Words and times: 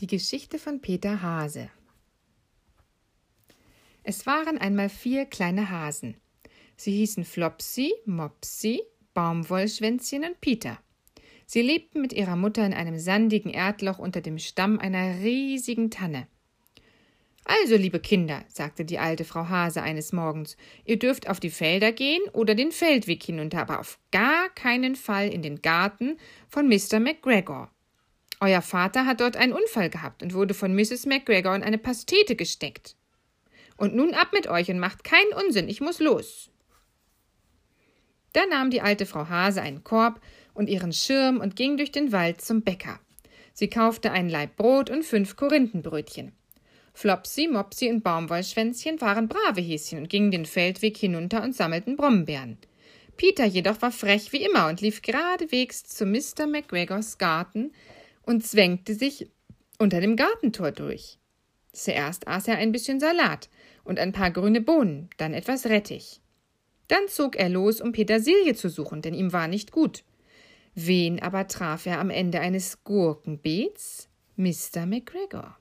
Die 0.00 0.06
Geschichte 0.06 0.60
von 0.60 0.80
Peter 0.80 1.22
Hase 1.22 1.70
Es 4.04 4.26
waren 4.26 4.56
einmal 4.56 4.90
vier 4.90 5.26
kleine 5.26 5.70
Hasen. 5.70 6.14
Sie 6.76 6.92
hießen 6.92 7.24
Flopsy, 7.24 7.92
Mopsy, 8.04 8.80
Baumwollschwänzchen 9.12 10.22
und 10.22 10.40
Peter. 10.40 10.78
Sie 11.46 11.62
lebten 11.62 12.00
mit 12.00 12.12
ihrer 12.12 12.36
Mutter 12.36 12.64
in 12.64 12.74
einem 12.74 12.96
sandigen 13.00 13.50
Erdloch 13.50 13.98
unter 13.98 14.20
dem 14.20 14.38
Stamm 14.38 14.78
einer 14.78 15.18
riesigen 15.18 15.90
Tanne. 15.90 16.28
Also, 17.44 17.74
liebe 17.74 17.98
Kinder, 17.98 18.44
sagte 18.46 18.84
die 18.84 19.00
alte 19.00 19.24
Frau 19.24 19.48
Hase 19.48 19.82
eines 19.82 20.12
Morgens, 20.12 20.56
ihr 20.84 21.00
dürft 21.00 21.28
auf 21.28 21.40
die 21.40 21.50
Felder 21.50 21.90
gehen 21.90 22.22
oder 22.34 22.54
den 22.54 22.70
Feldweg 22.70 23.24
hinunter, 23.24 23.62
aber 23.62 23.80
auf 23.80 23.98
gar 24.12 24.48
keinen 24.50 24.94
Fall 24.94 25.28
in 25.28 25.42
den 25.42 25.60
Garten 25.60 26.18
von 26.48 26.68
Mr. 26.68 27.00
McGregor. 27.00 27.72
Euer 28.40 28.62
Vater 28.62 29.04
hat 29.04 29.20
dort 29.20 29.36
einen 29.36 29.52
Unfall 29.52 29.90
gehabt 29.90 30.22
und 30.22 30.32
wurde 30.32 30.54
von 30.54 30.74
Mrs. 30.74 31.06
McGregor 31.06 31.56
in 31.56 31.62
eine 31.62 31.78
Pastete 31.78 32.36
gesteckt. 32.36 32.94
Und 33.76 33.94
nun 33.94 34.14
ab 34.14 34.28
mit 34.32 34.48
euch 34.48 34.70
und 34.70 34.78
macht 34.78 35.04
keinen 35.04 35.32
Unsinn, 35.34 35.68
ich 35.68 35.80
muss 35.80 35.98
los. 35.98 36.50
Da 38.32 38.46
nahm 38.46 38.70
die 38.70 38.80
alte 38.80 39.06
Frau 39.06 39.28
Hase 39.28 39.62
einen 39.62 39.82
Korb 39.84 40.20
und 40.54 40.68
ihren 40.68 40.92
Schirm 40.92 41.40
und 41.40 41.56
ging 41.56 41.76
durch 41.76 41.92
den 41.92 42.12
Wald 42.12 42.40
zum 42.40 42.62
Bäcker. 42.62 43.00
Sie 43.52 43.68
kaufte 43.68 44.12
einen 44.12 44.28
Laib 44.28 44.56
Brot 44.56 44.90
und 44.90 45.04
fünf 45.04 45.34
Korinthenbrötchen. 45.34 46.32
Flopsy, 46.92 47.48
Mopsy 47.48 47.90
und 47.90 48.02
Baumwollschwänzchen 48.02 49.00
waren 49.00 49.28
brave 49.28 49.60
Häschen 49.60 49.98
und 49.98 50.10
gingen 50.10 50.30
den 50.30 50.46
Feldweg 50.46 50.96
hinunter 50.96 51.42
und 51.42 51.54
sammelten 51.54 51.96
Brombeeren. 51.96 52.58
Peter 53.16 53.44
jedoch 53.44 53.82
war 53.82 53.90
frech 53.90 54.32
wie 54.32 54.44
immer 54.44 54.68
und 54.68 54.80
lief 54.80 55.02
geradewegs 55.02 55.84
zu 55.84 56.06
Mr. 56.06 56.46
McGregors 56.46 57.18
Garten, 57.18 57.72
und 58.28 58.46
zwängte 58.46 58.94
sich 58.94 59.30
unter 59.78 60.02
dem 60.02 60.14
Gartentor 60.14 60.70
durch. 60.70 61.18
Zuerst 61.72 62.28
aß 62.28 62.48
er 62.48 62.58
ein 62.58 62.72
bisschen 62.72 63.00
Salat 63.00 63.48
und 63.84 63.98
ein 63.98 64.12
paar 64.12 64.30
grüne 64.30 64.60
Bohnen, 64.60 65.08
dann 65.16 65.32
etwas 65.32 65.64
Rettich. 65.64 66.20
Dann 66.88 67.08
zog 67.08 67.36
er 67.36 67.48
los, 67.48 67.80
um 67.80 67.92
Petersilie 67.92 68.54
zu 68.54 68.68
suchen, 68.68 69.00
denn 69.00 69.14
ihm 69.14 69.32
war 69.32 69.48
nicht 69.48 69.72
gut. 69.72 70.04
Wen 70.74 71.22
aber 71.22 71.48
traf 71.48 71.86
er 71.86 72.00
am 72.00 72.10
Ende 72.10 72.40
eines 72.40 72.84
Gurkenbeets? 72.84 74.10
Mr. 74.36 74.84
McGregor. 74.84 75.56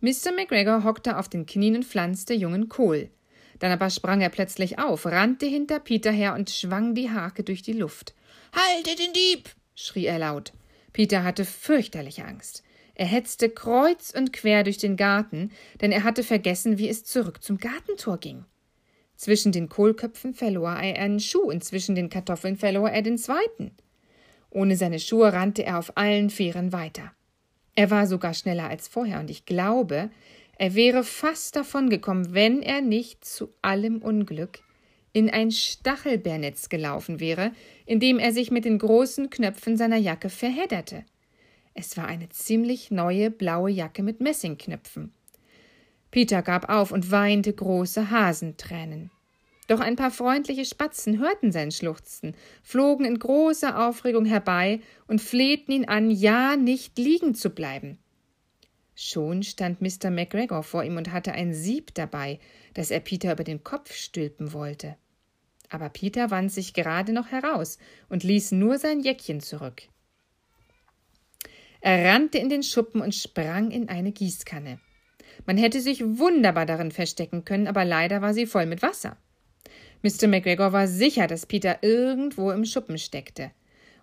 Mr. 0.00 0.32
McGregor 0.34 0.82
hockte 0.82 1.16
auf 1.16 1.28
den 1.28 1.46
Knien 1.46 1.76
und 1.76 1.84
pflanzte 1.84 2.34
jungen 2.34 2.68
Kohl. 2.68 3.08
Dann 3.60 3.70
aber 3.70 3.90
sprang 3.90 4.20
er 4.20 4.30
plötzlich 4.30 4.80
auf, 4.80 5.06
rannte 5.06 5.46
hinter 5.46 5.78
Peter 5.78 6.10
her 6.10 6.34
und 6.34 6.50
schwang 6.50 6.96
die 6.96 7.10
Hake 7.10 7.44
durch 7.44 7.62
die 7.62 7.72
Luft. 7.72 8.14
Haltet 8.52 8.98
den 8.98 9.12
Dieb! 9.12 9.48
schrie 9.76 10.06
er 10.06 10.18
laut. 10.18 10.52
Peter 10.92 11.24
hatte 11.24 11.44
fürchterliche 11.44 12.24
Angst. 12.24 12.62
Er 12.94 13.06
hetzte 13.06 13.48
kreuz 13.48 14.12
und 14.16 14.32
quer 14.32 14.64
durch 14.64 14.78
den 14.78 14.96
Garten, 14.96 15.52
denn 15.80 15.92
er 15.92 16.02
hatte 16.02 16.24
vergessen, 16.24 16.78
wie 16.78 16.88
es 16.88 17.04
zurück 17.04 17.42
zum 17.42 17.58
Gartentor 17.58 18.18
ging. 18.18 18.44
Zwischen 19.16 19.52
den 19.52 19.68
Kohlköpfen 19.68 20.34
verlor 20.34 20.72
er 20.72 21.00
einen 21.02 21.20
Schuh 21.20 21.42
und 21.50 21.62
zwischen 21.64 21.94
den 21.94 22.08
Kartoffeln 22.08 22.56
verlor 22.56 22.90
er 22.90 23.02
den 23.02 23.18
zweiten. 23.18 23.72
Ohne 24.50 24.76
seine 24.76 24.98
Schuhe 24.98 25.32
rannte 25.32 25.64
er 25.64 25.78
auf 25.78 25.96
allen 25.96 26.30
Vieren 26.30 26.72
weiter. 26.72 27.12
Er 27.74 27.90
war 27.90 28.06
sogar 28.06 28.34
schneller 28.34 28.68
als 28.68 28.88
vorher, 28.88 29.20
und 29.20 29.30
ich 29.30 29.44
glaube, 29.44 30.10
er 30.56 30.74
wäre 30.74 31.04
fast 31.04 31.54
davongekommen, 31.54 32.34
wenn 32.34 32.62
er 32.62 32.80
nicht 32.80 33.24
zu 33.24 33.52
allem 33.62 34.02
Unglück 34.02 34.60
in 35.12 35.30
ein 35.30 35.50
Stachelbeernetz 35.50 36.68
gelaufen 36.68 37.20
wäre, 37.20 37.52
in 37.86 38.00
dem 38.00 38.18
er 38.18 38.32
sich 38.32 38.50
mit 38.50 38.64
den 38.64 38.78
großen 38.78 39.30
Knöpfen 39.30 39.76
seiner 39.76 39.96
Jacke 39.96 40.28
verhedderte. 40.28 41.04
Es 41.74 41.96
war 41.96 42.06
eine 42.06 42.28
ziemlich 42.28 42.90
neue 42.90 43.30
blaue 43.30 43.70
Jacke 43.70 44.02
mit 44.02 44.20
Messingknöpfen. 44.20 45.12
Peter 46.10 46.42
gab 46.42 46.68
auf 46.68 46.90
und 46.90 47.10
weinte 47.10 47.52
große 47.52 48.10
Hasentränen. 48.10 49.10
Doch 49.68 49.80
ein 49.80 49.96
paar 49.96 50.10
freundliche 50.10 50.64
Spatzen 50.64 51.18
hörten 51.18 51.52
sein 51.52 51.70
Schluchzen, 51.70 52.34
flogen 52.62 53.04
in 53.04 53.18
großer 53.18 53.86
Aufregung 53.86 54.24
herbei 54.24 54.80
und 55.06 55.20
flehten 55.20 55.72
ihn 55.72 55.84
an, 55.84 56.10
ja 56.10 56.56
nicht 56.56 56.98
liegen 56.98 57.34
zu 57.34 57.50
bleiben. 57.50 57.98
Schon 58.94 59.44
stand 59.44 59.80
Mr. 59.80 60.10
McGregor 60.10 60.64
vor 60.64 60.82
ihm 60.82 60.96
und 60.96 61.12
hatte 61.12 61.32
ein 61.32 61.54
Sieb 61.54 61.94
dabei, 61.94 62.40
das 62.78 62.92
er 62.92 63.00
Peter 63.00 63.32
über 63.32 63.42
den 63.42 63.64
Kopf 63.64 63.92
stülpen 63.92 64.52
wollte. 64.52 64.94
Aber 65.68 65.88
Peter 65.88 66.30
wand 66.30 66.52
sich 66.52 66.74
gerade 66.74 67.12
noch 67.12 67.32
heraus 67.32 67.76
und 68.08 68.22
ließ 68.22 68.52
nur 68.52 68.78
sein 68.78 69.00
Jäckchen 69.00 69.40
zurück. 69.40 69.82
Er 71.80 72.04
rannte 72.04 72.38
in 72.38 72.48
den 72.48 72.62
Schuppen 72.62 73.00
und 73.00 73.16
sprang 73.16 73.72
in 73.72 73.88
eine 73.88 74.12
Gießkanne. 74.12 74.78
Man 75.44 75.56
hätte 75.56 75.80
sich 75.80 76.04
wunderbar 76.04 76.66
darin 76.66 76.92
verstecken 76.92 77.44
können, 77.44 77.66
aber 77.66 77.84
leider 77.84 78.22
war 78.22 78.32
sie 78.32 78.46
voll 78.46 78.66
mit 78.66 78.80
Wasser. 78.80 79.16
Mr. 80.04 80.28
McGregor 80.28 80.72
war 80.72 80.86
sicher, 80.86 81.26
dass 81.26 81.46
Peter 81.46 81.82
irgendwo 81.82 82.52
im 82.52 82.64
Schuppen 82.64 82.98
steckte. 82.98 83.50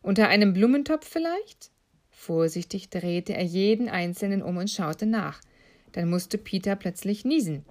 Unter 0.02 0.28
einem 0.28 0.52
Blumentopf 0.52 1.08
vielleicht? 1.08 1.72
Vorsichtig 2.10 2.90
drehte 2.90 3.36
er 3.36 3.46
jeden 3.46 3.88
einzelnen 3.88 4.42
um 4.42 4.58
und 4.58 4.70
schaute 4.70 5.06
nach. 5.06 5.40
Dann 5.94 6.10
musste 6.10 6.38
Peter 6.38 6.76
plötzlich 6.76 7.24
niesen. 7.24 7.64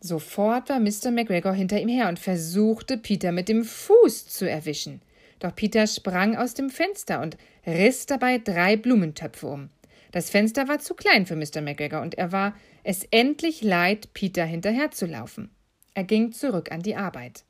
Sofort 0.00 0.68
war 0.68 0.80
Mr. 0.80 1.10
McGregor 1.10 1.52
hinter 1.52 1.80
ihm 1.80 1.88
her 1.88 2.08
und 2.08 2.18
versuchte, 2.18 2.98
Peter 2.98 3.32
mit 3.32 3.48
dem 3.48 3.64
Fuß 3.64 4.28
zu 4.28 4.48
erwischen. 4.48 5.02
Doch 5.38 5.54
Peter 5.54 5.86
sprang 5.86 6.36
aus 6.36 6.54
dem 6.54 6.70
Fenster 6.70 7.20
und 7.20 7.36
riss 7.66 8.06
dabei 8.06 8.38
drei 8.38 8.76
Blumentöpfe 8.76 9.46
um. 9.46 9.70
Das 10.12 10.30
Fenster 10.30 10.68
war 10.68 10.78
zu 10.78 10.94
klein 10.94 11.26
für 11.26 11.36
Mr. 11.36 11.60
McGregor 11.60 12.00
und 12.00 12.16
er 12.16 12.32
war 12.32 12.54
es 12.82 13.04
endlich 13.10 13.62
leid, 13.62 14.14
Peter 14.14 14.44
hinterherzulaufen. 14.44 15.50
Er 15.94 16.04
ging 16.04 16.32
zurück 16.32 16.72
an 16.72 16.80
die 16.80 16.96
Arbeit. 16.96 17.44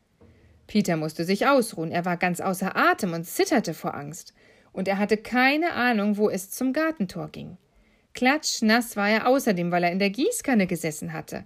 Peter 0.67 0.97
musste 0.97 1.25
sich 1.25 1.47
ausruhen, 1.47 1.93
er 1.93 2.05
war 2.05 2.17
ganz 2.17 2.41
außer 2.41 2.77
Atem 2.77 3.13
und 3.13 3.25
zitterte 3.25 3.75
vor 3.75 3.95
Angst, 3.95 4.35
und 4.73 4.89
er 4.89 4.99
hatte 4.99 5.17
keine 5.17 5.73
Ahnung, 5.73 6.17
wo 6.17 6.29
es 6.29 6.51
zum 6.51 6.73
Gartentor 6.73 7.29
ging. 7.29 7.57
Klatschnass 8.19 8.97
war 8.97 9.09
er 9.09 9.29
außerdem, 9.29 9.71
weil 9.71 9.85
er 9.85 9.93
in 9.93 10.01
der 10.01 10.11
Gießkanne 10.11 10.67
gesessen 10.67 11.13
hatte. 11.13 11.45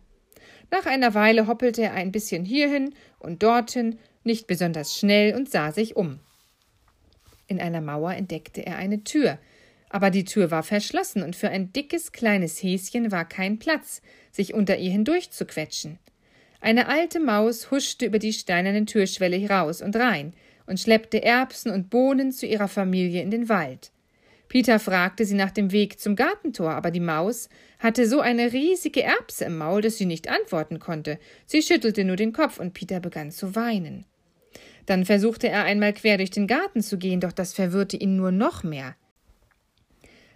Nach 0.71 0.87
einer 0.87 1.13
Weile 1.13 1.47
hoppelte 1.47 1.83
er 1.83 1.93
ein 1.93 2.13
bisschen 2.13 2.47
hierhin 2.47 2.95
und 3.19 3.43
dorthin, 3.43 3.99
nicht 4.25 4.47
besonders 4.47 4.97
schnell, 4.97 5.37
und 5.37 5.51
sah 5.51 5.71
sich 5.71 5.97
um. 5.97 6.19
In 7.47 7.61
einer 7.61 7.83
Mauer 7.83 8.15
entdeckte 8.15 8.65
er 8.65 8.77
eine 8.77 9.05
Tür, 9.05 9.39
aber 9.91 10.09
die 10.09 10.25
Tür 10.25 10.51
war 10.51 10.63
verschlossen 10.63 11.23
und 11.23 11.37
für 11.37 11.51
ein 11.51 11.75
dickes 11.75 12.11
kleines 12.11 12.63
Häschen 12.63 13.13
war 13.13 13.29
kein 13.29 13.59
Platz, 13.59 14.01
sich 14.31 14.55
unter 14.55 14.79
ihr 14.79 14.93
hindurchzuquetschen. 14.93 15.99
Eine 16.63 16.89
alte 16.89 17.21
Maus 17.21 17.71
huschte 17.71 18.07
über 18.07 18.19
die 18.19 18.33
steinerne 18.33 18.87
Türschwelle 18.87 19.37
heraus 19.37 19.83
und 19.83 19.95
rein 19.95 20.33
und 20.67 20.81
schleppte 20.81 21.23
Erbsen 21.23 21.71
und 21.71 21.91
Bohnen 21.91 22.33
zu 22.33 22.47
ihrer 22.47 22.69
Familie 22.69 23.21
in 23.21 23.31
den 23.31 23.51
Wald. 23.51 23.93
Peter 24.53 24.79
fragte 24.79 25.25
sie 25.25 25.35
nach 25.35 25.51
dem 25.51 25.73
Weg 25.73 25.99
zum 25.99 26.15
Gartentor, 26.15 26.73
aber 26.73 26.91
die 26.91 27.01
Maus 27.01 27.49
hatte 27.79 28.07
so 28.07 28.21
eine 28.21 28.53
riesige 28.53 29.03
Erbse 29.03 29.47
im 29.47 29.57
Maul, 29.57 29.81
dass 29.81 29.97
sie 29.97 30.05
nicht 30.05 30.29
antworten 30.29 30.79
konnte. 30.79 31.19
Sie 31.47 31.63
schüttelte 31.63 32.05
nur 32.05 32.17
den 32.17 32.35
Kopf 32.35 32.61
und 32.61 32.75
Peter 32.75 33.01
begann 33.01 33.31
zu 33.31 33.57
weinen. 33.57 34.05
Dann 34.85 35.07
versuchte 35.07 35.49
er 35.49 35.65
einmal 35.65 35.95
quer 35.95 36.19
durch 36.19 36.29
den 36.29 36.47
Garten 36.47 36.83
zu 36.83 36.99
gehen, 36.99 37.19
doch 37.19 37.33
das 37.33 37.55
verwirrte 37.55 37.97
ihn 37.97 38.17
nur 38.17 38.31
noch 38.31 38.63
mehr. 38.63 38.95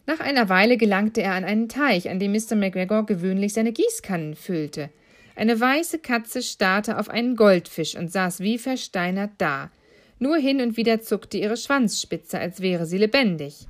Nach 0.06 0.20
einer 0.20 0.48
Weile 0.48 0.78
gelangte 0.78 1.20
er 1.20 1.32
an 1.32 1.44
einen 1.44 1.68
Teich, 1.68 2.08
an 2.08 2.18
dem 2.18 2.32
Mr. 2.32 2.56
McGregor 2.56 3.04
gewöhnlich 3.04 3.52
seine 3.52 3.72
Gießkannen 3.72 4.34
füllte. 4.34 4.88
Eine 5.34 5.60
weiße 5.60 5.98
Katze 5.98 6.40
starrte 6.40 6.98
auf 6.98 7.10
einen 7.10 7.36
Goldfisch 7.36 7.94
und 7.94 8.10
saß 8.10 8.40
wie 8.40 8.56
versteinert 8.56 9.32
da. 9.36 9.70
Nur 10.18 10.38
hin 10.38 10.62
und 10.62 10.78
wieder 10.78 11.02
zuckte 11.02 11.36
ihre 11.36 11.58
Schwanzspitze, 11.58 12.38
als 12.38 12.62
wäre 12.62 12.86
sie 12.86 12.96
lebendig. 12.96 13.66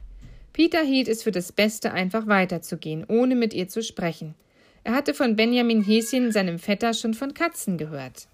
Peter 0.57 0.83
hielt 0.83 1.07
es 1.07 1.23
für 1.23 1.33
das 1.33 1.53
Beste, 1.53 1.93
einfach 1.93 2.27
weiterzugehen, 2.29 3.05
ohne 3.09 3.35
mit 3.35 3.53
ihr 3.53 3.69
zu 3.69 3.83
sprechen. 3.83 4.35
Er 4.85 4.95
hatte 4.95 5.13
von 5.13 5.37
Benjamin 5.37 5.85
Häschen, 5.85 6.33
seinem 6.33 6.59
Vetter, 6.59 6.95
schon 6.95 7.13
von 7.13 7.35
Katzen 7.35 7.77
gehört. 7.77 8.27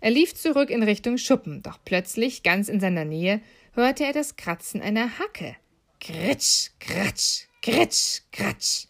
Er 0.00 0.10
lief 0.10 0.34
zurück 0.34 0.70
in 0.70 0.82
Richtung 0.82 1.16
Schuppen, 1.16 1.62
doch 1.62 1.78
plötzlich, 1.84 2.42
ganz 2.42 2.68
in 2.68 2.80
seiner 2.80 3.04
Nähe, 3.04 3.40
hörte 3.74 4.02
er 4.02 4.12
das 4.12 4.34
Kratzen 4.34 4.82
einer 4.82 5.20
Hacke. 5.20 5.54
Kritsch, 6.00 6.70
kratsch, 6.80 7.46
kritsch, 7.62 8.22
kratsch. 8.32 8.88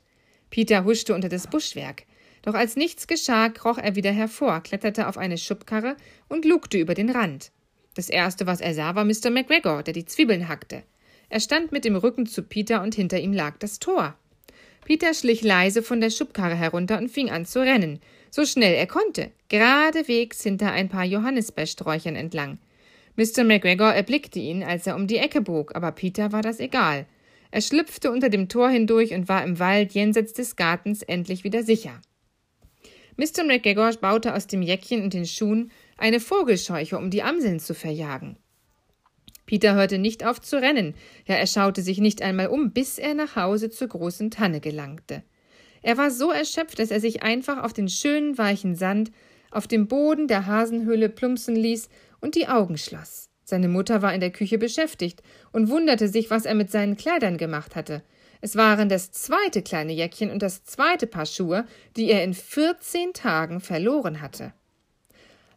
Peter 0.49 0.85
huschte 0.85 1.15
unter 1.15 1.29
das 1.29 1.47
Buschwerk. 1.47 2.05
Doch 2.41 2.55
als 2.55 2.75
nichts 2.75 3.07
geschah, 3.07 3.51
kroch 3.51 3.77
er 3.77 3.97
wieder 3.97 4.13
hervor, 4.13 4.63
kletterte 4.63 5.09
auf 5.09 5.19
eine 5.19 5.37
Schubkarre 5.37 5.95
und 6.31 6.47
lugte 6.47 6.79
über 6.79 6.95
den 6.95 7.11
Rand. 7.11 7.53
Das 7.95 8.09
erste, 8.09 8.47
was 8.47 8.63
er 8.63 8.73
sah, 8.73 8.95
war 8.95 9.05
Mr. 9.05 9.29
McGregor, 9.29 9.83
der 9.83 9.93
die 9.93 10.07
Zwiebeln 10.07 10.49
hackte. 10.49 10.85
Er 11.29 11.41
stand 11.41 11.73
mit 11.73 11.85
dem 11.85 11.97
Rücken 11.97 12.27
zu 12.27 12.43
Peter 12.43 12.83
und 12.83 12.95
hinter 12.95 13.21
ihm 13.21 13.33
lag 13.33 13.59
das 13.59 13.79
Tor. 13.79 14.17
Peter 14.85 15.15
schlich 15.15 15.43
leise 15.43 15.83
von 15.83 16.01
der 16.01 16.11
Schubkarre 16.11 16.55
herunter 16.55 16.99
und 16.99 17.11
fing 17.11 17.31
an 17.31 17.47
zu 17.47 17.61
rennen, 17.61 18.01
so 18.31 18.45
schnell 18.45 18.75
er 18.75 18.87
konnte, 18.87 19.31
geradewegs 19.49 20.43
hinter 20.43 20.73
ein 20.73 20.89
paar 20.89 21.05
Johannisbeersträuchern 21.05 22.17
entlang. 22.17 22.59
Mr. 23.17 23.45
McGregor 23.45 23.93
erblickte 23.93 24.41
ihn, 24.41 24.63
als 24.65 24.87
er 24.87 24.97
um 24.97 25.07
die 25.07 25.19
Ecke 25.19 25.41
bog, 25.41 25.75
aber 25.75 25.93
Peter 25.93 26.33
war 26.33 26.43
das 26.43 26.59
egal. 26.61 27.07
Er 27.53 27.61
schlüpfte 27.61 28.11
unter 28.11 28.29
dem 28.29 28.49
Tor 28.49 28.69
hindurch 28.69 29.15
und 29.15 29.29
war 29.29 29.45
im 29.45 29.61
Wald 29.61 29.93
jenseits 29.93 30.33
des 30.33 30.57
Gartens 30.57 31.03
endlich 31.03 31.45
wieder 31.45 31.63
sicher. 31.63 32.01
Mr. 33.17 33.45
McGregor 33.47 33.93
baute 34.01 34.35
aus 34.35 34.49
dem 34.49 34.61
Jäckchen 34.61 35.03
und 35.03 35.15
den 35.15 35.27
Schuhen 35.27 35.71
eine 35.97 36.19
Vogelscheuche, 36.19 36.99
um 36.99 37.11
die 37.11 37.23
Amseln 37.23 37.61
zu 37.61 37.73
verjagen. 37.73 38.37
Peter 39.47 39.75
hörte 39.75 39.99
nicht 39.99 40.25
auf 40.25 40.41
zu 40.41 40.61
rennen, 40.61 40.95
ja 41.27 41.35
er 41.35 41.47
schaute 41.47 41.83
sich 41.83 41.99
nicht 41.99 42.23
einmal 42.23 42.49
um, 42.49 42.73
bis 42.73 42.99
er 42.99 43.15
nach 43.15 43.37
Hause 43.37 43.71
zur 43.71 43.89
großen 43.89 44.31
Tanne 44.31 44.61
gelangte. 44.61 45.23
Er 45.83 45.99
war 45.99 46.11
so 46.11 46.31
erschöpft, 46.31 46.79
dass 46.79 46.91
er 46.91 47.01
sich 47.01 47.23
einfach 47.23 47.63
auf 47.63 47.73
den 47.73 47.89
schönen 47.89 48.39
weichen 48.39 48.75
Sand 48.75 49.11
auf 49.51 49.69
dem 49.69 49.87
Boden 49.87 50.27
der 50.29 50.47
Hasenhöhle 50.47 51.09
plumpsen 51.09 51.55
ließ 51.55 51.89
und 52.21 52.35
die 52.35 52.49
Augen 52.49 52.79
schloss. 52.79 53.29
Seine 53.45 53.69
Mutter 53.69 54.01
war 54.03 54.15
in 54.15 54.21
der 54.21 54.33
Küche 54.33 54.59
beschäftigt 54.59 55.23
und 55.53 55.69
wunderte 55.69 56.09
sich, 56.09 56.31
was 56.31 56.47
er 56.47 56.55
mit 56.55 56.71
seinen 56.71 56.97
Kleidern 56.97 57.37
gemacht 57.37 57.77
hatte. 57.77 58.03
Es 58.41 58.57
waren 58.57 58.89
das 58.89 59.13
zweite 59.13 59.63
kleine 59.63 59.93
Jäckchen 59.93 60.31
und 60.31 60.43
das 60.43 60.65
zweite 60.65 61.07
Paar 61.07 61.27
Schuhe, 61.27 61.67
die 61.97 62.11
er 62.11 62.25
in 62.25 62.35
vierzehn 62.35 63.13
Tagen 63.13 63.61
verloren 63.61 64.21
hatte. 64.21 64.53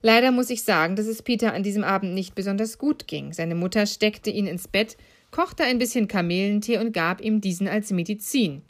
Leider 0.01 0.31
muss 0.31 0.49
ich 0.49 0.63
sagen, 0.63 0.95
dass 0.95 1.07
es 1.07 1.21
Peter 1.21 1.53
an 1.53 1.63
diesem 1.63 1.83
Abend 1.83 2.13
nicht 2.13 2.35
besonders 2.35 2.77
gut 2.77 3.07
ging. 3.07 3.33
Seine 3.33 3.55
Mutter 3.55 3.85
steckte 3.85 4.29
ihn 4.29 4.47
ins 4.47 4.67
Bett, 4.67 4.97
kochte 5.31 5.63
ein 5.63 5.79
bisschen 5.79 6.07
Kamelentee 6.07 6.77
und 6.77 6.93
gab 6.93 7.21
ihm 7.21 7.41
diesen 7.41 7.67
als 7.67 7.91
Medizin. 7.91 8.61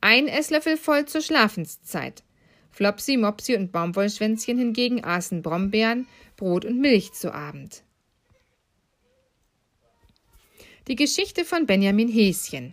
Ein 0.00 0.28
Esslöffel 0.28 0.76
voll 0.76 1.06
zur 1.06 1.20
Schlafenszeit. 1.20 2.22
Flopsy, 2.70 3.16
Mopsy 3.16 3.54
und 3.54 3.70
Baumwollschwänzchen 3.70 4.58
hingegen 4.58 5.04
aßen 5.04 5.42
Brombeeren, 5.42 6.06
Brot 6.36 6.64
und 6.64 6.80
Milch 6.80 7.12
zu 7.12 7.32
Abend. 7.32 7.82
Die 10.88 10.96
Geschichte 10.96 11.44
von 11.44 11.66
Benjamin 11.66 12.08
Häschen. 12.08 12.72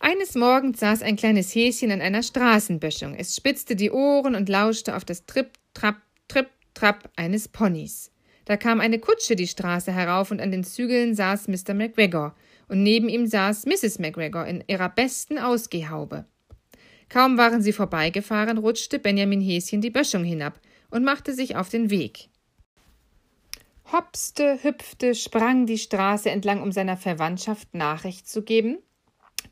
Eines 0.00 0.34
Morgens 0.34 0.80
saß 0.80 1.02
ein 1.02 1.16
kleines 1.16 1.54
Häschen 1.54 1.90
an 1.90 2.00
einer 2.00 2.22
Straßenböschung. 2.22 3.14
Es 3.14 3.34
spitzte 3.34 3.76
die 3.76 3.90
Ohren 3.90 4.34
und 4.34 4.48
lauschte 4.48 4.94
auf 4.96 5.04
das 5.04 5.26
Tripp, 5.26 5.50
Trapp, 5.76 6.00
Tripp, 6.26 6.48
Trapp 6.72 7.10
eines 7.16 7.48
Ponys. 7.48 8.10
Da 8.46 8.56
kam 8.56 8.80
eine 8.80 8.98
Kutsche 8.98 9.36
die 9.36 9.46
Straße 9.46 9.92
herauf 9.92 10.30
und 10.30 10.40
an 10.40 10.50
den 10.50 10.64
Zügeln 10.64 11.14
saß 11.14 11.48
Mr. 11.48 11.74
McGregor 11.74 12.34
und 12.68 12.82
neben 12.82 13.10
ihm 13.10 13.26
saß 13.26 13.66
Mrs. 13.66 13.98
McGregor 13.98 14.46
in 14.46 14.64
ihrer 14.68 14.88
besten 14.88 15.38
Ausgehhaube. 15.38 16.24
Kaum 17.10 17.36
waren 17.36 17.60
sie 17.60 17.74
vorbeigefahren, 17.74 18.56
rutschte 18.56 18.98
Benjamin 18.98 19.42
Häschen 19.42 19.82
die 19.82 19.90
Böschung 19.90 20.24
hinab 20.24 20.58
und 20.90 21.04
machte 21.04 21.34
sich 21.34 21.56
auf 21.56 21.68
den 21.68 21.90
Weg. 21.90 22.30
Hopste, 23.92 24.58
hüpfte, 24.62 25.14
sprang 25.14 25.66
die 25.66 25.76
Straße 25.76 26.30
entlang, 26.30 26.62
um 26.62 26.72
seiner 26.72 26.96
Verwandtschaft 26.96 27.74
Nachricht 27.74 28.26
zu 28.30 28.42
geben, 28.42 28.78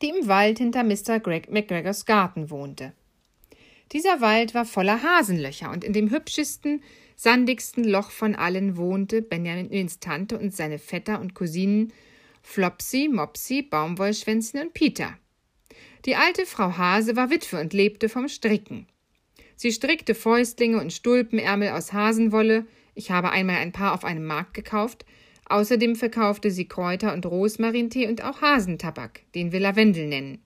die 0.01 0.09
im 0.09 0.27
Wald 0.27 0.57
hinter 0.57 0.85
Mr. 0.85 1.21
Greg 1.21 1.53
McGregors 1.53 2.07
Garten 2.07 2.49
wohnte. 2.49 2.95
Dieser 3.95 4.21
Wald 4.21 4.55
war 4.55 4.65
voller 4.65 5.05
Hasenlöcher, 5.05 5.71
und 5.71 5.85
in 5.85 5.93
dem 5.93 6.11
hübschesten, 6.11 6.83
sandigsten 7.15 7.85
Loch 7.85 8.11
von 8.11 8.35
allen 8.35 8.77
wohnte 8.77 9.23
Benjamins 9.23 10.01
Tante 10.01 10.37
und 10.37 10.53
seine 10.53 10.81
Vetter 10.81 11.21
und 11.21 11.35
Cousinen 11.35 11.93
Flopsy, 12.43 13.09
Mopsy, 13.11 13.63
Baumwollschwänzchen 13.63 14.61
und 14.61 14.75
Peter. 14.75 15.17
Die 16.05 16.17
alte 16.17 16.45
Frau 16.45 16.77
Hase 16.77 17.15
war 17.15 17.31
Witwe 17.31 17.61
und 17.61 17.73
lebte 17.73 18.09
vom 18.09 18.29
Stricken. 18.29 18.87
Sie 19.55 19.71
strickte 19.71 20.17
Fäustlinge 20.17 20.81
und 20.81 20.93
Stulpenärmel 20.93 21.71
aus 21.71 21.93
Hasenwolle, 21.93 22.67
ich 22.97 23.13
habe 23.13 23.31
einmal 23.31 23.57
ein 23.57 23.73
paar 23.73 23.95
auf 23.95 24.05
einem 24.05 24.25
Markt 24.25 24.55
gekauft, 24.55 25.07
außerdem 25.47 25.95
verkaufte 25.95 26.51
sie 26.51 26.67
Kräuter 26.67 27.15
und 27.15 27.27
Rosmarintee 27.27 28.09
und 28.09 28.25
auch 28.25 28.43
Hasentabak, 28.43 29.21
den 29.37 29.53
wir 29.53 29.61
Lavendel 29.61 30.09
nennen. 30.09 30.44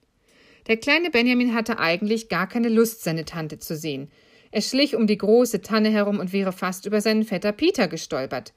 Der 0.69 0.77
kleine 0.77 1.09
Benjamin 1.09 1.55
hatte 1.55 1.79
eigentlich 1.79 2.29
gar 2.29 2.47
keine 2.47 2.69
Lust, 2.69 3.03
seine 3.03 3.25
Tante 3.25 3.57
zu 3.57 3.75
sehen. 3.75 4.11
Er 4.51 4.61
schlich 4.61 4.95
um 4.95 5.07
die 5.07 5.17
große 5.17 5.61
Tanne 5.61 5.89
herum 5.89 6.19
und 6.19 6.31
wäre 6.31 6.51
fast 6.51 6.85
über 6.85 7.01
seinen 7.01 7.23
Vetter 7.23 7.51
Peter 7.51 7.87
gestolpert. 7.87 8.53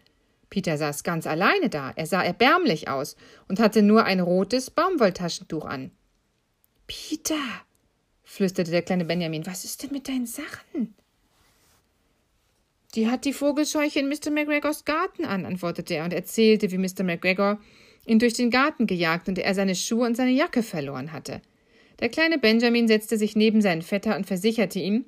Peter 0.51 0.77
saß 0.77 1.05
ganz 1.05 1.27
alleine 1.27 1.71
da, 1.71 1.91
er 1.97 2.05
sah 2.05 2.23
erbärmlich 2.23 2.89
aus 2.89 3.17
und 3.49 3.61
hatte 3.61 3.81
nur 3.81 4.05
ein 4.05 4.21
rotes 4.21 4.69
Baumwolltaschentuch 4.71 5.65
an. 5.65 5.91
Peter, 6.87 7.41
flüsterte 8.25 8.71
der 8.71 8.83
kleine 8.83 9.07
Benjamin, 9.07 9.47
was 9.47 9.65
ist 9.65 9.83
denn 9.83 9.93
mit 9.93 10.07
deinen 10.07 10.27
Sachen? 10.27 10.95
Die 12.95 13.09
hat 13.09 13.25
die 13.25 13.33
Vogelscheuche 13.33 14.01
in 14.01 14.11
Mr. 14.11 14.31
McGregors 14.31 14.85
Garten 14.85 15.25
an, 15.25 15.47
antwortete 15.47 15.95
er 15.95 16.05
und 16.05 16.13
erzählte, 16.13 16.71
wie 16.71 16.77
Mr. 16.77 17.05
McGregor 17.05 17.59
ihn 18.05 18.19
durch 18.19 18.35
den 18.35 18.51
Garten 18.51 18.87
gejagt 18.87 19.29
und 19.29 19.39
er 19.39 19.55
seine 19.55 19.75
Schuhe 19.75 20.07
und 20.07 20.15
seine 20.15 20.33
Jacke 20.33 20.63
verloren 20.63 21.13
hatte. 21.13 21.41
Der 22.01 22.09
kleine 22.09 22.39
Benjamin 22.39 22.89
setzte 22.89 23.17
sich 23.17 23.37
neben 23.37 23.61
seinen 23.61 23.83
Vetter 23.83 24.17
und 24.17 24.27
versicherte 24.27 24.79
ihm, 24.79 25.05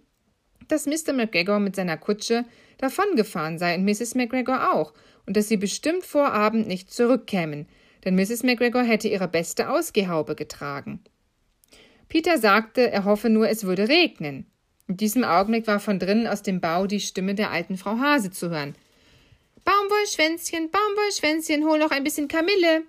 dass 0.69 0.87
Mr. 0.87 1.13
McGregor 1.13 1.61
mit 1.61 1.77
seiner 1.77 1.97
Kutsche 1.97 2.45
davongefahren 2.79 3.59
sei 3.59 3.75
und 3.77 3.85
Mrs. 3.85 4.15
McGregor 4.15 4.75
auch, 4.75 4.93
und 5.27 5.37
dass 5.37 5.49
sie 5.49 5.57
bestimmt 5.57 6.05
vor 6.05 6.33
Abend 6.33 6.67
nicht 6.67 6.93
zurückkämen, 6.93 7.67
denn 8.05 8.15
Mrs. 8.15 8.43
McGregor 8.43 8.83
hätte 8.83 9.09
ihre 9.09 9.29
beste 9.29 9.71
Ausgehhaube 9.71 10.35
getragen. 10.35 11.01
Peter 12.09 12.39
sagte, 12.39 12.91
er 12.91 13.05
hoffe 13.05 13.31
nur, 13.31 13.49
es 13.49 13.65
würde 13.65 13.89
regnen. 13.89 14.47
In 14.87 14.99
diesem 14.99 15.25
Augenblick 15.25 15.67
war 15.67 15.81
von 15.81 15.99
drinnen 15.99 16.27
aus 16.27 16.43
dem 16.43 16.61
Bau 16.61 16.87
die 16.87 17.01
Stimme 17.01 17.35
der 17.35 17.51
alten 17.51 17.79
Frau 17.79 17.99
Hase 17.99 18.31
zu 18.31 18.51
hören. 18.51 18.75
Baumwollschwänzchen, 19.65 20.71
Baumwollschwänzchen, 20.71 21.65
hol 21.65 21.79
noch 21.79 21.91
ein 21.91 22.05
bisschen 22.05 22.29
Kamille. 22.29 22.83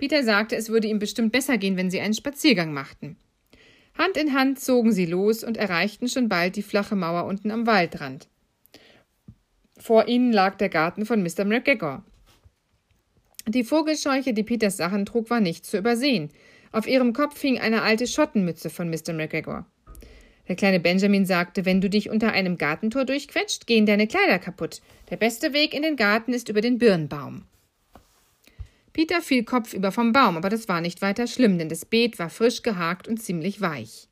Peter 0.00 0.24
sagte, 0.24 0.56
es 0.56 0.70
würde 0.70 0.88
ihm 0.88 0.98
bestimmt 0.98 1.30
besser 1.30 1.58
gehen, 1.58 1.76
wenn 1.76 1.90
sie 1.90 2.00
einen 2.00 2.14
Spaziergang 2.14 2.72
machten. 2.72 3.18
Hand 3.98 4.16
in 4.16 4.32
Hand 4.32 4.58
zogen 4.58 4.92
sie 4.92 5.04
los 5.04 5.44
und 5.44 5.58
erreichten 5.58 6.08
schon 6.08 6.26
bald 6.26 6.56
die 6.56 6.62
flache 6.62 6.96
Mauer 6.96 7.26
unten 7.26 7.50
am 7.50 7.66
Waldrand. 7.66 8.26
Vor 9.76 10.08
ihnen 10.08 10.32
lag 10.32 10.56
der 10.56 10.70
Garten 10.70 11.04
von 11.04 11.22
Mr. 11.22 11.44
McGregor. 11.44 12.02
Die 13.46 13.62
Vogelscheuche, 13.62 14.32
die 14.32 14.42
Peters 14.42 14.78
Sachen 14.78 15.04
trug, 15.04 15.28
war 15.28 15.40
nicht 15.40 15.66
zu 15.66 15.76
übersehen. 15.76 16.30
Auf 16.72 16.88
ihrem 16.88 17.12
Kopf 17.12 17.38
hing 17.38 17.58
eine 17.58 17.82
alte 17.82 18.06
Schottenmütze 18.06 18.70
von 18.70 18.88
Mr. 18.88 19.12
McGregor. 19.12 19.66
Der 20.48 20.56
kleine 20.56 20.80
Benjamin 20.80 21.26
sagte, 21.26 21.66
wenn 21.66 21.82
du 21.82 21.90
dich 21.90 22.08
unter 22.08 22.32
einem 22.32 22.56
Gartentor 22.56 23.04
durchquetscht, 23.04 23.66
gehen 23.66 23.84
deine 23.84 24.06
Kleider 24.06 24.38
kaputt. 24.38 24.80
Der 25.10 25.18
beste 25.18 25.52
Weg 25.52 25.74
in 25.74 25.82
den 25.82 25.96
Garten 25.96 26.32
ist 26.32 26.48
über 26.48 26.62
den 26.62 26.78
Birnbaum. 26.78 27.44
Peter 29.00 29.22
fiel 29.22 29.44
kopfüber 29.44 29.92
vom 29.92 30.12
Baum, 30.12 30.36
aber 30.36 30.50
das 30.50 30.68
war 30.68 30.82
nicht 30.82 31.00
weiter 31.00 31.26
schlimm, 31.26 31.56
denn 31.56 31.70
das 31.70 31.86
Beet 31.86 32.18
war 32.18 32.28
frisch 32.28 32.60
gehakt 32.60 33.08
und 33.08 33.16
ziemlich 33.16 33.62
weich. 33.62 34.10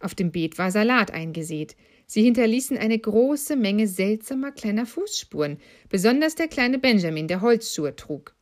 Auf 0.00 0.14
dem 0.14 0.32
Beet 0.32 0.58
war 0.58 0.70
Salat 0.70 1.12
eingesät. 1.12 1.76
Sie 2.06 2.22
hinterließen 2.22 2.76
eine 2.76 2.98
große 2.98 3.56
Menge 3.56 3.88
seltsamer 3.88 4.52
kleiner 4.52 4.84
Fußspuren, 4.84 5.56
besonders 5.88 6.34
der 6.34 6.48
kleine 6.48 6.78
Benjamin, 6.78 7.26
der 7.26 7.40
Holzschuhe 7.40 7.96
trug. 7.96 8.34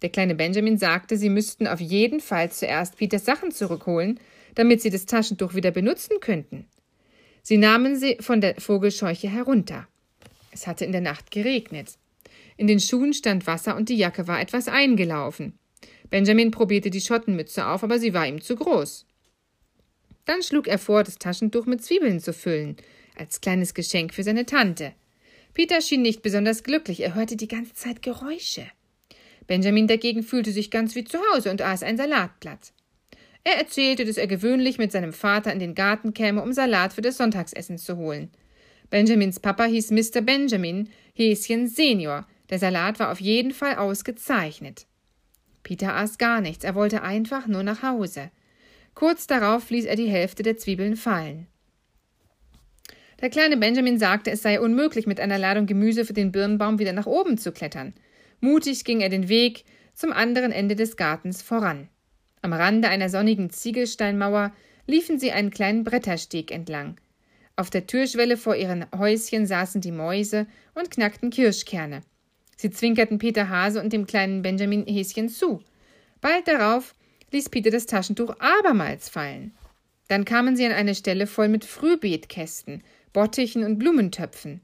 Der 0.00 0.08
kleine 0.08 0.34
Benjamin 0.34 0.78
sagte, 0.78 1.18
sie 1.18 1.28
müssten 1.28 1.66
auf 1.66 1.80
jeden 1.82 2.20
Fall 2.20 2.50
zuerst 2.50 2.96
Peters 2.96 3.26
Sachen 3.26 3.50
zurückholen, 3.50 4.18
damit 4.54 4.80
sie 4.80 4.88
das 4.88 5.04
Taschentuch 5.04 5.52
wieder 5.52 5.70
benutzen 5.70 6.18
könnten. 6.20 6.64
Sie 7.42 7.58
nahmen 7.58 7.94
sie 7.94 8.16
von 8.20 8.40
der 8.40 8.58
Vogelscheuche 8.58 9.28
herunter. 9.28 9.86
Es 10.50 10.66
hatte 10.66 10.86
in 10.86 10.92
der 10.92 11.02
Nacht 11.02 11.30
geregnet. 11.30 11.98
In 12.56 12.66
den 12.66 12.80
Schuhen 12.80 13.12
stand 13.12 13.46
Wasser 13.46 13.76
und 13.76 13.88
die 13.88 13.96
Jacke 13.96 14.26
war 14.26 14.40
etwas 14.40 14.68
eingelaufen. 14.68 15.58
Benjamin 16.10 16.50
probierte 16.50 16.90
die 16.90 17.00
Schottenmütze 17.00 17.66
auf, 17.66 17.82
aber 17.82 17.98
sie 17.98 18.14
war 18.14 18.26
ihm 18.26 18.40
zu 18.40 18.56
groß. 18.56 19.06
Dann 20.24 20.42
schlug 20.42 20.66
er 20.66 20.78
vor, 20.78 21.04
das 21.04 21.18
Taschentuch 21.18 21.66
mit 21.66 21.84
Zwiebeln 21.84 22.20
zu 22.20 22.32
füllen, 22.32 22.76
als 23.16 23.40
kleines 23.40 23.74
Geschenk 23.74 24.14
für 24.14 24.22
seine 24.22 24.46
Tante. 24.46 24.92
Peter 25.54 25.80
schien 25.80 26.02
nicht 26.02 26.22
besonders 26.22 26.64
glücklich, 26.64 27.00
er 27.00 27.14
hörte 27.14 27.36
die 27.36 27.48
ganze 27.48 27.74
Zeit 27.74 28.02
Geräusche. 28.02 28.66
Benjamin 29.46 29.86
dagegen 29.86 30.22
fühlte 30.22 30.50
sich 30.50 30.70
ganz 30.70 30.94
wie 30.94 31.04
zu 31.04 31.18
Hause 31.32 31.50
und 31.50 31.62
aß 31.62 31.82
ein 31.82 31.96
Salatblatt. 31.96 32.72
Er 33.44 33.58
erzählte, 33.58 34.04
dass 34.04 34.16
er 34.16 34.26
gewöhnlich 34.26 34.76
mit 34.78 34.90
seinem 34.90 35.12
Vater 35.12 35.52
in 35.52 35.60
den 35.60 35.76
Garten 35.76 36.14
käme, 36.14 36.42
um 36.42 36.52
Salat 36.52 36.92
für 36.92 37.00
das 37.00 37.16
Sonntagsessen 37.16 37.78
zu 37.78 37.96
holen. 37.96 38.30
Benjamins 38.90 39.38
Papa 39.38 39.64
hieß 39.64 39.92
Mr. 39.92 40.20
Benjamin 40.20 40.88
Häschen 41.14 41.68
Senior, 41.68 42.26
der 42.50 42.58
Salat 42.58 42.98
war 42.98 43.10
auf 43.10 43.20
jeden 43.20 43.52
Fall 43.52 43.76
ausgezeichnet. 43.76 44.86
Peter 45.62 45.96
aß 45.96 46.18
gar 46.18 46.40
nichts, 46.40 46.64
er 46.64 46.74
wollte 46.74 47.02
einfach 47.02 47.46
nur 47.46 47.62
nach 47.62 47.82
Hause. 47.82 48.30
Kurz 48.94 49.26
darauf 49.26 49.68
ließ 49.70 49.84
er 49.84 49.96
die 49.96 50.08
Hälfte 50.08 50.42
der 50.42 50.56
Zwiebeln 50.56 50.96
fallen. 50.96 51.48
Der 53.20 53.30
kleine 53.30 53.56
Benjamin 53.56 53.98
sagte, 53.98 54.30
es 54.30 54.42
sei 54.42 54.60
unmöglich, 54.60 55.06
mit 55.06 55.20
einer 55.20 55.38
Ladung 55.38 55.66
Gemüse 55.66 56.04
für 56.04 56.12
den 56.12 56.32
Birnbaum 56.32 56.78
wieder 56.78 56.92
nach 56.92 57.06
oben 57.06 57.38
zu 57.38 57.50
klettern. 57.50 57.94
Mutig 58.40 58.84
ging 58.84 59.00
er 59.00 59.08
den 59.08 59.28
Weg 59.28 59.64
zum 59.94 60.12
anderen 60.12 60.52
Ende 60.52 60.76
des 60.76 60.96
Gartens 60.96 61.42
voran. 61.42 61.88
Am 62.42 62.52
Rande 62.52 62.88
einer 62.88 63.08
sonnigen 63.08 63.50
Ziegelsteinmauer 63.50 64.52
liefen 64.86 65.18
sie 65.18 65.32
einen 65.32 65.50
kleinen 65.50 65.82
Brettersteg 65.82 66.52
entlang. 66.52 67.00
Auf 67.56 67.70
der 67.70 67.86
Türschwelle 67.86 68.36
vor 68.36 68.54
ihren 68.54 68.84
Häuschen 68.96 69.46
saßen 69.46 69.80
die 69.80 69.92
Mäuse 69.92 70.46
und 70.74 70.90
knackten 70.90 71.30
Kirschkerne. 71.30 72.02
Sie 72.56 72.70
zwinkerten 72.70 73.18
Peter 73.18 73.48
Hase 73.48 73.80
und 73.80 73.92
dem 73.92 74.06
kleinen 74.06 74.42
Benjamin 74.42 74.86
Häschen 74.86 75.28
zu. 75.28 75.62
Bald 76.20 76.48
darauf 76.48 76.94
ließ 77.30 77.50
Peter 77.50 77.70
das 77.70 77.86
Taschentuch 77.86 78.34
abermals 78.40 79.08
fallen. 79.08 79.52
Dann 80.08 80.24
kamen 80.24 80.56
sie 80.56 80.64
an 80.64 80.72
eine 80.72 80.94
Stelle 80.94 81.26
voll 81.26 81.48
mit 81.48 81.64
Frühbeetkästen, 81.64 82.82
Bottichen 83.12 83.64
und 83.64 83.78
Blumentöpfen. 83.78 84.60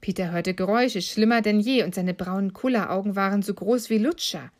Peter 0.00 0.32
hörte 0.32 0.54
Geräusche, 0.54 1.00
schlimmer 1.02 1.40
denn 1.40 1.60
je, 1.60 1.82
und 1.82 1.94
seine 1.94 2.14
braunen 2.14 2.52
Kulleraugen 2.52 3.16
waren 3.16 3.42
so 3.42 3.54
groß 3.54 3.90
wie 3.90 3.98
Lutscher. 3.98 4.50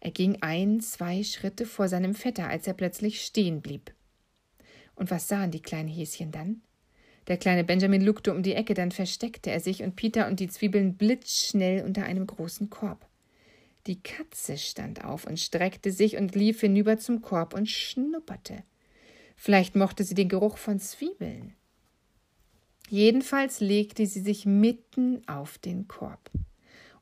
Er 0.00 0.10
ging 0.10 0.38
ein, 0.40 0.80
zwei 0.80 1.24
Schritte 1.24 1.66
vor 1.66 1.88
seinem 1.88 2.14
Vetter, 2.14 2.48
als 2.48 2.66
er 2.66 2.74
plötzlich 2.74 3.22
stehen 3.22 3.60
blieb. 3.60 3.92
Und 4.94 5.10
was 5.10 5.28
sahen 5.28 5.50
die 5.50 5.62
kleinen 5.62 5.88
Häschen 5.88 6.30
dann? 6.30 6.62
Der 7.28 7.36
kleine 7.36 7.62
Benjamin 7.62 8.00
lugte 8.00 8.32
um 8.32 8.42
die 8.42 8.54
Ecke, 8.54 8.72
dann 8.74 8.90
versteckte 8.90 9.50
er 9.50 9.60
sich 9.60 9.82
und 9.82 9.96
Peter 9.96 10.26
und 10.28 10.40
die 10.40 10.48
Zwiebeln 10.48 10.96
blitzschnell 10.96 11.84
unter 11.84 12.04
einem 12.04 12.26
großen 12.26 12.70
Korb. 12.70 13.06
Die 13.86 14.02
Katze 14.02 14.56
stand 14.56 15.04
auf 15.04 15.26
und 15.26 15.38
streckte 15.38 15.92
sich 15.92 16.16
und 16.16 16.34
lief 16.34 16.60
hinüber 16.60 16.98
zum 16.98 17.22
Korb 17.22 17.54
und 17.54 17.68
schnupperte. 17.68 18.64
Vielleicht 19.36 19.76
mochte 19.76 20.04
sie 20.04 20.14
den 20.14 20.28
Geruch 20.28 20.56
von 20.56 20.80
Zwiebeln. 20.80 21.54
Jedenfalls 22.88 23.60
legte 23.60 24.06
sie 24.06 24.20
sich 24.20 24.46
mitten 24.46 25.26
auf 25.28 25.58
den 25.58 25.86
Korb. 25.86 26.30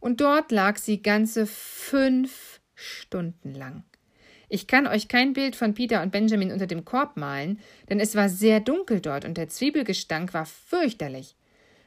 Und 0.00 0.20
dort 0.20 0.50
lag 0.50 0.76
sie 0.76 1.02
ganze 1.02 1.46
fünf 1.46 2.60
Stunden 2.74 3.54
lang. 3.54 3.84
Ich 4.48 4.66
kann 4.66 4.86
euch 4.86 5.08
kein 5.08 5.32
Bild 5.32 5.56
von 5.56 5.74
Peter 5.74 6.02
und 6.02 6.12
Benjamin 6.12 6.52
unter 6.52 6.66
dem 6.66 6.84
Korb 6.84 7.16
malen, 7.16 7.58
denn 7.88 7.98
es 7.98 8.14
war 8.14 8.28
sehr 8.28 8.60
dunkel 8.60 9.00
dort 9.00 9.24
und 9.24 9.36
der 9.36 9.48
Zwiebelgestank 9.48 10.34
war 10.34 10.46
fürchterlich. 10.46 11.34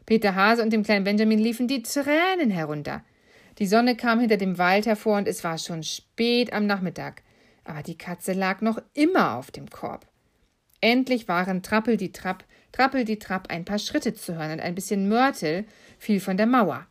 Peter 0.05 0.35
Hase 0.35 0.61
und 0.63 0.73
dem 0.73 0.83
kleinen 0.83 1.05
Benjamin 1.05 1.39
liefen 1.39 1.67
die 1.67 1.83
Tränen 1.83 2.49
herunter. 2.49 3.03
Die 3.59 3.67
Sonne 3.67 3.95
kam 3.95 4.19
hinter 4.19 4.37
dem 4.37 4.57
Wald 4.57 4.85
hervor 4.85 5.17
und 5.17 5.27
es 5.27 5.43
war 5.43 5.57
schon 5.57 5.83
spät 5.83 6.51
am 6.51 6.65
Nachmittag. 6.65 7.21
Aber 7.63 7.83
die 7.83 7.97
Katze 7.97 8.33
lag 8.33 8.61
noch 8.61 8.81
immer 8.93 9.35
auf 9.35 9.51
dem 9.51 9.69
Korb. 9.69 10.07
Endlich 10.81 11.27
waren 11.27 11.61
Trappel 11.61 11.97
die 11.97 12.11
Trapp, 12.11 12.45
Trappel 12.71 13.03
die 13.03 13.19
Trapp 13.19 13.49
ein 13.49 13.65
paar 13.65 13.79
Schritte 13.79 14.13
zu 14.13 14.35
hören 14.35 14.53
und 14.53 14.59
ein 14.61 14.75
bisschen 14.75 15.09
Mörtel 15.09 15.65
fiel 15.97 16.19
von 16.19 16.37
der 16.37 16.47
Mauer. 16.47 16.87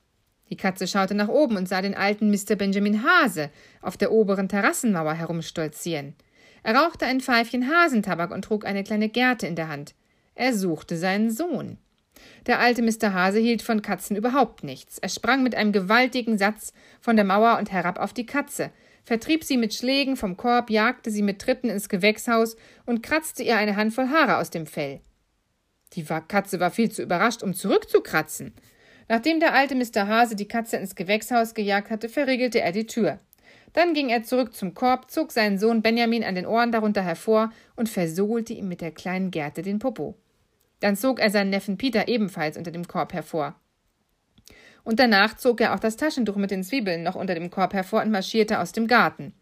Die 0.50 0.56
Katze 0.56 0.86
schaute 0.86 1.14
nach 1.14 1.28
oben 1.28 1.56
und 1.56 1.68
sah 1.68 1.82
den 1.82 1.94
alten 1.94 2.30
Mr. 2.30 2.56
Benjamin 2.56 3.02
Hase 3.02 3.50
auf 3.82 3.96
der 3.96 4.12
oberen 4.12 4.48
Terrassenmauer 4.48 5.14
herumstolzieren. 5.14 6.14
Er 6.62 6.74
rauchte 6.76 7.06
ein 7.06 7.20
Pfeifchen 7.20 7.70
Hasentabak 7.70 8.30
und 8.30 8.44
trug 8.44 8.64
eine 8.64 8.84
kleine 8.84 9.08
Gerte 9.08 9.46
in 9.46 9.56
der 9.56 9.68
Hand. 9.68 9.94
Er 10.34 10.54
suchte 10.54 10.96
seinen 10.96 11.30
Sohn. 11.30 11.78
Der 12.46 12.58
alte 12.58 12.82
Mr. 12.82 13.12
Hase 13.12 13.38
hielt 13.38 13.62
von 13.62 13.82
Katzen 13.82 14.16
überhaupt 14.16 14.64
nichts. 14.64 14.98
Er 14.98 15.08
sprang 15.08 15.42
mit 15.42 15.54
einem 15.54 15.72
gewaltigen 15.72 16.38
Satz 16.38 16.72
von 17.00 17.16
der 17.16 17.24
Mauer 17.24 17.58
und 17.58 17.70
herab 17.70 17.98
auf 17.98 18.12
die 18.12 18.26
Katze, 18.26 18.70
vertrieb 19.04 19.44
sie 19.44 19.56
mit 19.56 19.74
Schlägen 19.74 20.16
vom 20.16 20.36
Korb, 20.36 20.70
jagte 20.70 21.10
sie 21.10 21.22
mit 21.22 21.40
Tritten 21.40 21.70
ins 21.70 21.88
Gewächshaus 21.88 22.56
und 22.86 23.02
kratzte 23.02 23.42
ihr 23.42 23.56
eine 23.56 23.76
Handvoll 23.76 24.08
Haare 24.08 24.38
aus 24.38 24.50
dem 24.50 24.66
Fell. 24.66 25.00
Die 25.94 26.04
Katze 26.04 26.60
war 26.60 26.70
viel 26.70 26.90
zu 26.90 27.02
überrascht, 27.02 27.42
um 27.42 27.54
zurückzukratzen. 27.54 28.52
Nachdem 29.08 29.40
der 29.40 29.54
alte 29.54 29.74
Mr. 29.74 30.06
Hase 30.06 30.36
die 30.36 30.48
Katze 30.48 30.76
ins 30.76 30.94
Gewächshaus 30.94 31.54
gejagt 31.54 31.90
hatte, 31.90 32.08
verriegelte 32.08 32.60
er 32.60 32.72
die 32.72 32.86
Tür. 32.86 33.18
Dann 33.72 33.94
ging 33.94 34.08
er 34.10 34.22
zurück 34.22 34.54
zum 34.54 34.74
Korb, 34.74 35.10
zog 35.10 35.32
seinen 35.32 35.58
Sohn 35.58 35.82
Benjamin 35.82 36.24
an 36.24 36.34
den 36.34 36.46
Ohren 36.46 36.72
darunter 36.72 37.02
hervor 37.02 37.50
und 37.76 37.88
versohlte 37.88 38.52
ihm 38.52 38.68
mit 38.68 38.80
der 38.80 38.92
kleinen 38.92 39.30
Gerte 39.30 39.62
den 39.62 39.78
Popo. 39.78 40.14
Dann 40.80 40.96
zog 40.96 41.20
er 41.20 41.30
seinen 41.30 41.50
Neffen 41.50 41.76
Peter 41.76 42.08
ebenfalls 42.08 42.56
unter 42.56 42.70
dem 42.70 42.86
Korb 42.86 43.12
hervor. 43.12 43.56
Und 44.84 45.00
danach 45.00 45.36
zog 45.36 45.60
er 45.60 45.74
auch 45.74 45.80
das 45.80 45.96
Taschentuch 45.96 46.36
mit 46.36 46.50
den 46.50 46.64
Zwiebeln 46.64 47.02
noch 47.02 47.14
unter 47.14 47.34
dem 47.34 47.50
Korb 47.50 47.74
hervor 47.74 48.02
und 48.02 48.10
marschierte 48.10 48.60
aus 48.60 48.72
dem 48.72 48.86
Garten. 48.86 49.34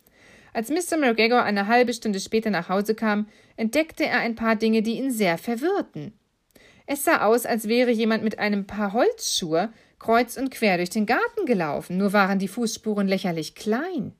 Als 0.53 0.71
Mr. 0.71 0.97
McGregor 0.97 1.43
eine 1.43 1.67
halbe 1.67 1.93
Stunde 1.93 2.19
später 2.19 2.51
nach 2.51 2.69
Hause 2.69 2.95
kam, 2.95 3.29
entdeckte 3.57 4.07
er 4.07 4.21
ein 4.21 4.35
paar 4.35 4.57
Dinge, 4.57 4.83
die 4.83 4.99
ihn 4.99 5.11
sehr 5.11 5.39
verwirrten. 5.39 6.15
Es 6.87 7.05
sah 7.05 7.25
aus, 7.26 7.47
als 7.47 7.66
wäre 7.69 7.90
jemand 7.90 8.23
mit 8.23 8.38
einem 8.38 8.66
Paar 8.66 8.93
Holzschuhe 8.93 9.73
kreuz 9.99 10.37
und 10.37 10.50
quer 10.50 10.76
durch 10.76 10.90
den 10.90 11.07
Garten 11.07 11.47
gelaufen, 11.47 11.97
nur 11.97 12.12
waren 12.12 12.38
die 12.38 12.49
Fußspuren 12.49 13.09
lächerlich 13.09 13.55
klein. 13.55 14.12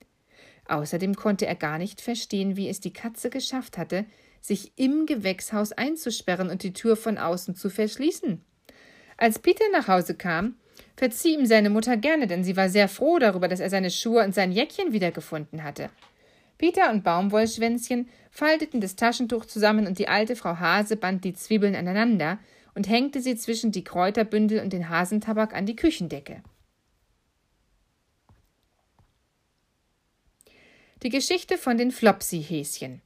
Außerdem 0.67 1.15
konnte 1.15 1.45
er 1.45 1.55
gar 1.55 1.77
nicht 1.77 2.01
verstehen, 2.01 2.57
wie 2.57 2.67
es 2.67 2.81
die 2.81 2.91
Katze 2.91 3.29
geschafft 3.29 3.77
hatte, 3.77 4.05
sich 4.41 4.73
im 4.75 5.05
Gewächshaus 5.05 5.71
einzusperren 5.71 6.49
und 6.49 6.63
die 6.63 6.73
Tür 6.73 6.97
von 6.97 7.17
außen 7.17 7.55
zu 7.55 7.69
verschließen. 7.69 8.43
Als 9.15 9.39
Peter 9.39 9.63
nach 9.71 9.87
Hause 9.87 10.15
kam, 10.15 10.55
verzieh 10.95 11.35
ihm 11.35 11.45
seine 11.45 11.69
Mutter 11.69 11.95
gerne, 11.95 12.27
denn 12.27 12.43
sie 12.43 12.57
war 12.57 12.69
sehr 12.69 12.87
froh 12.89 13.17
darüber, 13.17 13.47
dass 13.47 13.59
er 13.59 13.69
seine 13.69 13.89
Schuhe 13.89 14.23
und 14.23 14.35
sein 14.35 14.51
Jäckchen 14.51 14.93
wiedergefunden 14.93 15.63
hatte. 15.63 15.89
Peter 16.57 16.91
und 16.91 17.03
Baumwollschwänzchen 17.03 18.09
falteten 18.31 18.81
das 18.81 18.95
Taschentuch 18.95 19.45
zusammen 19.45 19.87
und 19.87 19.99
die 19.99 20.07
alte 20.07 20.35
Frau 20.35 20.57
Hase 20.59 20.97
band 20.97 21.23
die 21.23 21.33
Zwiebeln 21.33 21.75
aneinander, 21.75 22.39
und 22.77 22.87
hängte 22.87 23.21
sie 23.21 23.35
zwischen 23.35 23.71
die 23.71 23.83
Kräuterbündel 23.83 24.61
und 24.61 24.71
den 24.71 24.87
Hasentabak 24.87 25.55
an 25.55 25.65
die 25.65 25.75
Küchendecke. 25.75 26.43
Die 31.01 31.09
Geschichte 31.09 31.57
von 31.57 31.79
den 31.79 31.89
Flopsy-Häschen. 31.89 33.01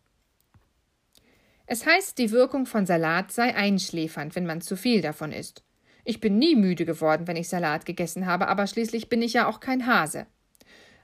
Es 1.68 1.86
heißt, 1.86 2.18
die 2.18 2.32
Wirkung 2.32 2.66
von 2.66 2.86
Salat 2.86 3.32
sei 3.32 3.56
einschläfernd, 3.56 4.36
wenn 4.36 4.46
man 4.46 4.60
zu 4.60 4.76
viel 4.76 5.02
davon 5.02 5.32
isst. 5.32 5.64
Ich 6.04 6.20
bin 6.20 6.38
nie 6.38 6.58
müde 6.58 6.86
geworden, 6.86 7.26
wenn 7.28 7.38
ich 7.38 7.48
Salat 7.48 7.86
gegessen 7.86 8.26
habe, 8.26 8.50
aber 8.50 8.68
schließlich 8.68 9.08
bin 9.08 9.22
ich 9.22 9.32
ja 9.32 9.48
auch 9.48 9.62
kein 9.62 9.88
Hase. 9.88 10.28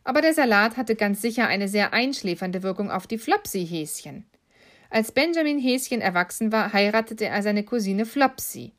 Aber 0.04 0.20
der 0.20 0.34
Salat 0.34 0.76
hatte 0.76 0.98
ganz 0.98 1.22
sicher 1.22 1.48
eine 1.48 1.70
sehr 1.70 1.94
einschläfernde 1.94 2.64
Wirkung 2.64 2.92
auf 2.92 3.08
die 3.08 3.18
Flopsy-Häschen. 3.18 4.26
Als 4.90 5.12
Benjamin 5.12 5.60
Häschen 5.60 6.02
erwachsen 6.02 6.52
war, 6.52 6.74
heiratete 6.74 7.26
er 7.26 7.42
seine 7.44 7.64
Cousine 7.64 8.06
Flopsy. 8.06 8.74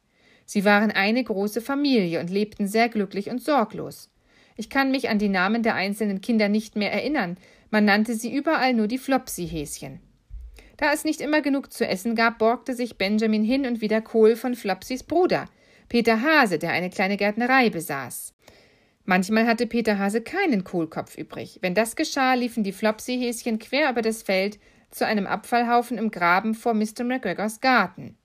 Sie 0.47 0.65
waren 0.65 0.91
eine 0.91 1.23
große 1.23 1.61
Familie 1.61 2.21
und 2.21 2.31
lebten 2.31 2.67
sehr 2.67 2.89
glücklich 2.89 3.29
und 3.29 3.43
sorglos. 3.43 4.11
Ich 4.57 4.71
kann 4.71 4.91
mich 4.91 5.09
an 5.09 5.19
die 5.19 5.29
Namen 5.29 5.63
der 5.63 5.75
einzelnen 5.75 6.21
Kinder 6.21 6.49
nicht 6.49 6.75
mehr 6.75 6.93
erinnern, 6.93 7.37
man 7.71 7.85
nannte 7.85 8.15
sie 8.15 8.35
überall 8.35 8.73
nur 8.73 8.89
die 8.89 8.99
Flopsy-Häschen. 8.99 10.01
Da 10.79 10.93
es 10.93 11.05
nicht 11.05 11.21
immer 11.21 11.43
genug 11.43 11.73
zu 11.73 11.87
essen 11.87 12.15
gab, 12.15 12.39
borgte 12.39 12.75
sich 12.75 12.97
Benjamin 12.97 13.45
hin 13.45 13.67
und 13.67 13.81
wieder 13.81 14.01
Kohl 14.01 14.37
von 14.37 14.55
Flopsys 14.55 15.03
Bruder, 15.03 15.47
Peter 15.89 16.23
Hase, 16.23 16.59
der 16.59 16.71
eine 16.71 16.89
kleine 16.89 17.17
Gärtnerei 17.17 17.69
besaß. 17.69 18.33
Manchmal 19.05 19.47
hatte 19.47 19.67
Peter 19.67 19.99
Hase 19.99 20.21
keinen 20.21 20.65
Kohlkopf 20.65 21.17
übrig. 21.17 21.59
Wenn 21.63 21.75
das 21.75 21.97
geschah, 21.97 22.35
liefen 22.35 22.63
die 22.63 22.73
Flopsy-Häschen 22.73 23.59
quer 23.59 23.91
über 23.91 24.03
das 24.03 24.23
Feld 24.23 24.59
zu 24.91 25.07
einem 25.07 25.27
Abfallhaufen 25.27 25.99
im 25.99 26.11
Graben 26.11 26.55
vor 26.55 26.75
Mr. 26.75 27.05
McGregors 27.05 27.61
Garten. 27.61 28.17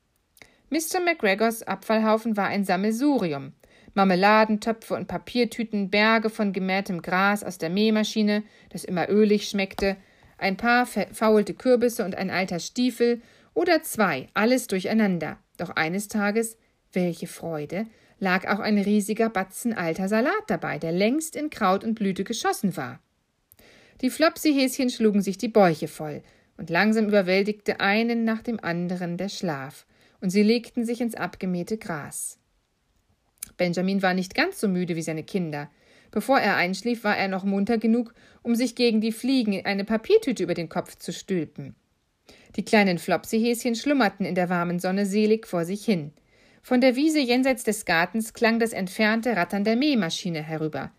Mr. 0.70 1.02
McGregors 1.04 1.64
Abfallhaufen 1.64 2.36
war 2.36 2.48
ein 2.48 2.66
Sammelsurium. 2.66 3.54
Marmeladentöpfe 3.94 4.96
und 4.96 5.08
Papiertüten, 5.08 5.92
Berge 5.92 6.30
von 6.30 6.52
gemähtem 6.52 7.02
Gras 7.02 7.44
aus 7.44 7.60
der 7.60 7.70
Mähmaschine, 7.70 8.44
das 8.70 8.84
immer 8.84 9.08
ölig 9.10 9.48
schmeckte, 9.48 9.98
ein 10.38 10.58
paar 10.58 10.86
verfaulte 10.86 11.54
Kürbisse 11.54 12.04
und 12.04 12.16
ein 12.16 12.32
alter 12.32 12.60
Stiefel 12.60 13.22
oder 13.54 13.84
zwei, 13.84 14.30
alles 14.34 14.68
durcheinander. 14.68 15.38
Doch 15.58 15.70
eines 15.70 16.08
Tages, 16.08 16.58
welche 16.92 17.28
Freude, 17.28 17.86
lag 18.20 18.48
auch 18.48 18.60
ein 18.60 18.78
riesiger 18.78 19.30
Batzen 19.30 19.74
alter 19.74 20.08
Salat 20.08 20.44
dabei, 20.48 20.80
der 20.80 20.92
längst 20.92 21.36
in 21.36 21.50
Kraut 21.50 21.84
und 21.84 21.96
Blüte 21.96 22.24
geschossen 22.24 22.76
war. 22.76 23.00
Die 24.02 24.10
Flopsy-Häschen 24.10 24.90
schlugen 24.90 25.22
sich 25.22 25.38
die 25.38 25.48
Bäuche 25.50 25.88
voll, 25.88 26.24
und 26.58 26.70
langsam 26.70 27.08
überwältigte 27.08 27.80
einen 27.80 28.24
nach 28.24 28.42
dem 28.42 28.60
anderen 28.64 29.18
der 29.18 29.30
Schlaf, 29.30 29.86
und 30.22 30.30
sie 30.30 30.44
legten 30.44 30.86
sich 30.86 31.02
ins 31.02 31.16
abgemähte 31.16 31.78
Gras. 31.78 32.40
Benjamin 33.58 34.02
war 34.02 34.14
nicht 34.14 34.36
ganz 34.36 34.60
so 34.60 34.68
müde 34.68 34.96
wie 34.96 35.02
seine 35.02 35.24
Kinder. 35.24 35.70
Bevor 36.12 36.40
er 36.40 36.56
einschlief, 36.56 37.04
war 37.04 37.18
er 37.18 37.28
noch 37.28 37.44
munter 37.44 37.78
genug, 37.78 38.14
um 38.42 38.56
sich 38.56 38.76
gegen 38.76 39.02
die 39.02 39.12
Fliegen 39.12 39.66
eine 39.66 39.84
Papiertüte 39.84 40.44
über 40.44 40.54
den 40.54 40.70
Kopf 40.70 40.96
zu 40.98 41.12
stülpen. 41.12 41.76
Die 42.56 42.64
kleinen 42.64 43.00
Flopsyhäschen 43.00 43.76
schlummerten 43.76 44.26
in 44.26 44.36
der 44.36 44.50
warmen 44.50 44.80
Sonne 44.80 45.06
selig 45.06 45.48
vor 45.48 45.66
sich 45.66 45.84
hin. 45.84 46.14
Von 46.62 46.82
der 46.82 46.96
Wiese 46.96 47.20
jenseits 47.20 47.64
des 47.64 47.86
Gartens 47.86 48.34
klang 48.34 48.60
das 48.60 48.74
entfernte 48.74 49.36
Rattern 49.36 49.64
der 49.64 49.76
Mähmaschine 49.76 50.42
herüber. 50.42 50.92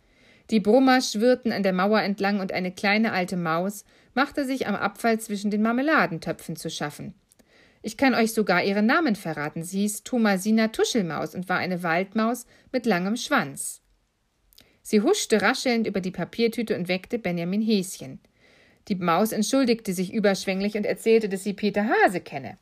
Die 0.50 0.60
Brummer 0.60 1.00
schwirrten 1.00 1.52
an 1.52 1.62
der 1.62 1.72
Mauer 1.72 2.02
entlang 2.02 2.40
und 2.40 2.52
eine 2.52 2.70
kleine 2.70 3.12
alte 3.12 3.36
Maus 3.36 3.84
machte 4.14 4.44
sich 4.46 4.66
am 4.66 4.74
Abfall 4.74 5.20
zwischen 5.20 5.50
den 5.50 5.62
Marmeladentöpfen 5.62 6.56
zu 6.56 6.70
schaffen. 6.70 7.14
Ich 7.82 7.98
kann 7.98 8.14
euch 8.14 8.32
sogar 8.32 8.64
ihren 8.64 8.86
Namen 8.86 9.14
verraten. 9.14 9.62
Sie 9.62 9.80
hieß 9.80 10.04
Thomasina 10.04 10.68
Tuschelmaus 10.68 11.34
und 11.34 11.48
war 11.50 11.58
eine 11.58 11.82
Waldmaus 11.82 12.46
mit 12.72 12.86
langem 12.86 13.16
Schwanz. 13.16 13.82
Sie 14.82 15.02
huschte 15.02 15.42
raschelnd 15.42 15.86
über 15.86 16.00
die 16.00 16.10
Papiertüte 16.10 16.76
und 16.76 16.88
weckte 16.88 17.18
Benjamin 17.18 17.60
Häschen. 17.60 18.20
Die 18.88 18.94
Maus 18.94 19.32
entschuldigte 19.32 19.92
sich 19.92 20.12
überschwänglich 20.12 20.76
und 20.76 20.86
erzählte, 20.86 21.28
dass 21.28 21.44
sie 21.44 21.52
Peter 21.54 21.86
Hase 21.86 22.20
kenne. 22.20 22.58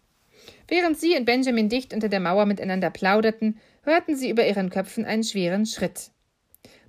Während 0.69 0.99
sie 0.99 1.17
und 1.17 1.25
Benjamin 1.25 1.69
dicht 1.69 1.93
unter 1.93 2.09
der 2.09 2.21
Mauer 2.21 2.47
miteinander 2.47 2.91
plauderten, 2.91 3.59
hörten 3.83 4.17
sie 4.17 4.31
über 4.31 4.47
ihren 4.47 4.71
Köpfen 4.71 5.05
einen 5.05 5.25
schweren 5.25 5.67
Schritt. 5.67 6.11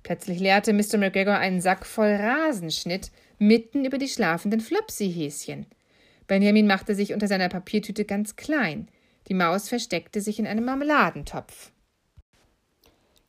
Plötzlich 0.02 0.38
leerte 0.38 0.72
Mr. 0.72 0.98
McGregor 0.98 1.36
einen 1.36 1.60
Sack 1.60 1.86
voll 1.86 2.12
Rasenschnitt 2.12 3.10
mitten 3.38 3.84
über 3.84 3.98
die 3.98 4.08
schlafenden 4.08 4.60
Flopsy-Häschen. 4.60 5.66
Benjamin 6.26 6.66
machte 6.66 6.94
sich 6.94 7.12
unter 7.12 7.28
seiner 7.28 7.48
Papiertüte 7.48 8.04
ganz 8.04 8.36
klein. 8.36 8.88
Die 9.28 9.34
Maus 9.34 9.68
versteckte 9.68 10.20
sich 10.20 10.38
in 10.38 10.46
einem 10.46 10.64
Marmeladentopf. 10.64 11.72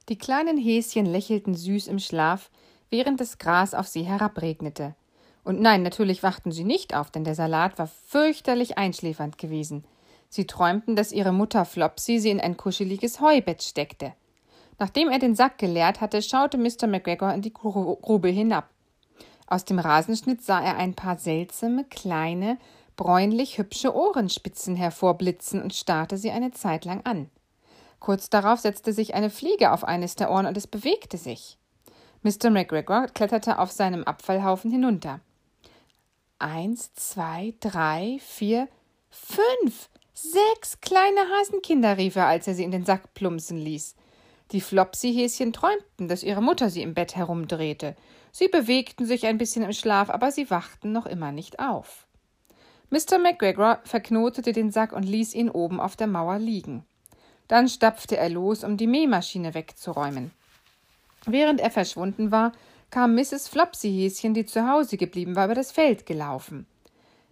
Die 0.09 0.17
kleinen 0.17 0.57
Häschen 0.57 1.05
lächelten 1.05 1.55
süß 1.55 1.87
im 1.87 1.99
Schlaf, 1.99 2.51
während 2.89 3.19
das 3.19 3.37
Gras 3.37 3.73
auf 3.73 3.87
sie 3.87 4.03
herabregnete. 4.03 4.95
Und 5.43 5.59
nein, 5.59 5.83
natürlich 5.83 6.23
wachten 6.23 6.51
sie 6.51 6.63
nicht 6.63 6.95
auf, 6.95 7.11
denn 7.11 7.23
der 7.23 7.35
Salat 7.35 7.77
war 7.77 7.87
fürchterlich 7.87 8.77
einschläfernd 8.77 9.37
gewesen. 9.37 9.83
Sie 10.29 10.47
träumten, 10.47 10.95
dass 10.95 11.11
ihre 11.11 11.31
Mutter 11.31 11.65
Flopsy 11.65 12.19
sie 12.19 12.29
in 12.29 12.41
ein 12.41 12.57
kuscheliges 12.57 13.19
Heubett 13.19 13.63
steckte. 13.63 14.13
Nachdem 14.77 15.09
er 15.09 15.19
den 15.19 15.35
Sack 15.35 15.57
geleert 15.57 16.01
hatte, 16.01 16.21
schaute 16.21 16.57
Mr. 16.57 16.87
McGregor 16.87 17.33
in 17.33 17.41
die 17.41 17.53
Grube 17.53 18.29
hinab. 18.29 18.69
Aus 19.47 19.65
dem 19.65 19.79
Rasenschnitt 19.79 20.43
sah 20.43 20.61
er 20.61 20.77
ein 20.77 20.95
paar 20.95 21.17
seltsame, 21.17 21.83
kleine, 21.85 22.57
bräunlich 22.95 23.57
hübsche 23.57 23.95
Ohrenspitzen 23.95 24.75
hervorblitzen 24.75 25.61
und 25.61 25.73
starrte 25.73 26.17
sie 26.17 26.31
eine 26.31 26.51
Zeit 26.51 26.85
lang 26.85 27.01
an. 27.05 27.29
Kurz 27.99 28.29
darauf 28.29 28.59
setzte 28.59 28.93
sich 28.93 29.15
eine 29.15 29.29
Fliege 29.29 29.71
auf 29.71 29.83
eines 29.83 30.15
der 30.15 30.31
Ohren 30.31 30.45
und 30.45 30.57
es 30.57 30.67
bewegte 30.67 31.17
sich. 31.17 31.57
Mr. 32.23 32.49
McGregor 32.49 33.07
kletterte 33.07 33.59
auf 33.59 33.71
seinem 33.71 34.03
Abfallhaufen 34.03 34.71
hinunter. 34.71 35.19
Eins, 36.39 36.93
zwei, 36.95 37.53
drei, 37.59 38.17
vier, 38.19 38.67
fünf, 39.09 39.89
sechs 40.13 40.81
kleine 40.81 41.19
Hasenkinder, 41.19 41.97
rief 41.97 42.15
er, 42.15 42.27
als 42.27 42.47
er 42.47 42.55
sie 42.55 42.63
in 42.63 42.71
den 42.71 42.85
Sack 42.85 43.13
plumpsen 43.13 43.57
ließ. 43.57 43.95
Die 44.51 44.61
Flopsy-Häschen 44.61 45.53
träumten, 45.53 46.07
dass 46.07 46.23
ihre 46.23 46.41
Mutter 46.41 46.69
sie 46.69 46.81
im 46.81 46.93
Bett 46.93 47.15
herumdrehte. 47.15 47.95
Sie 48.37 48.49
bewegten 48.49 49.05
sich 49.05 49.27
ein 49.27 49.37
bisschen 49.37 49.63
im 49.63 49.71
Schlaf, 49.71 50.09
aber 50.09 50.29
sie 50.29 50.49
wachten 50.49 50.91
noch 50.91 51.05
immer 51.05 51.31
nicht 51.31 51.59
auf. 51.59 52.05
Mr. 52.89 53.17
McGregor 53.17 53.79
verknotete 53.85 54.51
den 54.51 54.71
Sack 54.71 54.91
und 54.91 55.03
ließ 55.03 55.33
ihn 55.33 55.49
oben 55.49 55.79
auf 55.79 55.95
der 55.95 56.07
Mauer 56.07 56.37
liegen. 56.37 56.83
Dann 57.47 57.69
stapfte 57.69 58.17
er 58.17 58.27
los, 58.27 58.65
um 58.65 58.75
die 58.75 58.87
Mähmaschine 58.87 59.53
wegzuräumen. 59.53 60.31
Während 61.25 61.61
er 61.61 61.71
verschwunden 61.71 62.29
war, 62.29 62.51
kam 62.89 63.15
Mrs. 63.15 63.47
Flopsy-Häschen, 63.47 64.33
die 64.33 64.45
zu 64.45 64.69
Hause 64.69 64.97
geblieben 64.97 65.37
war, 65.37 65.45
über 65.45 65.55
das 65.55 65.71
Feld 65.71 66.05
gelaufen. 66.05 66.67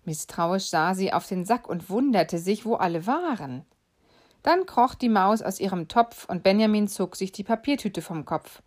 Misstrauisch 0.06 0.70
sah 0.70 0.94
sie 0.94 1.12
auf 1.12 1.28
den 1.28 1.44
Sack 1.44 1.68
und 1.68 1.90
wunderte 1.90 2.38
sich, 2.38 2.66
wo 2.66 2.76
alle 2.76 3.06
waren. 3.08 3.66
Dann 4.42 4.66
kroch 4.66 4.96
die 4.96 5.10
Maus 5.10 5.42
aus 5.42 5.60
ihrem 5.60 5.90
Topf 5.90 6.30
und 6.30 6.44
Benjamin 6.44 6.88
zog 6.88 7.18
sich 7.18 7.34
die 7.34 7.44
Papiertüte 7.44 8.02
vom 8.02 8.24
Kopf. 8.24 8.62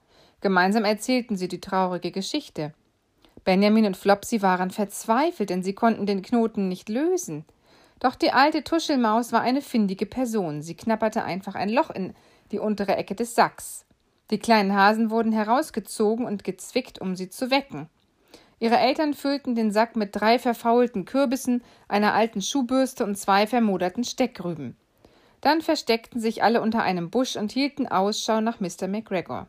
Gemeinsam 0.47 0.85
erzählten 0.85 1.37
sie 1.37 1.49
die 1.49 1.61
traurige 1.61 2.12
Geschichte. 2.12 2.73
Benjamin 3.43 3.85
und 3.85 3.97
Flopsy 3.97 4.43
waren 4.43 4.71
verzweifelt, 4.71 5.50
denn 5.50 5.65
sie 5.65 5.73
konnten 5.73 6.07
den 6.07 6.23
Knoten 6.23 6.69
nicht 6.69 6.88
lösen. 6.88 7.45
Doch 7.99 8.15
die 8.15 8.31
alte 8.31 8.62
Tuschelmaus 8.62 9.33
war 9.33 9.41
eine 9.41 9.61
findige 9.61 10.07
Person. 10.07 10.62
Sie 10.62 10.76
knapperte 10.76 11.25
einfach 11.25 11.57
ein 11.57 11.69
Loch 11.69 11.91
in 11.91 12.15
die 12.53 12.61
untere 12.61 12.95
Ecke 12.95 13.17
des 13.17 13.35
Sacks. 13.35 13.87
Die 14.31 14.38
kleinen 14.38 14.73
Hasen 14.73 15.11
wurden 15.11 15.33
herausgezogen 15.33 16.25
und 16.25 16.45
gezwickt, 16.45 17.00
um 17.00 17.17
sie 17.17 17.29
zu 17.29 17.50
wecken. 17.50 17.88
Ihre 18.61 18.79
Eltern 18.79 19.15
füllten 19.15 19.57
den 19.57 19.73
Sack 19.73 19.97
mit 19.97 20.15
drei 20.15 20.38
verfaulten 20.38 21.07
Kürbissen, 21.07 21.65
einer 21.88 22.15
alten 22.15 22.41
Schuhbürste 22.41 23.03
und 23.03 23.19
zwei 23.19 23.49
vermoderten 23.49 24.05
Steckrüben. 24.05 24.76
Dann 25.41 25.61
versteckten 25.61 26.21
sich 26.21 26.45
alle 26.45 26.61
unter 26.61 26.85
einem 26.85 27.11
Busch 27.11 27.35
und 27.35 27.50
hielten 27.50 27.88
Ausschau 27.88 28.41
nach 28.41 28.61
Mr. 28.61 28.87
McGregor. 28.87 29.49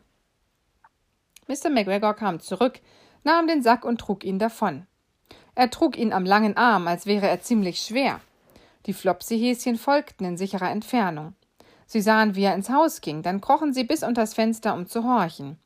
Mr. 1.48 1.70
McGregor 1.70 2.14
kam 2.14 2.40
zurück, 2.40 2.80
nahm 3.24 3.46
den 3.46 3.62
Sack 3.62 3.84
und 3.84 4.00
trug 4.00 4.22
ihn 4.22 4.38
davon. 4.38 4.86
Er 5.54 5.70
trug 5.70 5.96
ihn 5.96 6.12
am 6.12 6.24
langen 6.24 6.56
Arm, 6.56 6.86
als 6.86 7.06
wäre 7.06 7.26
er 7.26 7.40
ziemlich 7.40 7.80
schwer. 7.80 8.20
Die 8.86 8.92
Flopsy-Häschen 8.92 9.76
folgten 9.76 10.24
in 10.24 10.36
sicherer 10.36 10.70
Entfernung. 10.70 11.34
Sie 11.86 12.00
sahen, 12.00 12.36
wie 12.36 12.44
er 12.44 12.54
ins 12.54 12.70
Haus 12.70 13.00
ging, 13.00 13.22
dann 13.22 13.40
krochen 13.40 13.72
sie 13.72 13.84
bis 13.84 14.02
unters 14.02 14.34
Fenster, 14.34 14.74
um 14.74 14.86
zu 14.86 15.04
horchen. 15.04 15.58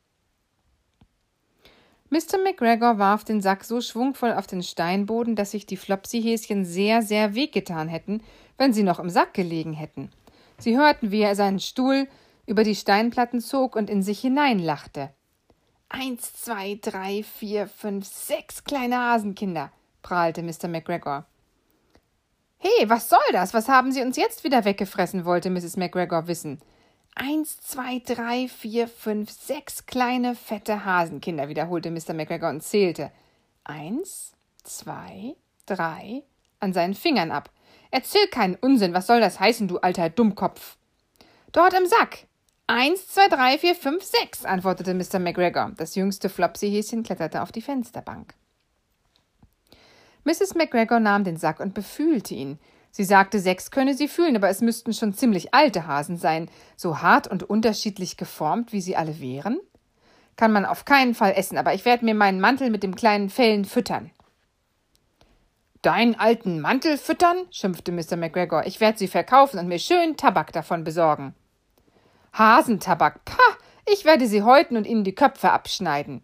Mr. 2.09 2.37
McGregor 2.43 2.97
warf 2.97 3.23
den 3.23 3.41
Sack 3.41 3.63
so 3.63 3.81
schwungvoll 3.81 4.33
auf 4.33 4.47
den 4.47 4.63
Steinboden, 4.63 5.35
dass 5.35 5.51
sich 5.51 5.65
die 5.65 5.77
Flopsy-Häschen 5.77 6.63
sehr, 6.63 7.01
sehr 7.01 7.35
wehgetan 7.35 7.89
hätten, 7.89 8.23
wenn 8.57 8.71
sie 8.71 8.83
noch 8.83 8.99
im 8.99 9.09
Sack 9.09 9.33
gelegen 9.33 9.73
hätten. 9.73 10.11
Sie 10.59 10.77
hörten, 10.77 11.11
wie 11.11 11.21
er 11.21 11.35
seinen 11.35 11.59
Stuhl 11.59 12.07
über 12.45 12.63
die 12.63 12.75
Steinplatten 12.75 13.41
zog 13.41 13.75
und 13.75 13.89
in 13.89 14.01
sich 14.01 14.19
hineinlachte. 14.21 15.09
Eins, 15.95 16.33
zwei, 16.33 16.79
drei, 16.81 17.21
vier, 17.21 17.67
fünf, 17.67 18.07
sechs 18.07 18.63
kleine 18.63 18.97
Hasenkinder, 18.97 19.71
prahlte 20.01 20.41
Mr. 20.41 20.67
McGregor. 20.67 21.25
Hey, 22.57 22.89
was 22.89 23.09
soll 23.09 23.19
das? 23.31 23.53
Was 23.53 23.69
haben 23.69 23.91
Sie 23.91 24.01
uns 24.01 24.17
jetzt 24.17 24.43
wieder 24.43 24.65
weggefressen? 24.65 25.23
wollte 25.23 25.51
Mrs. 25.51 25.77
McGregor 25.77 26.25
wissen. 26.25 26.59
Eins, 27.13 27.61
zwei, 27.61 28.01
drei, 28.03 28.47
vier, 28.47 28.87
fünf, 28.87 29.29
sechs 29.29 29.85
kleine, 29.85 30.33
fette 30.33 30.83
Hasenkinder, 30.83 31.47
wiederholte 31.47 31.91
Mr. 31.91 32.15
McGregor 32.15 32.49
und 32.49 32.63
zählte. 32.63 33.11
Eins, 33.63 34.31
zwei, 34.63 35.35
drei, 35.67 36.23
an 36.59 36.73
seinen 36.73 36.95
Fingern 36.95 37.29
ab. 37.29 37.51
Erzähl 37.91 38.25
keinen 38.29 38.55
Unsinn, 38.55 38.95
was 38.95 39.05
soll 39.05 39.19
das 39.19 39.39
heißen, 39.39 39.67
du 39.67 39.77
alter 39.77 40.09
Dummkopf? 40.09 40.75
Dort 41.51 41.75
im 41.75 41.85
Sack. 41.85 42.25
Eins, 42.67 43.07
zwei, 43.07 43.27
drei, 43.27 43.57
vier, 43.57 43.75
fünf, 43.75 44.03
sechs, 44.03 44.45
antwortete 44.45 44.93
Mr. 44.93 45.19
McGregor. 45.19 45.73
Das 45.75 45.95
jüngste 45.95 46.29
Flopsy-Häschen 46.29 47.03
kletterte 47.03 47.41
auf 47.41 47.51
die 47.51 47.61
Fensterbank. 47.61 48.35
Mrs. 50.23 50.55
McGregor 50.55 51.01
nahm 51.01 51.25
den 51.25 51.35
Sack 51.35 51.59
und 51.59 51.73
befühlte 51.73 52.33
ihn. 52.33 52.59
Sie 52.89 53.03
sagte, 53.03 53.39
sechs 53.39 53.69
könne 53.69 53.95
sie 53.95 54.07
fühlen, 54.07 54.37
aber 54.37 54.47
es 54.47 54.61
müssten 54.61 54.93
schon 54.93 55.13
ziemlich 55.13 55.53
alte 55.53 55.87
Hasen 55.87 56.15
sein, 56.15 56.49
so 56.77 57.01
hart 57.01 57.27
und 57.27 57.43
unterschiedlich 57.43 58.15
geformt, 58.15 58.71
wie 58.71 58.81
sie 58.81 58.95
alle 58.95 59.19
wären. 59.19 59.59
Kann 60.37 60.53
man 60.53 60.63
auf 60.63 60.85
keinen 60.85 61.15
Fall 61.15 61.33
essen, 61.35 61.57
aber 61.57 61.73
ich 61.73 61.83
werde 61.83 62.05
mir 62.05 62.15
meinen 62.15 62.39
Mantel 62.39 62.69
mit 62.69 62.81
dem 62.81 62.95
kleinen 62.95 63.29
Fellen 63.29 63.65
füttern. 63.65 64.11
Deinen 65.81 66.15
alten 66.15 66.61
Mantel 66.61 66.97
füttern? 66.97 67.45
schimpfte 67.51 67.91
Mr. 67.91 68.15
McGregor. 68.15 68.65
Ich 68.65 68.79
werde 68.79 68.97
sie 68.97 69.09
verkaufen 69.09 69.59
und 69.59 69.67
mir 69.67 69.79
schön 69.79 70.15
Tabak 70.15 70.53
davon 70.53 70.85
besorgen. 70.85 71.35
Hasentabak, 72.33 73.25
pah! 73.25 73.37
Ich 73.85 74.05
werde 74.05 74.27
sie 74.27 74.41
häuten 74.41 74.75
und 74.75 74.87
ihnen 74.87 75.03
die 75.03 75.13
Köpfe 75.13 75.51
abschneiden. 75.51 76.23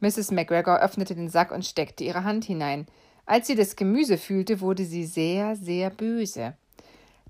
Mrs. 0.00 0.30
McGregor 0.30 0.80
öffnete 0.80 1.14
den 1.14 1.28
Sack 1.28 1.50
und 1.52 1.64
steckte 1.64 2.02
ihre 2.04 2.24
Hand 2.24 2.44
hinein. 2.44 2.86
Als 3.26 3.46
sie 3.46 3.54
das 3.54 3.76
Gemüse 3.76 4.16
fühlte, 4.16 4.60
wurde 4.60 4.84
sie 4.84 5.04
sehr, 5.04 5.56
sehr 5.56 5.90
böse. 5.90 6.54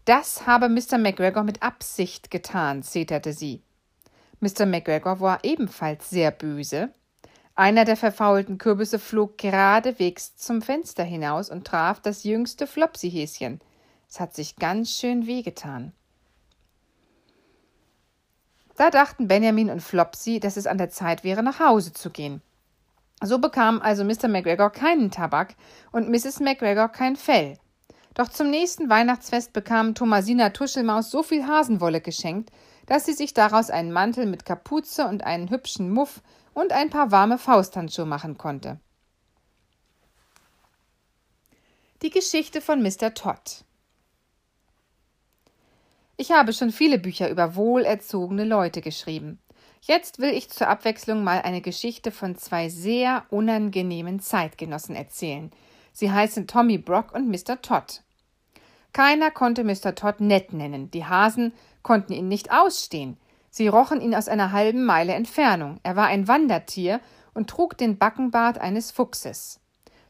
Das 0.04 0.46
habe 0.46 0.68
Mr. 0.68 0.98
McGregor 0.98 1.42
mit 1.42 1.62
Absicht 1.62 2.30
getan, 2.30 2.82
zeterte 2.82 3.32
sie. 3.32 3.62
Mr. 4.40 4.66
McGregor 4.66 5.20
war 5.20 5.42
ebenfalls 5.42 6.10
sehr 6.10 6.30
böse. 6.30 6.90
Einer 7.54 7.84
der 7.84 7.96
verfaulten 7.96 8.58
Kürbisse 8.58 8.98
flog 8.98 9.38
geradewegs 9.38 10.36
zum 10.36 10.60
Fenster 10.60 11.04
hinaus 11.04 11.50
und 11.50 11.66
traf 11.66 12.00
das 12.00 12.24
jüngste 12.24 12.66
Flopsy-Häschen. 12.66 13.60
Es 14.08 14.20
hat 14.20 14.34
sich 14.34 14.56
ganz 14.56 14.90
schön 14.98 15.26
wehgetan. 15.26 15.92
Da 18.76 18.90
dachten 18.90 19.28
Benjamin 19.28 19.70
und 19.70 19.80
Flopsy, 19.80 20.40
dass 20.40 20.56
es 20.56 20.66
an 20.66 20.78
der 20.78 20.90
Zeit 20.90 21.22
wäre, 21.22 21.42
nach 21.42 21.60
Hause 21.60 21.92
zu 21.92 22.10
gehen. 22.10 22.42
So 23.22 23.38
bekam 23.38 23.80
also 23.80 24.04
Mr. 24.04 24.28
McGregor 24.28 24.70
keinen 24.70 25.10
Tabak 25.10 25.54
und 25.92 26.08
Mrs. 26.08 26.40
McGregor 26.40 26.88
kein 26.88 27.16
Fell. 27.16 27.58
Doch 28.14 28.28
zum 28.28 28.50
nächsten 28.50 28.88
Weihnachtsfest 28.88 29.52
bekam 29.52 29.94
Thomasina 29.94 30.50
Tuschelmaus 30.50 31.10
so 31.10 31.22
viel 31.22 31.46
Hasenwolle 31.46 32.00
geschenkt, 32.00 32.50
dass 32.86 33.06
sie 33.06 33.12
sich 33.12 33.34
daraus 33.34 33.70
einen 33.70 33.92
Mantel 33.92 34.26
mit 34.26 34.44
Kapuze 34.44 35.06
und 35.06 35.24
einen 35.24 35.50
hübschen 35.50 35.90
Muff 35.90 36.20
und 36.52 36.72
ein 36.72 36.90
paar 36.90 37.10
warme 37.10 37.38
Fausthandschuhe 37.38 38.06
machen 38.06 38.38
konnte. 38.38 38.78
Die 42.02 42.10
Geschichte 42.10 42.60
von 42.60 42.82
Mr. 42.82 43.14
Todd 43.14 43.64
Ich 46.16 46.30
habe 46.30 46.52
schon 46.52 46.70
viele 46.70 46.98
Bücher 46.98 47.28
über 47.28 47.56
wohlerzogene 47.56 48.44
Leute 48.44 48.80
geschrieben. 48.80 49.40
Jetzt 49.80 50.20
will 50.20 50.30
ich 50.30 50.48
zur 50.48 50.68
Abwechslung 50.68 51.24
mal 51.24 51.42
eine 51.42 51.60
Geschichte 51.60 52.12
von 52.12 52.36
zwei 52.36 52.68
sehr 52.68 53.24
unangenehmen 53.30 54.20
Zeitgenossen 54.20 54.94
erzählen. 54.94 55.50
Sie 55.92 56.12
heißen 56.12 56.46
Tommy 56.46 56.78
Brock 56.78 57.12
und 57.14 57.28
Mr. 57.28 57.60
Todd. 57.60 58.02
Keiner 58.92 59.32
konnte 59.32 59.64
Mr. 59.64 59.96
Todd 59.96 60.20
nett 60.20 60.52
nennen. 60.52 60.88
Die 60.92 61.04
Hasen 61.04 61.52
konnten 61.82 62.12
ihn 62.12 62.28
nicht 62.28 62.52
ausstehen. 62.52 63.16
Sie 63.50 63.66
rochen 63.66 64.00
ihn 64.00 64.14
aus 64.14 64.28
einer 64.28 64.52
halben 64.52 64.84
Meile 64.84 65.14
Entfernung. 65.14 65.80
Er 65.82 65.96
war 65.96 66.06
ein 66.06 66.28
Wandertier 66.28 67.00
und 67.34 67.50
trug 67.50 67.76
den 67.76 67.98
Backenbart 67.98 68.58
eines 68.58 68.92
Fuchses. 68.92 69.60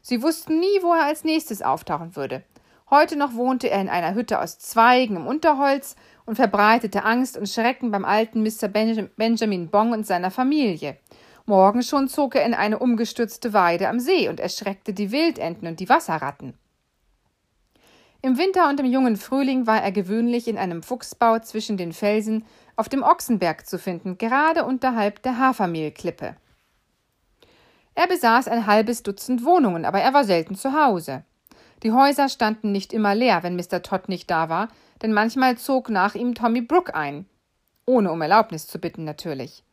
Sie 0.01 0.21
wussten 0.21 0.59
nie, 0.59 0.83
wo 0.83 0.93
er 0.93 1.05
als 1.05 1.23
nächstes 1.23 1.63
auftauchen 1.63 2.15
würde. 2.15 2.43
Heute 2.89 3.15
noch 3.15 3.33
wohnte 3.33 3.69
er 3.69 3.81
in 3.81 3.89
einer 3.89 4.13
Hütte 4.13 4.39
aus 4.39 4.59
Zweigen 4.59 5.15
im 5.15 5.25
Unterholz 5.25 5.95
und 6.25 6.35
verbreitete 6.35 7.03
Angst 7.03 7.35
und 7.35 7.49
Schrecken 7.49 7.89
beim 7.89 8.05
alten 8.05 8.43
Mr. 8.43 8.67
Benjamin 8.67 9.69
Bong 9.69 9.91
und 9.91 10.05
seiner 10.05 10.29
Familie. 10.29 10.97
Morgen 11.47 11.81
schon 11.81 12.07
zog 12.07 12.35
er 12.35 12.45
in 12.45 12.53
eine 12.53 12.77
umgestürzte 12.77 13.53
Weide 13.53 13.89
am 13.89 13.99
See 13.99 14.29
und 14.29 14.39
erschreckte 14.39 14.93
die 14.93 15.11
Wildenten 15.11 15.67
und 15.67 15.79
die 15.79 15.89
Wasserratten. 15.89 16.53
Im 18.21 18.37
Winter 18.37 18.69
und 18.69 18.79
im 18.79 18.87
jungen 18.87 19.17
Frühling 19.17 19.67
war 19.67 19.81
er 19.81 19.91
gewöhnlich 19.91 20.47
in 20.47 20.57
einem 20.57 20.81
Fuchsbau 20.81 21.39
zwischen 21.39 21.77
den 21.77 21.93
Felsen 21.93 22.45
auf 22.75 22.89
dem 22.89 23.03
Ochsenberg 23.03 23.67
zu 23.67 23.77
finden, 23.77 24.17
gerade 24.17 24.63
unterhalb 24.63 25.21
der 25.21 25.37
Hafermehlklippe. 25.37 26.35
Er 27.93 28.07
besaß 28.07 28.47
ein 28.47 28.65
halbes 28.65 29.03
Dutzend 29.03 29.45
Wohnungen, 29.45 29.85
aber 29.85 30.01
er 30.01 30.13
war 30.13 30.23
selten 30.23 30.55
zu 30.55 30.73
Hause. 30.73 31.23
Die 31.83 31.91
Häuser 31.91 32.29
standen 32.29 32.71
nicht 32.71 32.93
immer 32.93 33.15
leer, 33.15 33.43
wenn 33.43 33.55
Mr. 33.55 33.81
Todd 33.81 34.07
nicht 34.07 34.31
da 34.31 34.49
war, 34.49 34.69
denn 35.01 35.13
manchmal 35.13 35.57
zog 35.57 35.89
nach 35.89 36.15
ihm 36.15 36.33
Tommy 36.35 36.61
Brooke 36.61 36.95
ein. 36.95 37.25
Ohne 37.85 38.11
um 38.11 38.21
Erlaubnis 38.21 38.67
zu 38.67 38.79
bitten, 38.79 39.03
natürlich. 39.03 39.63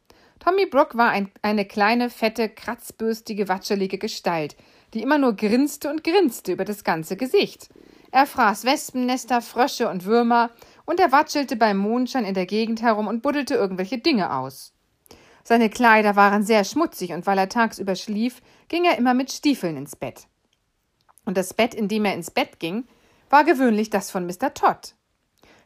Tommy 0.41 0.67
Brooke 0.67 0.99
war 0.99 1.11
ein, 1.11 1.31
eine 1.41 1.65
kleine, 1.65 2.11
fette, 2.11 2.49
kratzbürstige, 2.49 3.49
watschelige 3.49 3.99
Gestalt, 3.99 4.57
die 4.93 5.03
immer 5.03 5.17
nur 5.17 5.35
grinste 5.35 5.89
und 5.89 6.03
grinste 6.03 6.53
über 6.53 6.65
das 6.65 6.85
ganze 6.85 7.17
Gesicht. 7.17 7.69
Er 8.11 8.27
fraß 8.27 8.65
Wespennester, 8.65 9.41
Frösche 9.41 9.89
und 9.89 10.05
Würmer, 10.05 10.51
und 10.85 10.99
er 10.99 11.13
watschelte 11.13 11.55
beim 11.55 11.79
Mondschein 11.79 12.25
in 12.25 12.35
der 12.35 12.47
Gegend 12.47 12.83
herum 12.83 13.07
und 13.07 13.23
buddelte 13.23 13.55
irgendwelche 13.55 13.99
Dinge 13.99 14.35
aus. 14.35 14.75
Seine 15.45 15.71
Kleider 15.71 16.17
waren 16.17 16.43
sehr 16.43 16.65
schmutzig, 16.65 17.13
und 17.13 17.27
weil 17.27 17.39
er 17.39 17.49
tagsüber 17.49 17.95
schlief, 17.95 18.43
ging 18.69 18.85
er 18.85 18.99
immer 18.99 19.15
mit 19.15 19.31
Stiefeln 19.31 19.77
ins 19.77 19.95
Bett 19.95 20.27
und 21.25 21.37
das 21.37 21.55
Bett, 21.55 21.75
in 21.75 21.89
dem 21.89 22.05
er 22.05 22.15
ins 22.15 22.31
Bett 22.31 22.59
ging, 22.59 22.87
war 23.31 23.45
gewöhnlich 23.45 23.91
das 23.91 24.11
von 24.11 24.27
Mr. 24.27 24.55
Todd. 24.55 24.95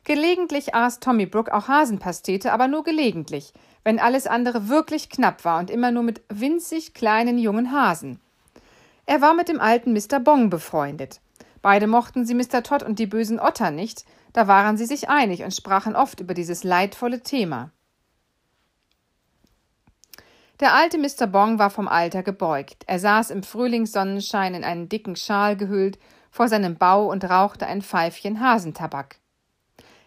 Gelegentlich 0.04 0.74
aß 0.74 1.00
Tommy 1.00 1.26
Brooke 1.26 1.52
auch 1.52 1.66
Hasenpastete, 1.66 2.52
aber 2.52 2.68
nur 2.68 2.84
gelegentlich, 2.84 3.52
wenn 3.82 3.98
alles 3.98 4.26
andere 4.26 4.68
wirklich 4.68 5.10
knapp 5.10 5.44
war 5.44 5.58
und 5.58 5.70
immer 5.70 5.90
nur 5.90 6.04
mit 6.04 6.22
winzig 6.28 6.94
kleinen 6.94 7.38
jungen 7.38 7.72
Hasen. 7.72 8.20
Er 9.06 9.20
war 9.20 9.34
mit 9.34 9.48
dem 9.48 9.60
alten 9.60 9.92
Mr. 9.92 10.20
Bong 10.20 10.48
befreundet. 10.48 11.20
Beide 11.60 11.88
mochten 11.88 12.24
sie 12.24 12.34
Mr. 12.34 12.62
Todd 12.62 12.84
und 12.84 12.98
die 13.00 13.06
bösen 13.06 13.40
Otter 13.40 13.72
nicht, 13.72 14.04
da 14.32 14.46
waren 14.46 14.76
sie 14.76 14.86
sich 14.86 15.08
einig 15.08 15.42
und 15.42 15.54
sprachen 15.54 15.96
oft 15.96 16.20
über 16.20 16.34
dieses 16.34 16.62
leidvolle 16.62 17.22
Thema. 17.22 17.72
Der 20.58 20.72
alte 20.72 20.96
Mr. 20.96 21.26
Bong 21.26 21.58
war 21.58 21.68
vom 21.68 21.86
Alter 21.86 22.22
gebeugt. 22.22 22.84
Er 22.86 22.98
saß 22.98 23.30
im 23.30 23.42
Frühlingssonnenschein 23.42 24.54
in 24.54 24.64
einen 24.64 24.88
dicken 24.88 25.14
Schal 25.14 25.54
gehüllt 25.54 25.98
vor 26.30 26.48
seinem 26.48 26.76
Bau 26.76 27.10
und 27.10 27.24
rauchte 27.24 27.66
ein 27.66 27.82
Pfeifchen 27.82 28.40
Hasentabak. 28.40 29.16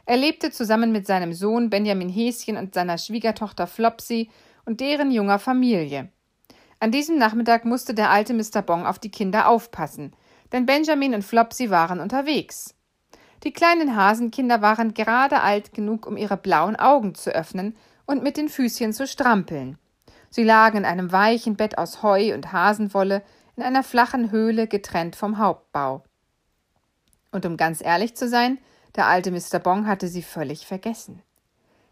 Er 0.07 0.17
lebte 0.17 0.49
zusammen 0.49 0.91
mit 0.91 1.05
seinem 1.05 1.33
Sohn 1.33 1.69
Benjamin 1.69 2.09
Häschen 2.09 2.57
und 2.57 2.73
seiner 2.73 2.97
Schwiegertochter 2.97 3.67
Flopsy 3.67 4.31
und 4.65 4.79
deren 4.79 5.12
junger 5.12 5.38
Familie. 5.38 6.09
An 6.79 6.91
diesem 6.91 7.19
Nachmittag 7.19 7.63
musste 7.65 7.93
der 7.93 8.09
alte 8.09 8.33
Mr. 8.33 8.63
Bong 8.63 8.88
auf 8.88 8.97
die 8.97 9.12
Kinder 9.12 9.47
aufpassen, 9.47 10.15
denn 10.51 10.65
Benjamin 10.65 11.13
und 11.13 11.23
Flopsy 11.23 11.69
waren 11.69 11.99
unterwegs. 11.99 12.73
Die 13.43 13.53
kleinen 13.53 13.95
Hasenkinder 13.95 14.63
waren 14.63 14.95
gerade 14.95 15.41
alt 15.41 15.73
genug, 15.73 16.07
um 16.07 16.17
ihre 16.17 16.38
blauen 16.38 16.75
Augen 16.75 17.13
zu 17.13 17.29
öffnen 17.29 17.77
und 18.07 18.23
mit 18.23 18.35
den 18.35 18.49
Füßchen 18.49 18.93
zu 18.93 19.05
strampeln. 19.05 19.77
Sie 20.29 20.43
lagen 20.43 20.79
in 20.79 20.85
einem 20.85 21.11
weichen 21.11 21.55
Bett 21.55 21.77
aus 21.77 22.03
Heu 22.03 22.33
und 22.33 22.51
Hasenwolle 22.51 23.23
in 23.55 23.63
einer 23.63 23.83
flachen 23.83 24.31
Höhle 24.31 24.67
getrennt 24.67 25.15
vom 25.15 25.37
Hauptbau. 25.37 26.03
Und 27.31 27.45
um 27.45 27.57
ganz 27.57 27.81
ehrlich 27.81 28.15
zu 28.15 28.27
sein, 28.27 28.57
der 28.95 29.07
alte 29.07 29.31
Mr. 29.31 29.59
Bong 29.59 29.87
hatte 29.87 30.07
sie 30.07 30.23
völlig 30.23 30.65
vergessen. 30.65 31.21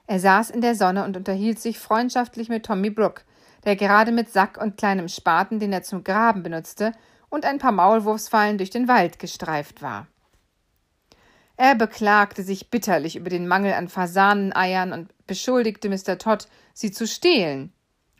Er 0.07 0.19
saß 0.19 0.49
in 0.49 0.61
der 0.61 0.75
Sonne 0.75 1.03
und 1.03 1.17
unterhielt 1.17 1.59
sich 1.59 1.79
freundschaftlich 1.79 2.49
mit 2.49 2.65
Tommy 2.65 2.89
Brooke, 2.89 3.23
der 3.65 3.75
gerade 3.75 4.11
mit 4.11 4.31
Sack 4.31 4.57
und 4.57 4.77
kleinem 4.77 5.09
Spaten, 5.09 5.59
den 5.59 5.73
er 5.73 5.83
zum 5.83 6.03
Graben 6.03 6.43
benutzte, 6.43 6.93
und 7.29 7.43
ein 7.45 7.57
paar 7.57 7.73
Maulwurfsfallen 7.73 8.57
durch 8.57 8.69
den 8.69 8.87
Wald 8.87 9.19
gestreift 9.19 9.81
war. 9.81 10.07
Er 11.57 11.75
beklagte 11.75 12.43
sich 12.43 12.69
bitterlich 12.69 13.15
über 13.15 13.29
den 13.29 13.47
Mangel 13.47 13.73
an 13.73 13.89
Fasaneneiern 13.89 14.93
und 14.93 15.27
beschuldigte 15.27 15.89
Mr. 15.89 16.17
Todd, 16.17 16.47
sie 16.73 16.91
zu 16.91 17.05
stehlen. 17.05 17.73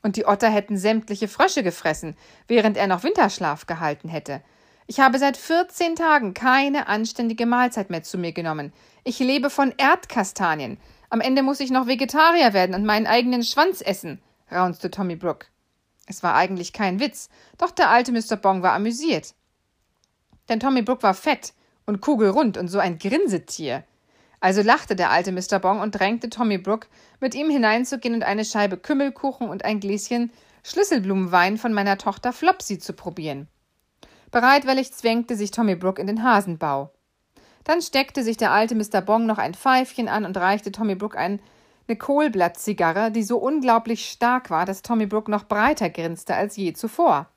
Und 0.08 0.16
die 0.16 0.26
Otter 0.26 0.48
hätten 0.48 0.78
sämtliche 0.78 1.28
Frösche 1.28 1.64
gefressen, 1.64 2.16
während 2.48 2.78
er 2.78 2.88
noch 2.88 3.04
Winterschlaf 3.04 3.66
gehalten 3.66 4.08
hätte. 4.08 4.42
Ich 4.86 5.02
habe 5.02 5.20
seit 5.20 5.36
vierzehn 5.36 5.98
Tagen 5.98 6.34
keine 6.34 6.88
anständige 6.88 7.46
Mahlzeit 7.46 7.90
mehr 7.90 8.04
zu 8.04 8.18
mir 8.18 8.32
genommen. 8.32 8.72
Ich 9.04 9.20
lebe 9.20 9.50
von 9.50 9.74
Erdkastanien. 9.76 10.78
Am 11.10 11.20
Ende 11.20 11.44
muss 11.44 11.60
ich 11.60 11.72
noch 11.72 11.88
Vegetarier 11.88 12.54
werden 12.54 12.74
und 12.74 12.86
meinen 12.86 13.06
eigenen 13.06 13.44
Schwanz 13.44 13.82
essen, 13.82 14.22
raunzte 14.50 14.90
Tommy 14.92 15.18
Brooke. 15.18 15.48
Es 16.06 16.24
war 16.24 16.36
eigentlich 16.36 16.72
kein 16.72 17.02
Witz, 17.02 17.28
doch 17.58 17.72
der 17.72 17.90
alte 17.90 18.14
Mr. 18.14 18.38
Bong 18.38 18.64
war 18.64 18.72
amüsiert. 18.72 19.36
Denn 20.48 20.62
Tommy 20.62 20.84
Brooke 20.84 21.04
war 21.04 21.16
fett 21.16 21.52
und 21.86 22.00
kugelrund 22.00 22.56
und 22.58 22.70
so 22.70 22.80
ein 22.80 22.98
Grinsetier. 22.98 23.84
Also 24.40 24.62
lachte 24.62 24.96
der 24.96 25.10
alte 25.10 25.32
Mr. 25.32 25.60
Bong 25.60 25.80
und 25.80 25.92
drängte 25.92 26.30
Tommy 26.30 26.58
Brooke, 26.58 26.88
mit 27.20 27.34
ihm 27.34 27.50
hineinzugehen 27.50 28.14
und 28.14 28.24
eine 28.24 28.46
Scheibe 28.46 28.78
Kümmelkuchen 28.78 29.50
und 29.50 29.66
ein 29.66 29.80
Gläschen 29.80 30.32
Schlüsselblumenwein 30.64 31.58
von 31.58 31.74
meiner 31.74 31.98
Tochter 31.98 32.34
Flopsy 32.34 32.78
zu 32.78 32.94
probieren. 32.94 33.48
Bereitwillig 34.32 34.92
zwängte 34.94 35.36
sich 35.36 35.52
Tommy 35.52 35.76
Brooke 35.76 36.02
in 36.02 36.08
den 36.08 36.24
Hasenbau. 36.24 36.92
Dann 37.64 37.82
steckte 37.82 38.24
sich 38.24 38.38
der 38.38 38.52
alte 38.52 38.76
Mr. 38.76 39.02
Bong 39.02 39.26
noch 39.26 39.38
ein 39.38 39.54
Pfeifchen 39.54 40.08
an 40.08 40.26
und 40.26 40.38
reichte 40.38 40.72
Tommy 40.72 40.96
Brooke 40.96 41.18
ein, 41.18 41.40
eine 41.88 41.98
Kohlblattzigarre, 41.98 43.12
die 43.12 43.24
so 43.24 43.38
unglaublich 43.38 44.10
stark 44.10 44.50
war, 44.50 44.66
dass 44.66 44.82
Tommy 44.82 45.06
Brooke 45.06 45.32
noch 45.32 45.46
breiter 45.46 45.90
grinste 45.90 46.36
als 46.36 46.58
je 46.58 46.74
zuvor. 46.74 47.28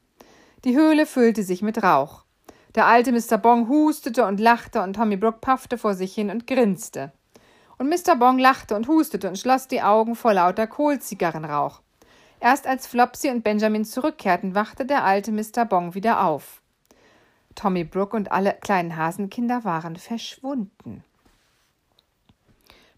Die 0.65 0.77
Höhle 0.77 1.07
füllte 1.07 1.43
sich 1.43 1.63
mit 1.63 1.83
Rauch. 1.83 2.25
Der 2.75 2.87
alte 2.87 3.11
Mr. 3.11 3.37
Bong 3.37 3.69
hustete 3.69 4.25
und 4.27 4.39
lachte 4.39 4.83
und 4.83 4.95
Tommy 4.95 5.17
Brooke 5.17 5.39
paffte 5.41 5.77
vor 5.77 5.95
sich 5.95 6.15
hin 6.15 6.31
und 6.31 6.47
grinste. 6.47 7.13
Und 7.79 7.89
Mr. 7.89 8.15
Bong 8.17 8.39
lachte 8.39 8.77
und 8.77 8.87
hustete 8.87 9.29
und 9.29 9.39
schloss 9.39 9.67
die 9.67 9.83
Augen 9.83 10.15
vor 10.15 10.35
lauter 10.35 10.67
Kohlzigarrenrauch. 10.67 11.81
Erst 12.39 12.67
als 12.67 12.87
Flopsy 12.87 13.29
und 13.29 13.43
Benjamin 13.43 13.85
zurückkehrten, 13.85 14.55
wachte 14.55 14.87
der 14.87 15.05
alte 15.05 15.33
Mr. 15.33 15.65
Bong 15.65 15.95
wieder 15.95 16.25
auf. 16.25 16.61
Tommy 17.55 17.85
Brooke 17.85 18.17
und 18.17 18.31
alle 18.31 18.55
kleinen 18.61 18.97
Hasenkinder 18.97 19.65
waren 19.65 19.97
verschwunden. 19.97 21.03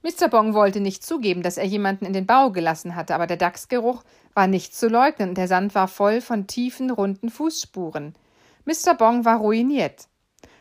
Mr. 0.02 0.28
Bong 0.28 0.52
wollte 0.52 0.80
nicht 0.80 1.04
zugeben, 1.04 1.42
dass 1.42 1.56
er 1.56 1.64
jemanden 1.64 2.04
in 2.04 2.12
den 2.12 2.26
Bau 2.26 2.50
gelassen 2.50 2.94
hatte, 2.94 3.14
aber 3.14 3.26
der 3.26 3.36
Dachsgeruch 3.36 4.02
war 4.34 4.48
nicht 4.48 4.74
zu 4.74 4.88
leugnen 4.88 5.30
und 5.30 5.38
der 5.38 5.48
Sand 5.48 5.74
war 5.74 5.88
voll 5.88 6.20
von 6.20 6.46
tiefen, 6.46 6.90
runden 6.90 7.30
Fußspuren. 7.30 8.14
Mr. 8.64 8.94
Bong 8.94 9.24
war 9.24 9.38
ruiniert. 9.38 10.08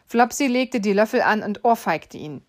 Flopsy 0.06 0.48
legte 0.48 0.80
die 0.80 0.94
Löffel 0.94 1.22
an 1.22 1.44
und 1.44 1.64
ohrfeigte 1.64 2.18
ihn. 2.18 2.42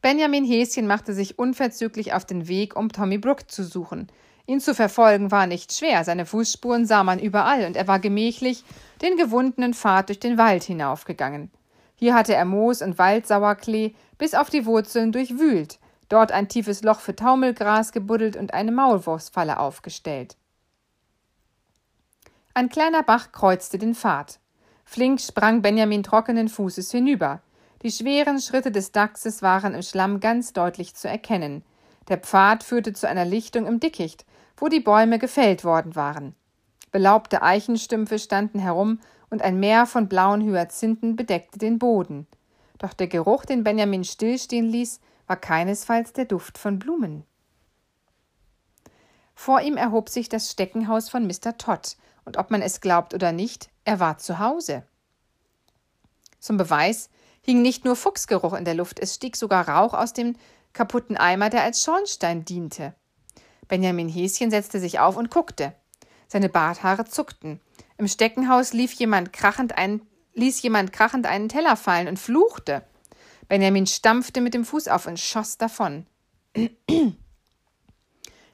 Benjamin 0.00 0.44
Häschen 0.44 0.86
machte 0.86 1.14
sich 1.14 1.38
unverzüglich 1.38 2.12
auf 2.12 2.24
den 2.24 2.46
Weg, 2.46 2.76
um 2.76 2.90
Tommy 2.90 3.18
Brooke 3.18 3.46
zu 3.46 3.64
suchen. 3.64 4.08
Ihn 4.46 4.60
zu 4.60 4.74
verfolgen 4.74 5.30
war 5.30 5.46
nicht 5.46 5.72
schwer, 5.72 6.04
seine 6.04 6.26
Fußspuren 6.26 6.84
sah 6.84 7.02
man 7.02 7.18
überall, 7.18 7.64
und 7.64 7.76
er 7.76 7.88
war 7.88 7.98
gemächlich 7.98 8.64
den 9.00 9.16
gewundenen 9.16 9.72
Pfad 9.72 10.10
durch 10.10 10.20
den 10.20 10.36
Wald 10.36 10.62
hinaufgegangen. 10.62 11.50
Hier 11.94 12.14
hatte 12.14 12.34
er 12.34 12.44
Moos 12.44 12.82
und 12.82 12.98
Waldsauerklee 12.98 13.94
bis 14.18 14.34
auf 14.34 14.50
die 14.50 14.66
Wurzeln 14.66 15.12
durchwühlt, 15.12 15.78
dort 16.10 16.32
ein 16.32 16.48
tiefes 16.48 16.82
Loch 16.82 17.00
für 17.00 17.16
Taumelgras 17.16 17.92
gebuddelt 17.92 18.36
und 18.36 18.52
eine 18.52 18.72
Maulwurfsfalle 18.72 19.58
aufgestellt. 19.58 20.36
Ein 22.56 22.68
kleiner 22.68 23.02
Bach 23.02 23.32
kreuzte 23.32 23.78
den 23.78 23.96
Pfad. 23.96 24.38
Flink 24.84 25.20
sprang 25.20 25.60
Benjamin 25.60 26.04
trockenen 26.04 26.48
Fußes 26.48 26.92
hinüber. 26.92 27.40
Die 27.82 27.90
schweren 27.90 28.40
Schritte 28.40 28.70
des 28.70 28.92
Dachses 28.92 29.42
waren 29.42 29.74
im 29.74 29.82
Schlamm 29.82 30.20
ganz 30.20 30.52
deutlich 30.52 30.94
zu 30.94 31.08
erkennen. 31.08 31.64
Der 32.06 32.18
Pfad 32.18 32.62
führte 32.62 32.92
zu 32.92 33.08
einer 33.08 33.24
Lichtung 33.24 33.66
im 33.66 33.80
Dickicht, 33.80 34.24
wo 34.56 34.68
die 34.68 34.78
Bäume 34.78 35.18
gefällt 35.18 35.64
worden 35.64 35.96
waren. 35.96 36.36
Belaubte 36.92 37.42
Eichenstümpfe 37.42 38.20
standen 38.20 38.60
herum 38.60 39.00
und 39.30 39.42
ein 39.42 39.58
Meer 39.58 39.84
von 39.86 40.08
blauen 40.08 40.40
Hyazinthen 40.42 41.16
bedeckte 41.16 41.58
den 41.58 41.80
Boden. 41.80 42.28
Doch 42.78 42.92
der 42.92 43.08
Geruch, 43.08 43.44
den 43.44 43.64
Benjamin 43.64 44.04
stillstehen 44.04 44.66
ließ, 44.66 45.00
war 45.26 45.36
keinesfalls 45.36 46.12
der 46.12 46.26
Duft 46.26 46.56
von 46.56 46.78
Blumen. 46.78 47.24
Vor 49.34 49.60
ihm 49.60 49.76
erhob 49.76 50.08
sich 50.08 50.28
das 50.28 50.52
Steckenhaus 50.52 51.08
von 51.08 51.26
Mr. 51.26 51.58
Todd, 51.58 51.96
und 52.24 52.36
ob 52.36 52.50
man 52.50 52.62
es 52.62 52.80
glaubt 52.80 53.14
oder 53.14 53.32
nicht, 53.32 53.68
er 53.84 54.00
war 54.00 54.18
zu 54.18 54.38
Hause. 54.38 54.84
Zum 56.38 56.56
Beweis 56.56 57.10
hing 57.42 57.62
nicht 57.62 57.84
nur 57.84 57.96
Fuchsgeruch 57.96 58.54
in 58.54 58.64
der 58.64 58.74
Luft, 58.74 59.00
es 59.00 59.14
stieg 59.14 59.36
sogar 59.36 59.68
Rauch 59.68 59.94
aus 59.94 60.12
dem 60.12 60.36
kaputten 60.72 61.16
Eimer, 61.16 61.50
der 61.50 61.62
als 61.62 61.82
Schornstein 61.82 62.44
diente. 62.44 62.94
Benjamin 63.68 64.08
Häschen 64.08 64.50
setzte 64.50 64.80
sich 64.80 64.98
auf 64.98 65.16
und 65.16 65.30
guckte. 65.30 65.74
Seine 66.28 66.48
Barthaare 66.48 67.04
zuckten. 67.04 67.60
Im 67.96 68.08
Steckenhaus 68.08 68.72
lief 68.72 68.92
jemand 68.92 69.32
krachend 69.32 69.78
einen 69.78 70.02
ließ 70.34 70.62
jemand 70.62 70.92
krachend 70.92 71.26
einen 71.26 71.48
Teller 71.48 71.76
fallen 71.76 72.08
und 72.08 72.18
fluchte. 72.18 72.82
Benjamin 73.48 73.86
stampfte 73.86 74.40
mit 74.40 74.54
dem 74.54 74.64
Fuß 74.64 74.88
auf 74.88 75.06
und 75.06 75.20
schoss 75.20 75.58
davon. 75.58 76.06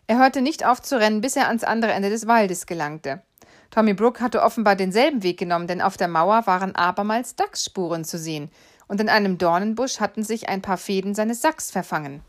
er 0.06 0.18
hörte 0.18 0.42
nicht 0.42 0.66
auf 0.66 0.82
zu 0.82 0.98
rennen, 0.98 1.20
bis 1.20 1.36
er 1.36 1.48
ans 1.48 1.64
andere 1.64 1.92
Ende 1.92 2.10
des 2.10 2.26
Waldes 2.26 2.66
gelangte. 2.66 3.22
Tommy 3.70 3.94
Brook 3.94 4.20
hatte 4.20 4.42
offenbar 4.42 4.74
denselben 4.74 5.22
Weg 5.22 5.38
genommen, 5.38 5.68
denn 5.68 5.80
auf 5.80 5.96
der 5.96 6.08
Mauer 6.08 6.46
waren 6.46 6.74
abermals 6.74 7.36
Dachsspuren 7.36 8.04
zu 8.04 8.18
sehen, 8.18 8.50
und 8.88 9.00
in 9.00 9.08
einem 9.08 9.38
Dornenbusch 9.38 10.00
hatten 10.00 10.24
sich 10.24 10.48
ein 10.48 10.60
paar 10.60 10.76
Fäden 10.76 11.14
seines 11.14 11.40
Sacks 11.40 11.70
verfangen. 11.70 12.22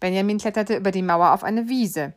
Benjamin 0.00 0.38
kletterte 0.38 0.76
über 0.76 0.90
die 0.90 1.02
Mauer 1.02 1.32
auf 1.32 1.44
eine 1.44 1.68
Wiese. 1.68 2.14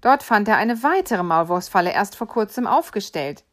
Dort 0.00 0.24
fand 0.24 0.48
er 0.48 0.56
eine 0.56 0.82
weitere 0.82 1.22
Maulwurfsfalle 1.22 1.92
erst 1.92 2.16
vor 2.16 2.26
kurzem 2.26 2.66
aufgestellt. 2.66 3.44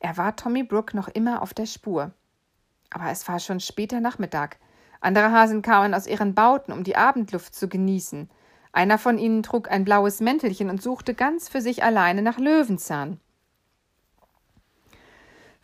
Er 0.00 0.16
war 0.16 0.36
Tommy 0.36 0.62
Brook 0.62 0.92
noch 0.92 1.08
immer 1.08 1.42
auf 1.42 1.54
der 1.54 1.66
Spur. 1.66 2.12
Aber 2.90 3.10
es 3.10 3.26
war 3.28 3.38
schon 3.38 3.60
später 3.60 4.00
Nachmittag. 4.00 4.58
Andere 5.00 5.32
Hasen 5.32 5.62
kamen 5.62 5.94
aus 5.94 6.06
ihren 6.06 6.34
Bauten, 6.34 6.72
um 6.72 6.84
die 6.84 6.96
Abendluft 6.96 7.54
zu 7.54 7.68
genießen. 7.68 8.30
Einer 8.72 8.98
von 8.98 9.18
ihnen 9.18 9.42
trug 9.42 9.70
ein 9.70 9.84
blaues 9.84 10.20
Mäntelchen 10.20 10.70
und 10.70 10.82
suchte 10.82 11.14
ganz 11.14 11.48
für 11.48 11.60
sich 11.60 11.82
alleine 11.82 12.22
nach 12.22 12.38
Löwenzahn. 12.38 13.18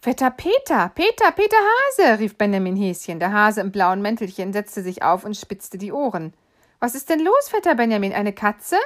Vetter 0.01 0.31
Peter, 0.31 0.93
Peter, 0.95 1.33
Peter 1.33 1.57
Hase, 1.57 2.21
rief 2.21 2.37
Benjamin 2.37 2.77
Häschen. 2.77 3.19
Der 3.19 3.33
Hase 3.33 3.61
im 3.61 3.73
blauen 3.73 4.01
Mäntelchen 4.01 4.53
setzte 4.53 4.81
sich 4.81 5.03
auf 5.03 5.25
und 5.25 5.37
spitzte 5.37 5.77
die 5.77 5.91
Ohren. 5.91 6.35
Was 6.79 6.95
ist 6.95 7.11
denn 7.11 7.19
los, 7.19 7.49
Vetter 7.49 7.75
Benjamin? 7.75 8.13
Eine 8.13 8.33
Katze? 8.33 8.77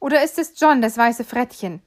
Oder 0.00 0.24
ist 0.24 0.38
es 0.38 0.58
John, 0.58 0.80
das 0.80 0.96
weiße 0.96 1.24
Frettchen? 1.24 1.82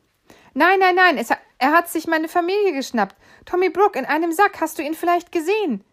Nein, 0.53 0.79
nein, 0.79 0.93
nein, 0.93 1.17
es, 1.17 1.31
er 1.31 1.71
hat 1.71 1.89
sich 1.89 2.05
meine 2.05 2.27
Familie 2.27 2.73
geschnappt. 2.73 3.15
Tommy 3.45 3.69
Brook 3.69 3.95
in 3.95 4.05
einem 4.05 4.31
Sack. 4.31 4.61
Hast 4.61 4.77
du 4.77 4.83
ihn 4.83 4.93
vielleicht 4.93 5.31
gesehen? 5.31 5.83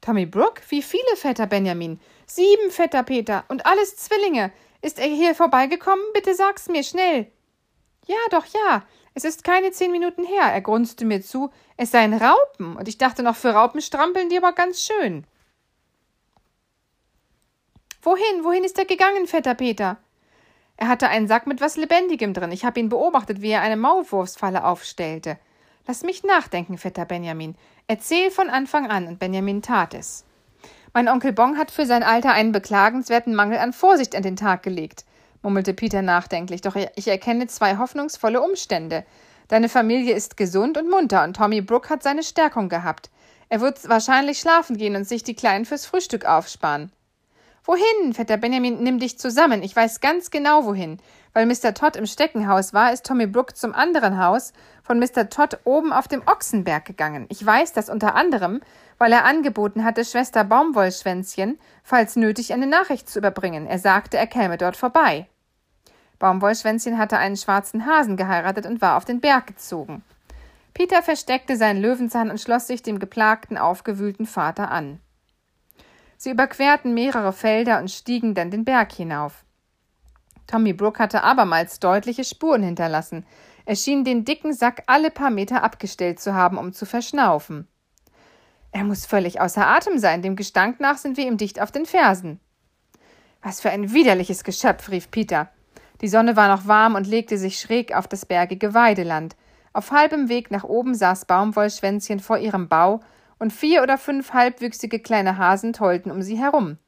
Tommy 0.00 0.24
Brook? 0.24 0.62
Wie 0.70 0.80
viele, 0.80 1.16
Vetter 1.16 1.46
Benjamin? 1.46 2.00
Sieben, 2.24 2.70
Vetter 2.70 3.02
Peter. 3.02 3.44
Und 3.48 3.66
alles 3.66 3.96
Zwillinge. 3.96 4.50
Ist 4.80 4.98
er 4.98 5.08
hier 5.08 5.34
vorbeigekommen? 5.34 6.04
Bitte 6.14 6.34
sag's 6.34 6.68
mir, 6.68 6.84
schnell. 6.84 7.30
Ja, 8.06 8.16
doch, 8.30 8.46
ja. 8.46 8.82
Es 9.14 9.24
ist 9.24 9.44
keine 9.44 9.72
zehn 9.72 9.90
Minuten 9.90 10.24
her. 10.24 10.44
Er 10.44 10.60
grunzte 10.60 11.04
mir 11.04 11.20
zu, 11.20 11.50
es 11.80 11.92
seien 11.92 12.12
Raupen, 12.12 12.76
und 12.76 12.88
ich 12.88 12.98
dachte 12.98 13.22
noch, 13.22 13.36
für 13.36 13.54
Raupen 13.54 13.80
strampeln 13.80 14.28
die 14.28 14.36
aber 14.36 14.52
ganz 14.52 14.82
schön. 14.82 15.24
Wohin, 18.02 18.44
wohin 18.44 18.64
ist 18.64 18.78
er 18.78 18.84
gegangen, 18.84 19.26
Vetter 19.26 19.54
Peter? 19.54 19.96
Er 20.76 20.88
hatte 20.88 21.08
einen 21.08 21.26
Sack 21.26 21.46
mit 21.46 21.62
was 21.62 21.78
Lebendigem 21.78 22.34
drin. 22.34 22.52
Ich 22.52 22.66
habe 22.66 22.78
ihn 22.80 22.90
beobachtet, 22.90 23.40
wie 23.40 23.48
er 23.48 23.62
eine 23.62 23.78
Maulwurfsfalle 23.78 24.62
aufstellte. 24.62 25.38
Lass 25.86 26.02
mich 26.02 26.22
nachdenken, 26.22 26.76
Vetter 26.76 27.06
Benjamin. 27.06 27.56
Erzähl 27.86 28.30
von 28.30 28.50
Anfang 28.50 28.90
an, 28.90 29.06
und 29.06 29.18
Benjamin 29.18 29.62
tat 29.62 29.94
es. 29.94 30.26
Mein 30.92 31.08
Onkel 31.08 31.32
Bong 31.32 31.56
hat 31.56 31.70
für 31.70 31.86
sein 31.86 32.02
Alter 32.02 32.32
einen 32.32 32.52
beklagenswerten 32.52 33.34
Mangel 33.34 33.56
an 33.56 33.72
Vorsicht 33.72 34.14
an 34.14 34.22
den 34.22 34.36
Tag 34.36 34.62
gelegt 34.62 35.06
murmelte 35.42 35.74
Peter 35.74 36.02
nachdenklich, 36.02 36.60
doch 36.60 36.76
ich 36.76 37.08
erkenne 37.08 37.46
zwei 37.46 37.78
hoffnungsvolle 37.78 38.40
Umstände. 38.40 39.04
Deine 39.50 39.68
Familie 39.68 40.14
ist 40.14 40.36
gesund 40.36 40.78
und 40.78 40.88
munter 40.88 41.24
und 41.24 41.34
Tommy 41.34 41.60
Brook 41.60 41.90
hat 41.90 42.04
seine 42.04 42.22
Stärkung 42.22 42.68
gehabt. 42.68 43.10
Er 43.48 43.60
wird 43.60 43.88
wahrscheinlich 43.88 44.38
schlafen 44.38 44.76
gehen 44.76 44.94
und 44.94 45.08
sich 45.08 45.24
die 45.24 45.34
Kleinen 45.34 45.64
fürs 45.64 45.86
Frühstück 45.86 46.24
aufsparen. 46.24 46.92
Wohin, 47.64 48.14
Vetter 48.14 48.36
Benjamin, 48.36 48.80
nimm 48.80 49.00
dich 49.00 49.18
zusammen. 49.18 49.64
Ich 49.64 49.74
weiß 49.74 49.98
ganz 49.98 50.30
genau 50.30 50.66
wohin. 50.66 50.98
Weil 51.32 51.46
Mr. 51.46 51.74
Todd 51.74 51.96
im 51.96 52.06
Steckenhaus 52.06 52.72
war, 52.74 52.92
ist 52.92 53.04
Tommy 53.04 53.26
Brook 53.26 53.56
zum 53.56 53.74
anderen 53.74 54.24
Haus 54.24 54.52
von 54.84 55.00
Mr. 55.00 55.28
Todd 55.30 55.58
oben 55.64 55.92
auf 55.92 56.06
dem 56.06 56.22
Ochsenberg 56.26 56.84
gegangen. 56.84 57.26
Ich 57.28 57.44
weiß 57.44 57.72
das 57.72 57.88
unter 57.88 58.14
anderem, 58.14 58.60
weil 58.98 59.10
er 59.10 59.24
angeboten 59.24 59.82
hatte, 59.82 60.04
Schwester 60.04 60.44
Baumwollschwänzchen, 60.44 61.58
falls 61.82 62.14
nötig, 62.14 62.52
eine 62.52 62.68
Nachricht 62.68 63.08
zu 63.08 63.18
überbringen. 63.18 63.66
Er 63.66 63.80
sagte, 63.80 64.16
er 64.16 64.28
käme 64.28 64.58
dort 64.58 64.76
vorbei. 64.76 65.26
Baumwollschwänzchen 66.20 66.98
hatte 66.98 67.18
einen 67.18 67.36
schwarzen 67.36 67.86
Hasen 67.86 68.16
geheiratet 68.16 68.66
und 68.66 68.80
war 68.80 68.96
auf 68.96 69.04
den 69.04 69.20
Berg 69.20 69.48
gezogen. 69.48 70.04
Peter 70.74 71.02
versteckte 71.02 71.56
seinen 71.56 71.82
Löwenzahn 71.82 72.30
und 72.30 72.40
schloss 72.40 72.68
sich 72.68 72.82
dem 72.82 73.00
geplagten, 73.00 73.58
aufgewühlten 73.58 74.26
Vater 74.26 74.70
an. 74.70 75.00
Sie 76.16 76.30
überquerten 76.30 76.94
mehrere 76.94 77.32
Felder 77.32 77.80
und 77.80 77.90
stiegen 77.90 78.34
dann 78.34 78.50
den 78.50 78.64
Berg 78.64 78.92
hinauf. 78.92 79.44
Tommy 80.46 80.74
Brook 80.74 80.98
hatte 80.98 81.24
abermals 81.24 81.80
deutliche 81.80 82.24
Spuren 82.24 82.62
hinterlassen. 82.62 83.24
Er 83.64 83.76
schien 83.76 84.04
den 84.04 84.24
dicken 84.24 84.52
Sack 84.52 84.82
alle 84.86 85.10
paar 85.10 85.30
Meter 85.30 85.62
abgestellt 85.62 86.20
zu 86.20 86.34
haben, 86.34 86.58
um 86.58 86.72
zu 86.72 86.84
verschnaufen. 86.84 87.66
Er 88.72 88.84
muss 88.84 89.06
völlig 89.06 89.40
außer 89.40 89.66
Atem 89.66 89.98
sein, 89.98 90.22
dem 90.22 90.36
Gestank 90.36 90.80
nach 90.80 90.98
sind 90.98 91.16
wir 91.16 91.26
ihm 91.26 91.38
dicht 91.38 91.60
auf 91.60 91.72
den 91.72 91.86
Fersen. 91.86 92.40
Was 93.42 93.60
für 93.60 93.70
ein 93.70 93.92
widerliches 93.92 94.44
Geschöpf, 94.44 94.90
rief 94.90 95.10
Peter. 95.10 95.48
Die 96.00 96.08
Sonne 96.08 96.36
war 96.36 96.48
noch 96.48 96.66
warm 96.66 96.94
und 96.94 97.06
legte 97.06 97.36
sich 97.36 97.60
schräg 97.60 97.94
auf 97.94 98.08
das 98.08 98.24
bergige 98.24 98.72
Weideland. 98.72 99.36
Auf 99.72 99.92
halbem 99.92 100.28
Weg 100.28 100.50
nach 100.50 100.64
oben 100.64 100.94
saß 100.94 101.26
Baumwollschwänzchen 101.26 102.20
vor 102.20 102.38
ihrem 102.38 102.68
Bau 102.68 103.00
und 103.38 103.52
vier 103.52 103.82
oder 103.82 103.98
fünf 103.98 104.32
halbwüchsige 104.32 104.98
kleine 104.98 105.38
Hasen 105.38 105.72
tollten 105.72 106.10
um 106.10 106.22
sie 106.22 106.36
herum. 106.36 106.78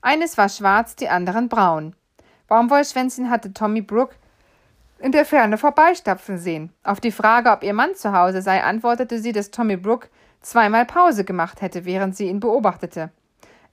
Eines 0.00 0.38
war 0.38 0.48
schwarz, 0.48 0.96
die 0.96 1.08
anderen 1.08 1.48
braun. 1.48 1.94
Baumwollschwänzchen 2.48 3.30
hatte 3.30 3.52
Tommy 3.52 3.82
Brook 3.82 4.16
in 4.98 5.12
der 5.12 5.24
Ferne 5.24 5.58
vorbeistapfen 5.58 6.38
sehen. 6.38 6.72
Auf 6.84 7.00
die 7.00 7.10
Frage, 7.10 7.50
ob 7.50 7.64
ihr 7.64 7.74
Mann 7.74 7.94
zu 7.94 8.12
Hause 8.12 8.42
sei, 8.42 8.62
antwortete 8.62 9.18
sie, 9.18 9.32
dass 9.32 9.50
Tommy 9.50 9.76
Brook 9.76 10.08
zweimal 10.40 10.86
Pause 10.86 11.24
gemacht 11.24 11.60
hätte, 11.60 11.84
während 11.84 12.16
sie 12.16 12.28
ihn 12.28 12.40
beobachtete. 12.40 13.10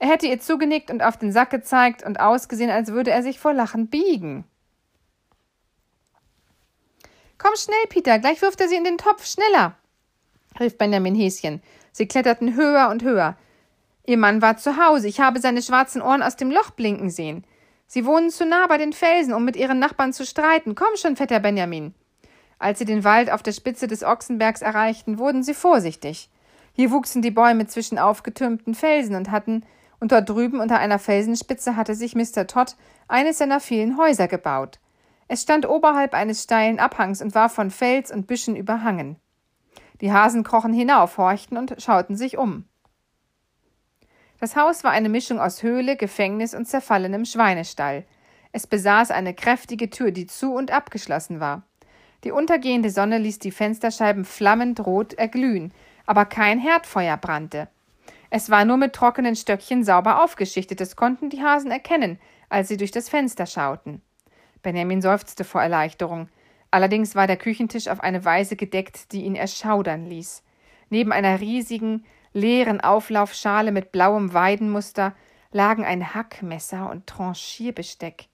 Er 0.00 0.08
hätte 0.08 0.26
ihr 0.26 0.40
zugenickt 0.40 0.90
und 0.90 1.02
auf 1.02 1.16
den 1.16 1.30
Sack 1.30 1.50
gezeigt 1.50 2.04
und 2.04 2.20
ausgesehen, 2.20 2.70
als 2.70 2.92
würde 2.92 3.10
er 3.10 3.22
sich 3.22 3.38
vor 3.38 3.52
Lachen 3.52 3.88
biegen. 3.88 4.44
Komm 7.42 7.56
schnell, 7.56 7.86
Peter, 7.88 8.18
gleich 8.18 8.42
wirft 8.42 8.60
er 8.60 8.68
sie 8.68 8.76
in 8.76 8.84
den 8.84 8.98
Topf, 8.98 9.24
schneller, 9.24 9.74
rief 10.58 10.76
Benjamin 10.76 11.14
Häschen. 11.14 11.62
Sie 11.90 12.06
kletterten 12.06 12.54
höher 12.54 12.90
und 12.90 13.02
höher. 13.02 13.34
Ihr 14.04 14.18
Mann 14.18 14.42
war 14.42 14.58
zu 14.58 14.76
Hause. 14.76 15.08
Ich 15.08 15.20
habe 15.20 15.40
seine 15.40 15.62
schwarzen 15.62 16.02
Ohren 16.02 16.22
aus 16.22 16.36
dem 16.36 16.50
Loch 16.50 16.70
blinken 16.72 17.08
sehen. 17.08 17.46
Sie 17.86 18.04
wohnen 18.04 18.28
zu 18.28 18.44
nah 18.44 18.66
bei 18.66 18.76
den 18.76 18.92
Felsen, 18.92 19.32
um 19.32 19.46
mit 19.46 19.56
ihren 19.56 19.78
Nachbarn 19.78 20.12
zu 20.12 20.26
streiten. 20.26 20.74
Komm 20.74 20.96
schon, 20.96 21.16
fetter 21.16 21.40
Benjamin. 21.40 21.94
Als 22.58 22.78
sie 22.78 22.84
den 22.84 23.04
Wald 23.04 23.32
auf 23.32 23.42
der 23.42 23.52
Spitze 23.52 23.86
des 23.86 24.04
Ochsenbergs 24.04 24.60
erreichten, 24.60 25.18
wurden 25.18 25.42
sie 25.42 25.54
vorsichtig. 25.54 26.28
Hier 26.74 26.90
wuchsen 26.90 27.22
die 27.22 27.30
Bäume 27.30 27.66
zwischen 27.66 27.98
aufgetürmten 27.98 28.74
Felsen 28.74 29.16
und 29.16 29.30
hatten, 29.30 29.64
und 29.98 30.12
dort 30.12 30.28
drüben 30.28 30.60
unter 30.60 30.78
einer 30.78 30.98
Felsenspitze 30.98 31.74
hatte 31.74 31.94
sich 31.94 32.14
Mr. 32.14 32.46
Todd 32.46 32.76
eines 33.08 33.38
seiner 33.38 33.60
vielen 33.60 33.96
Häuser 33.96 34.28
gebaut. 34.28 34.78
Es 35.32 35.42
stand 35.42 35.68
oberhalb 35.68 36.12
eines 36.12 36.42
steilen 36.42 36.80
Abhangs 36.80 37.22
und 37.22 37.36
war 37.36 37.48
von 37.48 37.70
Fels 37.70 38.10
und 38.10 38.26
Büschen 38.26 38.56
überhangen. 38.56 39.14
Die 40.00 40.12
Hasen 40.12 40.42
krochen 40.42 40.72
hinauf, 40.72 41.18
horchten 41.18 41.56
und 41.56 41.80
schauten 41.80 42.16
sich 42.16 42.36
um. 42.36 42.64
Das 44.40 44.56
Haus 44.56 44.82
war 44.82 44.90
eine 44.90 45.08
Mischung 45.08 45.38
aus 45.38 45.62
Höhle, 45.62 45.96
Gefängnis 45.96 46.52
und 46.52 46.66
zerfallenem 46.66 47.24
Schweinestall. 47.24 48.06
Es 48.50 48.66
besaß 48.66 49.12
eine 49.12 49.32
kräftige 49.32 49.88
Tür, 49.88 50.10
die 50.10 50.26
zu 50.26 50.52
und 50.52 50.72
abgeschlossen 50.72 51.38
war. 51.38 51.62
Die 52.24 52.32
untergehende 52.32 52.90
Sonne 52.90 53.18
ließ 53.18 53.38
die 53.38 53.52
Fensterscheiben 53.52 54.24
flammend 54.24 54.84
rot 54.84 55.12
erglühen, 55.14 55.72
aber 56.06 56.24
kein 56.24 56.58
Herdfeuer 56.58 57.16
brannte. 57.16 57.68
Es 58.30 58.50
war 58.50 58.64
nur 58.64 58.78
mit 58.78 58.94
trockenen 58.94 59.36
Stöckchen 59.36 59.84
sauber 59.84 60.24
aufgeschichtet, 60.24 60.80
das 60.80 60.96
konnten 60.96 61.30
die 61.30 61.40
Hasen 61.40 61.70
erkennen, 61.70 62.18
als 62.48 62.66
sie 62.66 62.76
durch 62.76 62.90
das 62.90 63.08
Fenster 63.08 63.46
schauten. 63.46 64.02
Benjamin 64.62 65.02
seufzte 65.02 65.44
vor 65.44 65.62
Erleichterung. 65.62 66.28
Allerdings 66.70 67.14
war 67.14 67.26
der 67.26 67.36
Küchentisch 67.36 67.88
auf 67.88 68.00
eine 68.00 68.24
Weise 68.24 68.56
gedeckt, 68.56 69.12
die 69.12 69.24
ihn 69.24 69.34
erschaudern 69.34 70.06
ließ. 70.06 70.42
Neben 70.88 71.12
einer 71.12 71.40
riesigen, 71.40 72.04
leeren 72.32 72.80
Auflaufschale 72.80 73.72
mit 73.72 73.92
blauem 73.92 74.32
Weidenmuster 74.32 75.14
lagen 75.52 75.84
ein 75.84 76.14
Hackmesser 76.14 76.90
und 76.90 77.06
Tranchierbesteck. 77.06 78.26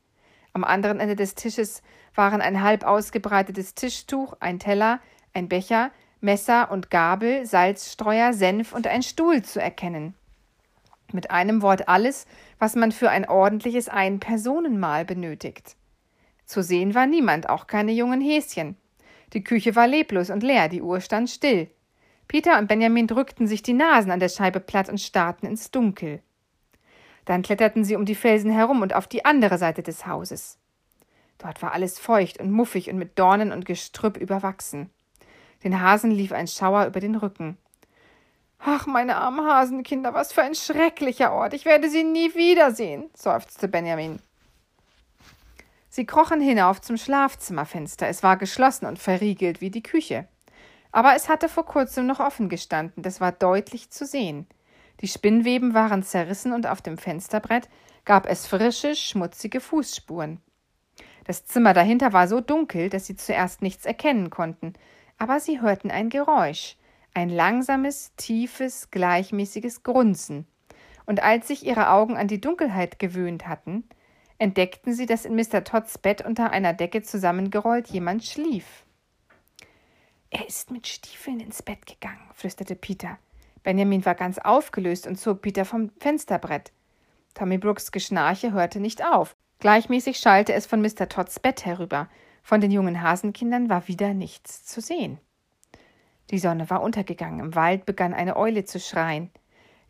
Am 0.53 0.65
anderen 0.65 1.01
Ende 1.01 1.17
des 1.17 1.35
Tisches 1.35 1.83
waren 2.15 2.41
ein 2.41 2.62
halb 2.62 2.85
ausgebreitetes 2.85 3.75
Tischtuch, 3.75 4.35
ein 4.41 4.59
Teller, 4.59 5.01
ein 5.33 5.49
Becher, 5.49 5.91
Messer 6.21 6.71
und 6.71 6.91
Gabel, 6.91 7.45
Salzstreuer, 7.45 8.33
Senf 8.33 8.73
und 8.73 8.87
ein 8.87 9.03
Stuhl 9.03 9.43
zu 9.43 9.61
erkennen. 9.61 10.15
Mit 11.12 11.31
einem 11.31 11.62
Wort 11.62 11.89
alles, 11.89 12.27
was 12.59 12.75
man 12.75 12.91
für 12.91 13.11
ein 13.11 13.29
ordentliches 13.29 13.89
Ein-Personenmahl 13.89 15.05
benötigt. 15.05 15.77
Zu 16.47 16.63
sehen 16.63 16.95
war 16.95 17.07
niemand, 17.07 17.49
auch 17.49 17.67
keine 17.67 17.93
jungen 17.93 18.21
Häschen. 18.21 18.77
Die 19.33 19.45
Küche 19.45 19.75
war 19.75 19.87
leblos 19.87 20.31
und 20.31 20.43
leer, 20.43 20.69
die 20.69 20.81
Uhr 20.81 21.01
stand 21.01 21.29
still. 21.29 21.69
Peter 22.29 22.59
und 22.59 22.69
Benjamin 22.69 23.07
drückten 23.07 23.47
sich 23.47 23.63
die 23.63 23.73
Nasen 23.73 24.11
an 24.11 24.21
der 24.21 24.29
Scheibe 24.29 24.61
platt 24.61 24.89
und 24.89 25.01
starrten 25.01 25.49
ins 25.49 25.71
Dunkel. 25.71 26.23
Dann 27.25 27.43
kletterten 27.43 27.85
sie 27.85 27.97
um 27.97 28.05
die 28.05 28.15
Felsen 28.15 28.51
herum 28.51 28.83
und 28.83 28.95
auf 28.95 29.09
die 29.09 29.25
andere 29.25 29.59
Seite 29.59 29.83
des 29.83 30.07
Hauses. 30.07 30.59
Dort 31.39 31.61
war 31.61 31.73
alles 31.73 31.99
feucht 31.99 32.41
und 32.41 32.53
muffig 32.53 32.89
und 32.89 32.99
mit 32.99 33.19
Dornen 33.19 33.53
und 33.53 33.67
Gestrüpp 33.67 34.17
überwachsen. 34.17 34.91
Den 35.65 35.81
Hasen 35.81 36.11
lief 36.11 36.33
ein 36.33 36.47
Schauer 36.47 36.87
über 36.87 37.01
den 37.01 37.17
Rücken. 37.17 37.59
Ach, 38.59 38.87
meine 38.87 39.17
armen 39.17 39.45
Hasenkinder, 39.45 40.15
was 40.15 40.33
für 40.33 40.43
ein 40.43 40.55
schrecklicher 40.55 41.33
Ort. 41.33 41.53
Ich 41.53 41.65
werde 41.65 41.91
sie 41.91 42.05
nie 42.05 42.35
wiedersehen, 42.35 43.11
seufzte 43.15 43.69
Benjamin. 43.69 44.21
Sie 45.97 46.05
krochen 46.05 46.43
hinauf 46.43 46.83
zum 46.83 46.99
Schlafzimmerfenster. 46.99 48.07
Es 48.07 48.23
war 48.23 48.37
geschlossen 48.37 48.85
und 48.85 48.99
verriegelt 48.99 49.63
wie 49.63 49.71
die 49.71 49.83
Küche. 49.83 50.29
Aber 50.93 51.15
es 51.17 51.31
hatte 51.31 51.49
vor 51.49 51.65
kurzem 51.65 52.07
noch 52.07 52.21
offen 52.21 52.51
gestanden, 52.51 53.03
das 53.03 53.19
war 53.23 53.33
deutlich 53.33 53.89
zu 53.89 54.05
sehen. 54.05 54.47
Die 55.01 55.09
Spinnweben 55.09 55.73
waren 55.73 56.03
zerrissen 56.03 56.53
und 56.53 56.67
auf 56.67 56.83
dem 56.83 56.99
Fensterbrett 56.99 57.71
gab 58.05 58.27
es 58.27 58.47
frische, 58.47 58.95
schmutzige 58.95 59.59
Fußspuren. 59.59 60.43
Das 61.25 61.47
Zimmer 61.47 61.73
dahinter 61.73 62.13
war 62.13 62.29
so 62.29 62.43
dunkel, 62.43 62.91
dass 62.91 63.07
sie 63.07 63.17
zuerst 63.17 63.63
nichts 63.63 63.87
erkennen 63.87 64.29
konnten, 64.29 64.75
aber 65.17 65.41
sie 65.41 65.63
hörten 65.63 65.91
ein 65.91 66.11
Geräusch, 66.11 66.77
ein 67.15 67.31
langsames, 67.31 68.13
tiefes, 68.17 68.91
gleichmäßiges 68.91 69.83
Grunzen. 69.83 70.47
Und 71.07 71.23
als 71.23 71.49
sich 71.49 71.65
ihre 71.65 71.89
Augen 71.89 72.19
an 72.19 72.29
die 72.29 72.43
Dunkelheit 72.43 72.99
gewöhnt 72.99 73.49
hatten, 73.49 73.89
entdeckten 74.38 74.92
sie, 74.92 75.07
dass 75.07 75.25
in 75.25 75.35
Mr. 75.35 75.64
Todds 75.64 75.99
Bett 75.99 76.25
unter 76.25 76.51
einer 76.51 76.72
Decke 76.72 77.03
zusammengerollt 77.03 77.88
jemand 77.88 78.25
schlief. 78.25 78.85
Er 80.31 80.46
ist 80.46 80.70
mit 80.70 80.87
Stiefeln 80.87 81.40
ins 81.40 81.62
Bett 81.62 81.87
gegangen, 81.87 82.29
flüsterte 82.35 82.75
Peter. 82.75 83.18
Benjamin 83.62 84.05
war 84.05 84.14
ganz 84.14 84.38
aufgelöst 84.38 85.07
und 85.07 85.16
zog 85.16 85.42
Peter 85.42 85.64
vom 85.64 85.90
Fensterbrett. 85.99 86.72
Tommy 87.35 87.59
Brooks 87.59 87.92
Geschnarche 87.92 88.53
hörte 88.53 88.81
nicht 88.81 89.05
auf. 89.05 89.37
Gleichmäßig 89.59 90.18
schallte 90.18 90.53
es 90.53 90.66
von 90.66 90.81
Mr. 90.81 91.09
Todds 91.09 91.40
Bett 91.40 91.64
herüber. 91.64 92.09
Von 92.42 92.61
den 92.61 92.70
jungen 92.70 93.03
Hasenkindern 93.03 93.68
war 93.68 93.88
wieder 93.88 94.14
nichts 94.14 94.64
zu 94.64 94.81
sehen. 94.81 95.18
Die 96.31 96.38
Sonne 96.38 96.68
war 96.70 96.83
untergegangen, 96.83 97.40
im 97.40 97.55
Wald 97.55 97.87
begann 97.87 98.14
eine 98.14 98.37
Eule 98.37 98.64
zu 98.64 98.81
schreien. 98.81 99.31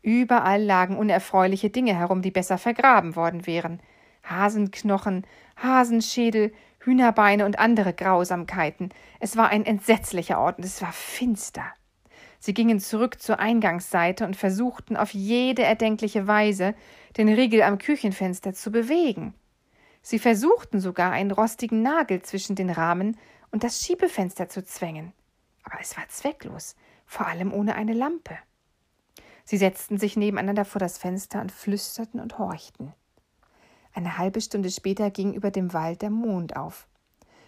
Überall 0.02 0.62
lagen 0.62 0.96
unerfreuliche 0.96 1.70
Dinge 1.70 1.94
herum, 1.98 2.22
die 2.22 2.30
besser 2.30 2.58
vergraben 2.58 3.16
worden 3.16 3.46
wären. 3.46 3.80
Hasenknochen, 4.28 5.26
Hasenschädel, 5.56 6.52
Hühnerbeine 6.80 7.46
und 7.46 7.58
andere 7.58 7.92
Grausamkeiten. 7.92 8.90
Es 9.18 9.36
war 9.36 9.48
ein 9.48 9.66
entsetzlicher 9.66 10.38
Ort 10.38 10.58
und 10.58 10.64
es 10.64 10.80
war 10.82 10.92
finster. 10.92 11.64
Sie 12.38 12.54
gingen 12.54 12.78
zurück 12.78 13.20
zur 13.20 13.38
Eingangsseite 13.40 14.24
und 14.24 14.36
versuchten 14.36 14.96
auf 14.96 15.14
jede 15.14 15.62
erdenkliche 15.62 16.26
Weise, 16.26 16.74
den 17.16 17.28
Riegel 17.28 17.62
am 17.62 17.78
Küchenfenster 17.78 18.52
zu 18.52 18.70
bewegen. 18.70 19.34
Sie 20.02 20.20
versuchten 20.20 20.78
sogar, 20.78 21.10
einen 21.10 21.32
rostigen 21.32 21.82
Nagel 21.82 22.22
zwischen 22.22 22.54
den 22.54 22.70
Rahmen 22.70 23.16
und 23.50 23.64
das 23.64 23.80
Schiebefenster 23.80 24.48
zu 24.48 24.64
zwängen. 24.64 25.12
Aber 25.64 25.80
es 25.80 25.96
war 25.96 26.08
zwecklos, 26.08 26.76
vor 27.06 27.26
allem 27.26 27.52
ohne 27.52 27.74
eine 27.74 27.94
Lampe. 27.94 28.38
Sie 29.44 29.56
setzten 29.56 29.98
sich 29.98 30.16
nebeneinander 30.16 30.64
vor 30.64 30.78
das 30.78 30.98
Fenster 30.98 31.40
und 31.40 31.50
flüsterten 31.50 32.20
und 32.20 32.38
horchten. 32.38 32.92
Eine 33.96 34.18
halbe 34.18 34.42
Stunde 34.42 34.70
später 34.70 35.10
ging 35.10 35.32
über 35.32 35.50
dem 35.50 35.72
Wald 35.72 36.02
der 36.02 36.10
Mond 36.10 36.54
auf. 36.54 36.86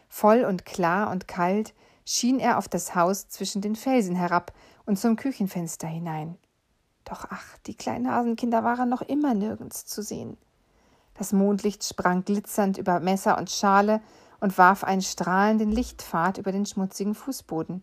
Voll 0.08 0.46
und 0.46 0.64
klar 0.64 1.11
und 1.11 1.28
kalt 1.28 1.74
schien 2.06 2.40
er 2.40 2.56
auf 2.56 2.68
das 2.68 2.94
Haus 2.94 3.28
zwischen 3.28 3.61
den 3.61 3.76
Felsen 3.76 4.16
herab 4.16 4.54
und 4.87 4.98
zum 4.98 5.16
Küchenfenster 5.16 5.87
hinein. 5.87 6.38
Doch 7.04 7.26
ach, 7.28 7.58
die 7.66 7.74
kleinen 7.74 8.11
Hasenkinder 8.11 8.64
waren 8.64 8.88
noch 8.88 9.02
immer 9.02 9.34
nirgends 9.34 9.84
zu 9.84 10.00
sehen. 10.00 10.38
Das 11.12 11.34
Mondlicht 11.34 11.84
sprang 11.84 12.24
glitzernd 12.24 12.78
über 12.78 12.98
Messer 12.98 13.37
und 13.37 13.50
Schale 13.50 14.00
und 14.40 14.56
warf 14.56 14.84
einen 14.84 15.02
strahlenden 15.02 15.70
Lichtpfad 15.70 16.38
über 16.38 16.50
den 16.50 16.64
schmutzigen 16.64 17.14
Fußboden. 17.14 17.82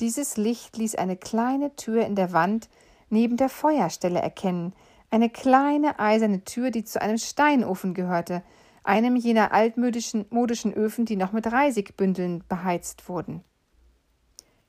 Dieses 0.00 0.38
Licht 0.38 0.78
ließ 0.78 0.94
eine 0.94 1.18
kleine 1.18 1.76
Tür 1.76 2.06
in 2.06 2.14
der 2.14 2.32
Wand 2.32 2.70
neben 3.10 3.36
der 3.36 3.50
Feuerstelle 3.50 4.22
erkennen, 4.22 4.72
eine 5.10 5.28
kleine 5.28 5.98
eiserne 5.98 6.44
Tür, 6.44 6.70
die 6.70 6.84
zu 6.84 7.00
einem 7.00 7.18
Steinofen 7.18 7.94
gehörte, 7.94 8.42
einem 8.84 9.16
jener 9.16 9.52
altmodischen 9.52 10.26
modischen 10.30 10.72
Öfen, 10.72 11.04
die 11.04 11.16
noch 11.16 11.32
mit 11.32 11.50
Reisigbündeln 11.50 12.44
beheizt 12.48 13.08
wurden. 13.08 13.44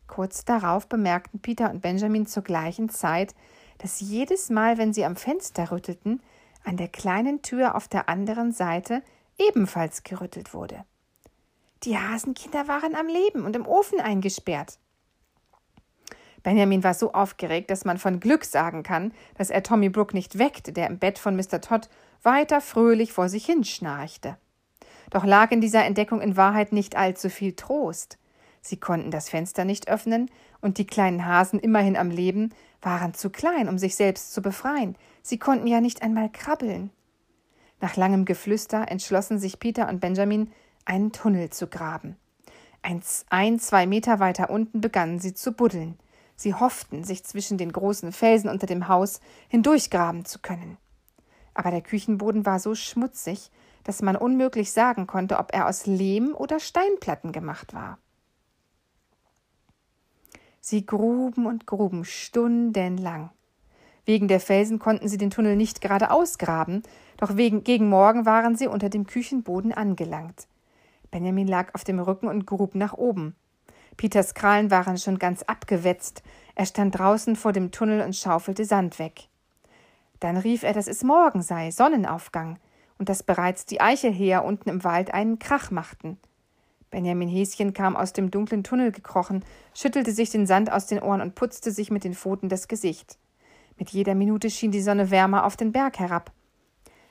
Kurz 0.07 0.43
darauf 0.43 0.87
bemerkten 0.87 1.39
Peter 1.39 1.69
und 1.71 1.81
Benjamin 1.81 2.25
zur 2.25 2.43
gleichen 2.43 2.89
Zeit, 2.89 3.33
dass 3.77 4.01
jedes 4.01 4.49
Mal, 4.49 4.77
wenn 4.77 4.93
sie 4.93 5.05
am 5.05 5.15
Fenster 5.15 5.71
rüttelten, 5.71 6.21
an 6.63 6.77
der 6.77 6.89
kleinen 6.89 7.41
Tür 7.41 7.75
auf 7.75 7.87
der 7.87 8.09
anderen 8.09 8.51
Seite 8.51 9.01
ebenfalls 9.37 10.03
gerüttelt 10.03 10.53
wurde. 10.53 10.83
Die 11.83 11.97
Hasenkinder 11.97 12.67
waren 12.67 12.95
am 12.95 13.07
Leben 13.07 13.45
und 13.45 13.55
im 13.55 13.65
Ofen 13.65 13.99
eingesperrt. 13.99 14.77
Benjamin 16.43 16.83
war 16.83 16.93
so 16.93 17.13
aufgeregt, 17.13 17.69
dass 17.69 17.85
man 17.85 17.97
von 17.97 18.19
Glück 18.19 18.45
sagen 18.45 18.83
kann, 18.83 19.13
dass 19.37 19.49
er 19.49 19.63
Tommy 19.63 19.89
Brook 19.89 20.13
nicht 20.13 20.39
weckte, 20.39 20.73
der 20.73 20.87
im 20.87 20.99
Bett 20.99 21.19
von 21.19 21.35
Mr. 21.35 21.61
Todd 21.61 21.89
weiter 22.23 22.61
fröhlich 22.61 23.13
vor 23.13 23.29
sich 23.29 23.45
hin 23.45 23.63
schnarchte. 23.63 24.37
Doch 25.09 25.25
lag 25.25 25.51
in 25.51 25.61
dieser 25.61 25.85
Entdeckung 25.85 26.21
in 26.21 26.37
Wahrheit 26.37 26.71
nicht 26.71 26.95
allzu 26.95 27.29
viel 27.29 27.53
Trost. 27.53 28.17
Sie 28.61 28.77
konnten 28.77 29.11
das 29.11 29.29
Fenster 29.29 29.65
nicht 29.65 29.89
öffnen, 29.89 30.29
und 30.61 30.77
die 30.77 30.85
kleinen 30.85 31.25
Hasen 31.25 31.59
immerhin 31.59 31.97
am 31.97 32.11
Leben 32.11 32.53
waren 32.81 33.13
zu 33.15 33.29
klein, 33.31 33.67
um 33.67 33.79
sich 33.79 33.95
selbst 33.95 34.33
zu 34.33 34.41
befreien. 34.41 34.95
Sie 35.23 35.39
konnten 35.39 35.67
ja 35.67 35.81
nicht 35.81 36.03
einmal 36.03 36.29
krabbeln. 36.29 36.91
Nach 37.79 37.95
langem 37.95 38.25
Geflüster 38.25 38.89
entschlossen 38.89 39.39
sich 39.39 39.59
Peter 39.59 39.89
und 39.89 39.99
Benjamin, 39.99 40.51
einen 40.85 41.11
Tunnel 41.11 41.49
zu 41.49 41.67
graben. 41.67 42.15
Ein, 42.83 43.01
ein, 43.29 43.59
zwei 43.59 43.85
Meter 43.87 44.19
weiter 44.19 44.49
unten 44.49 44.81
begannen 44.81 45.19
sie 45.19 45.33
zu 45.33 45.51
buddeln. 45.51 45.97
Sie 46.41 46.55
hofften, 46.55 47.03
sich 47.03 47.23
zwischen 47.23 47.59
den 47.59 47.71
großen 47.71 48.11
Felsen 48.11 48.49
unter 48.49 48.65
dem 48.65 48.87
Haus 48.87 49.19
hindurchgraben 49.47 50.25
zu 50.25 50.39
können. 50.39 50.77
Aber 51.53 51.69
der 51.69 51.81
Küchenboden 51.81 52.47
war 52.47 52.59
so 52.59 52.73
schmutzig, 52.73 53.51
dass 53.83 54.01
man 54.01 54.15
unmöglich 54.15 54.71
sagen 54.71 55.05
konnte, 55.05 55.37
ob 55.37 55.53
er 55.53 55.67
aus 55.67 55.85
Lehm 55.85 56.33
oder 56.33 56.59
Steinplatten 56.59 57.31
gemacht 57.31 57.75
war. 57.75 57.99
Sie 60.61 60.83
gruben 60.83 61.45
und 61.45 61.67
gruben 61.67 62.05
stundenlang. 62.05 63.29
Wegen 64.05 64.27
der 64.27 64.39
Felsen 64.39 64.79
konnten 64.79 65.07
sie 65.07 65.19
den 65.19 65.29
Tunnel 65.29 65.55
nicht 65.55 65.79
gerade 65.79 66.09
ausgraben, 66.09 66.81
doch 67.17 67.37
wegen, 67.37 67.63
gegen 67.63 67.87
Morgen 67.87 68.25
waren 68.25 68.55
sie 68.55 68.65
unter 68.65 68.89
dem 68.89 69.05
Küchenboden 69.05 69.73
angelangt. 69.73 70.47
Benjamin 71.11 71.47
lag 71.47 71.75
auf 71.75 71.83
dem 71.83 71.99
Rücken 71.99 72.27
und 72.27 72.47
grub 72.47 72.73
nach 72.73 72.93
oben. 72.93 73.35
Peters 73.97 74.33
Krallen 74.33 74.71
waren 74.71 74.97
schon 74.97 75.19
ganz 75.19 75.43
abgewetzt. 75.43 76.23
Er 76.55 76.65
stand 76.65 76.97
draußen 76.97 77.35
vor 77.35 77.53
dem 77.53 77.71
Tunnel 77.71 78.01
und 78.01 78.15
schaufelte 78.15 78.65
Sand 78.65 78.99
weg. 78.99 79.27
Dann 80.19 80.37
rief 80.37 80.63
er, 80.63 80.73
dass 80.73 80.87
es 80.87 81.03
morgen 81.03 81.41
sei, 81.41 81.71
Sonnenaufgang, 81.71 82.59
und 82.97 83.09
dass 83.09 83.23
bereits 83.23 83.65
die 83.65 83.81
Eichelheer 83.81 84.45
unten 84.45 84.69
im 84.69 84.83
Wald 84.83 85.13
einen 85.13 85.39
Krach 85.39 85.71
machten. 85.71 86.17
Benjamin 86.91 87.29
Häschen 87.29 87.73
kam 87.73 87.95
aus 87.95 88.13
dem 88.13 88.29
dunklen 88.29 88.63
Tunnel 88.63 88.91
gekrochen, 88.91 89.43
schüttelte 89.73 90.11
sich 90.11 90.29
den 90.29 90.45
Sand 90.45 90.71
aus 90.71 90.85
den 90.85 91.01
Ohren 91.01 91.21
und 91.21 91.35
putzte 91.35 91.71
sich 91.71 91.89
mit 91.89 92.03
den 92.03 92.13
Pfoten 92.13 92.49
das 92.49 92.67
Gesicht. 92.67 93.17
Mit 93.77 93.89
jeder 93.89 94.13
Minute 94.13 94.49
schien 94.49 94.71
die 94.71 94.81
Sonne 94.81 95.09
wärmer 95.09 95.45
auf 95.45 95.55
den 95.55 95.71
Berg 95.71 95.97
herab. 95.99 96.31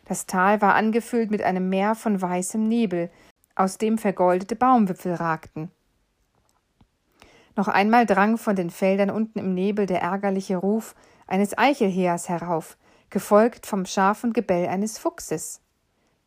Das 0.05 0.27
Tal 0.27 0.61
war 0.61 0.75
angefüllt 0.75 1.31
mit 1.31 1.43
einem 1.43 1.69
Meer 1.69 1.95
von 1.95 2.21
weißem 2.21 2.69
Nebel, 2.69 3.11
aus 3.57 3.79
dem 3.79 3.99
vergoldete 3.99 4.55
Baumwipfel 4.55 5.14
ragten. 5.14 5.71
Noch 7.61 7.68
einmal 7.68 8.07
drang 8.07 8.38
von 8.38 8.57
den 8.57 8.70
Feldern 8.70 9.11
unten 9.11 9.38
im 9.38 9.53
Nebel 9.53 9.85
der 9.85 10.01
ärgerliche 10.01 10.57
Ruf 10.57 10.94
eines 11.27 11.59
Eichelheers 11.59 12.31
herauf, 12.31 12.79
gefolgt 13.11 13.66
vom 13.66 13.85
scharfen 13.85 14.33
Gebell 14.33 14.66
eines 14.66 14.96
Fuchses. 14.96 15.61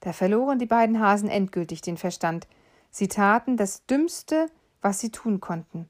Da 0.02 0.14
verloren 0.14 0.60
die 0.60 0.68
beiden 0.68 1.00
Hasen 1.00 1.30
endgültig 1.30 1.82
den 1.82 1.98
Verstand, 1.98 2.48
Sie 2.92 3.08
taten 3.08 3.58
das 3.58 3.88
Dümmste, 3.88 4.46
was 4.84 5.00
sie 5.00 5.10
tun 5.10 5.40
konnten. 5.40 5.90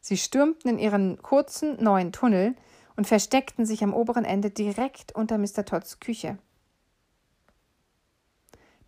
Sie 0.00 0.16
stürmten 0.16 0.70
in 0.70 0.78
ihren 0.78 1.20
kurzen 1.20 1.82
neuen 1.82 2.12
Tunnel 2.12 2.54
und 2.94 3.08
versteckten 3.08 3.66
sich 3.66 3.82
am 3.82 3.92
oberen 3.92 4.24
Ende 4.24 4.50
direkt 4.50 5.10
unter 5.16 5.36
Mr. 5.36 5.64
Todds 5.64 5.98
Küche. 5.98 6.38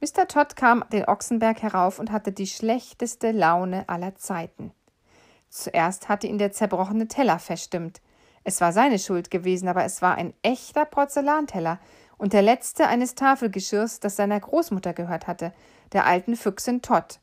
Mr. 0.00 0.28
Todd 0.28 0.54
kam 0.54 0.84
den 0.92 1.06
Ochsenberg 1.06 1.61
herauf 1.61 1.98
und 1.98 2.12
hatte 2.12 2.30
die 2.30 2.46
schlechteste 2.46 3.32
Laune 3.32 3.88
aller 3.88 4.14
Zeiten. 4.14 4.72
Zuerst 5.53 6.09
hatte 6.09 6.26
ihn 6.26 6.38
der 6.38 6.50
zerbrochene 6.50 7.09
Teller 7.09 7.38
verstimmt. 7.38 8.00
Es 8.42 8.62
war 8.62 8.72
seine 8.72 8.98
Schuld 8.98 9.30
gewesen, 9.30 9.68
aber 9.68 9.84
es 9.84 10.00
war 10.00 10.14
ein 10.14 10.32
echter 10.40 10.86
Porzellanteller 10.86 11.78
und 12.16 12.32
der 12.32 12.40
letzte 12.40 12.86
eines 12.86 13.14
Tafelgeschirrs, 13.16 14.00
das 14.00 14.16
seiner 14.16 14.40
Großmutter 14.40 14.94
gehört 14.94 15.26
hatte, 15.26 15.53
der 15.92 16.07
alten 16.07 16.36
Füchsin 16.36 16.80
Todd. 16.80 17.20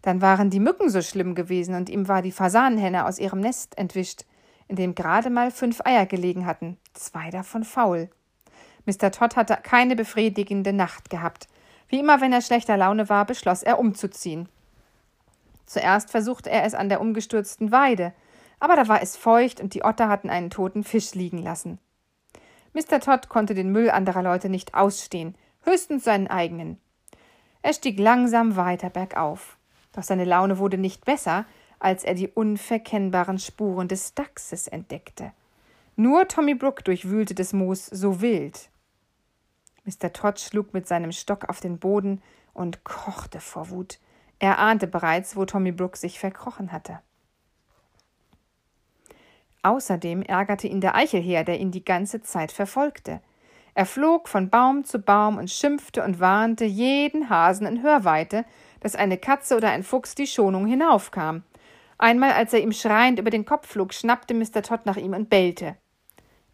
Dann 0.00 0.22
waren 0.22 0.48
die 0.48 0.60
Mücken 0.60 0.88
so 0.88 1.02
schlimm 1.02 1.34
gewesen 1.34 1.74
und 1.74 1.90
ihm 1.90 2.08
war 2.08 2.22
die 2.22 2.32
Fasanenhenne 2.32 3.04
aus 3.04 3.18
ihrem 3.18 3.40
Nest 3.40 3.76
entwischt, 3.76 4.24
in 4.66 4.76
dem 4.76 4.94
gerade 4.94 5.28
mal 5.28 5.50
fünf 5.50 5.82
Eier 5.84 6.06
gelegen 6.06 6.46
hatten, 6.46 6.78
zwei 6.94 7.28
davon 7.28 7.64
faul. 7.64 8.08
Mr. 8.86 9.10
Todd 9.10 9.36
hatte 9.36 9.58
keine 9.62 9.94
befriedigende 9.94 10.72
Nacht 10.72 11.10
gehabt. 11.10 11.48
Wie 11.88 11.98
immer, 12.00 12.22
wenn 12.22 12.32
er 12.32 12.40
schlechter 12.40 12.78
Laune 12.78 13.10
war, 13.10 13.26
beschloss 13.26 13.62
er 13.62 13.78
umzuziehen. 13.78 14.48
Zuerst 15.66 16.10
versuchte 16.10 16.50
er 16.50 16.64
es 16.64 16.74
an 16.74 16.88
der 16.88 17.00
umgestürzten 17.00 17.72
Weide, 17.72 18.12
aber 18.60 18.76
da 18.76 18.88
war 18.88 19.02
es 19.02 19.16
feucht 19.16 19.60
und 19.60 19.74
die 19.74 19.84
Otter 19.84 20.08
hatten 20.08 20.30
einen 20.30 20.50
toten 20.50 20.84
Fisch 20.84 21.14
liegen 21.14 21.38
lassen. 21.38 21.78
Mr. 22.72 23.00
Todd 23.00 23.28
konnte 23.28 23.54
den 23.54 23.72
Müll 23.72 23.90
anderer 23.90 24.22
Leute 24.22 24.48
nicht 24.48 24.74
ausstehen, 24.74 25.34
höchstens 25.62 26.04
seinen 26.04 26.28
eigenen. 26.28 26.78
Er 27.62 27.72
stieg 27.72 27.98
langsam 27.98 28.56
weiter 28.56 28.90
bergauf. 28.90 29.56
Doch 29.92 30.02
seine 30.02 30.24
Laune 30.24 30.58
wurde 30.58 30.78
nicht 30.78 31.04
besser, 31.04 31.46
als 31.78 32.04
er 32.04 32.14
die 32.14 32.28
unverkennbaren 32.28 33.38
Spuren 33.38 33.88
des 33.88 34.14
Dachses 34.14 34.68
entdeckte. 34.68 35.32
Nur 35.96 36.28
Tommy 36.28 36.54
Brook 36.54 36.84
durchwühlte 36.84 37.34
das 37.34 37.52
Moos 37.52 37.86
so 37.86 38.20
wild. 38.20 38.68
Mr. 39.84 40.12
Todd 40.12 40.38
schlug 40.38 40.74
mit 40.74 40.86
seinem 40.86 41.12
Stock 41.12 41.48
auf 41.48 41.60
den 41.60 41.78
Boden 41.78 42.22
und 42.52 42.84
kochte 42.84 43.40
vor 43.40 43.70
Wut. 43.70 43.98
Er 44.38 44.58
ahnte 44.58 44.86
bereits, 44.86 45.36
wo 45.36 45.44
Tommy 45.44 45.72
Brook 45.72 45.96
sich 45.96 46.18
verkrochen 46.18 46.72
hatte. 46.72 47.00
Außerdem 49.62 50.22
ärgerte 50.22 50.68
ihn 50.68 50.80
der 50.80 50.94
Eichelheer, 50.94 51.42
der 51.42 51.58
ihn 51.58 51.72
die 51.72 51.84
ganze 51.84 52.22
Zeit 52.22 52.52
verfolgte. 52.52 53.20
Er 53.74 53.84
flog 53.84 54.28
von 54.28 54.48
Baum 54.48 54.84
zu 54.84 55.00
Baum 55.00 55.38
und 55.38 55.50
schimpfte 55.50 56.04
und 56.04 56.20
warnte 56.20 56.64
jeden 56.64 57.28
Hasen 57.28 57.66
in 57.66 57.82
Hörweite, 57.82 58.44
dass 58.80 58.94
eine 58.94 59.18
Katze 59.18 59.56
oder 59.56 59.70
ein 59.70 59.82
Fuchs 59.82 60.14
die 60.14 60.26
Schonung 60.26 60.66
hinaufkam. 60.66 61.42
Einmal, 61.98 62.32
als 62.32 62.52
er 62.52 62.60
ihm 62.60 62.72
schreiend 62.72 63.18
über 63.18 63.30
den 63.30 63.44
Kopf 63.44 63.66
flog, 63.68 63.92
schnappte 63.92 64.34
Mr. 64.34 64.62
Todd 64.62 64.86
nach 64.86 64.96
ihm 64.96 65.14
und 65.14 65.30
bellte. 65.30 65.76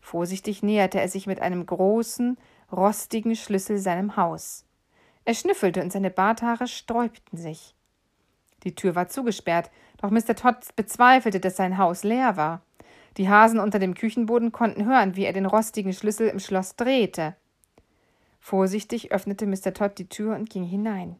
Vorsichtig 0.00 0.62
näherte 0.62 1.00
er 1.00 1.08
sich 1.08 1.26
mit 1.26 1.40
einem 1.40 1.66
großen, 1.66 2.38
rostigen 2.72 3.36
Schlüssel 3.36 3.78
seinem 3.78 4.16
Haus. 4.16 4.64
Er 5.24 5.34
schnüffelte 5.34 5.82
und 5.82 5.92
seine 5.92 6.10
Barthaare 6.10 6.66
sträubten 6.66 7.38
sich. 7.38 7.74
Die 8.64 8.74
Tür 8.74 8.94
war 8.94 9.08
zugesperrt, 9.08 9.70
doch 9.98 10.10
Mr. 10.10 10.34
Todd 10.34 10.74
bezweifelte, 10.76 11.40
dass 11.40 11.56
sein 11.56 11.78
Haus 11.78 12.02
leer 12.04 12.36
war. 12.36 12.62
Die 13.16 13.28
Hasen 13.28 13.60
unter 13.60 13.78
dem 13.78 13.94
Küchenboden 13.94 14.52
konnten 14.52 14.84
hören, 14.84 15.16
wie 15.16 15.24
er 15.24 15.32
den 15.32 15.46
rostigen 15.46 15.92
Schlüssel 15.92 16.28
im 16.28 16.40
Schloss 16.40 16.76
drehte. 16.76 17.36
Vorsichtig 18.40 19.12
öffnete 19.12 19.46
Mr. 19.46 19.74
Todd 19.74 19.98
die 19.98 20.08
Tür 20.08 20.34
und 20.34 20.50
ging 20.50 20.64
hinein. 20.64 21.16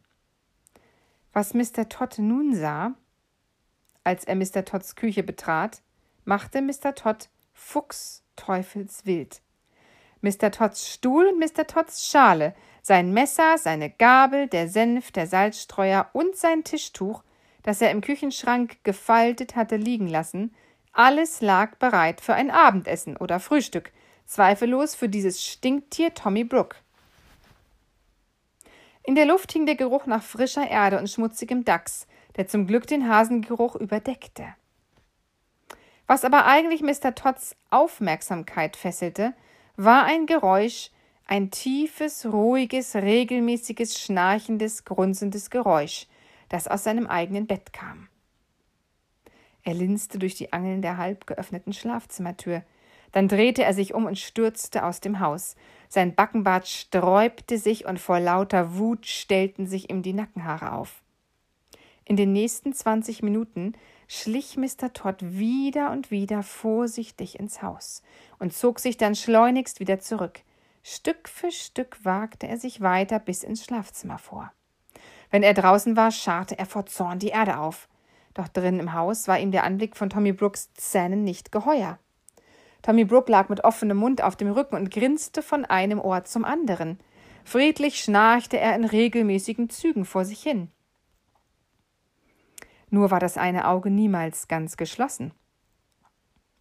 Was 1.32 1.54
Mr. 1.54 1.88
Todd 1.88 2.18
nun 2.18 2.54
sah, 2.54 2.94
als 4.04 4.24
er 4.24 4.34
Mr. 4.34 4.64
Todds 4.64 4.96
Küche 4.96 5.22
betrat, 5.22 5.82
machte 6.24 6.60
Mr. 6.60 6.94
Todd 6.94 7.28
fuchsteufelswild. 7.54 9.40
Mr. 10.22 10.52
Todds 10.52 10.88
Stuhl 10.88 11.26
und 11.26 11.38
Mr. 11.38 11.66
Todds 11.66 12.08
Schale, 12.08 12.54
sein 12.80 13.12
Messer, 13.12 13.58
seine 13.58 13.90
Gabel, 13.90 14.46
der 14.46 14.68
Senf, 14.68 15.12
der 15.12 15.26
Salzstreuer 15.26 16.08
und 16.12 16.36
sein 16.36 16.64
Tischtuch, 16.64 17.22
das 17.62 17.80
er 17.80 17.90
im 17.90 18.00
Küchenschrank 18.00 18.82
gefaltet 18.84 19.56
hatte 19.56 19.76
liegen 19.76 20.08
lassen, 20.08 20.54
alles 20.92 21.40
lag 21.40 21.76
bereit 21.76 22.20
für 22.20 22.34
ein 22.34 22.50
Abendessen 22.50 23.16
oder 23.16 23.40
Frühstück, 23.40 23.92
zweifellos 24.26 24.94
für 24.94 25.08
dieses 25.08 25.44
Stinktier 25.44 26.14
Tommy 26.14 26.44
Brook. 26.44 26.76
In 29.02 29.16
der 29.16 29.26
Luft 29.26 29.52
hing 29.52 29.66
der 29.66 29.74
Geruch 29.74 30.06
nach 30.06 30.22
frischer 30.22 30.68
Erde 30.68 30.98
und 30.98 31.10
schmutzigem 31.10 31.64
Dachs, 31.64 32.06
der 32.36 32.46
zum 32.46 32.66
Glück 32.66 32.86
den 32.86 33.08
Hasengeruch 33.08 33.74
überdeckte. 33.74 34.54
Was 36.06 36.24
aber 36.24 36.46
eigentlich 36.46 36.82
Mr. 36.82 37.14
Todds 37.14 37.56
Aufmerksamkeit 37.70 38.76
fesselte, 38.76 39.34
war 39.84 40.04
ein 40.04 40.26
Geräusch, 40.26 40.90
ein 41.26 41.50
tiefes, 41.50 42.26
ruhiges, 42.26 42.94
regelmäßiges, 42.94 44.00
schnarchendes, 44.00 44.84
grunzendes 44.84 45.50
Geräusch, 45.50 46.06
das 46.48 46.68
aus 46.68 46.84
seinem 46.84 47.06
eigenen 47.06 47.46
Bett 47.46 47.72
kam. 47.72 48.08
Er 49.62 49.74
linste 49.74 50.18
durch 50.18 50.34
die 50.34 50.52
Angeln 50.52 50.82
der 50.82 50.96
halb 50.96 51.26
geöffneten 51.26 51.72
Schlafzimmertür. 51.72 52.62
Dann 53.12 53.28
drehte 53.28 53.62
er 53.62 53.74
sich 53.74 53.94
um 53.94 54.06
und 54.06 54.18
stürzte 54.18 54.84
aus 54.84 55.00
dem 55.00 55.20
Haus. 55.20 55.54
Sein 55.88 56.14
Backenbart 56.14 56.66
sträubte 56.66 57.58
sich 57.58 57.84
und 57.86 58.00
vor 58.00 58.18
lauter 58.18 58.76
Wut 58.76 59.06
stellten 59.06 59.66
sich 59.66 59.90
ihm 59.90 60.02
die 60.02 60.14
Nackenhaare 60.14 60.72
auf. 60.72 61.02
In 62.04 62.16
den 62.16 62.32
nächsten 62.32 62.72
zwanzig 62.72 63.22
Minuten 63.22 63.74
schlich 64.12 64.58
Mr. 64.58 64.92
Todd 64.92 65.16
wieder 65.20 65.90
und 65.90 66.10
wieder 66.10 66.42
vorsichtig 66.42 67.38
ins 67.40 67.62
Haus 67.62 68.02
und 68.38 68.52
zog 68.52 68.78
sich 68.78 68.98
dann 68.98 69.14
schleunigst 69.14 69.80
wieder 69.80 70.00
zurück. 70.00 70.40
Stück 70.82 71.30
für 71.30 71.50
Stück 71.50 72.04
wagte 72.04 72.46
er 72.46 72.58
sich 72.58 72.82
weiter 72.82 73.18
bis 73.18 73.42
ins 73.42 73.64
Schlafzimmer 73.64 74.18
vor. 74.18 74.52
Wenn 75.30 75.42
er 75.42 75.54
draußen 75.54 75.96
war, 75.96 76.10
scharrte 76.10 76.58
er 76.58 76.66
vor 76.66 76.84
Zorn 76.84 77.20
die 77.20 77.28
Erde 77.28 77.58
auf. 77.58 77.88
Doch 78.34 78.48
drinnen 78.48 78.80
im 78.80 78.92
Haus 78.92 79.28
war 79.28 79.38
ihm 79.38 79.50
der 79.50 79.64
Anblick 79.64 79.96
von 79.96 80.10
Tommy 80.10 80.32
Brooks 80.32 80.74
Zähnen 80.74 81.24
nicht 81.24 81.50
geheuer. 81.50 81.98
Tommy 82.82 83.06
Brook 83.06 83.30
lag 83.30 83.48
mit 83.48 83.64
offenem 83.64 83.96
Mund 83.96 84.22
auf 84.22 84.36
dem 84.36 84.50
Rücken 84.50 84.76
und 84.76 84.90
grinste 84.90 85.40
von 85.40 85.64
einem 85.64 86.00
Ohr 86.00 86.24
zum 86.24 86.44
anderen. 86.44 86.98
Friedlich 87.44 88.02
schnarchte 88.02 88.58
er 88.58 88.74
in 88.74 88.84
regelmäßigen 88.84 89.70
Zügen 89.70 90.04
vor 90.04 90.26
sich 90.26 90.42
hin. 90.42 90.70
Nur 92.92 93.10
war 93.10 93.20
das 93.20 93.38
eine 93.38 93.68
Auge 93.68 93.90
niemals 93.90 94.48
ganz 94.48 94.76
geschlossen. 94.76 95.32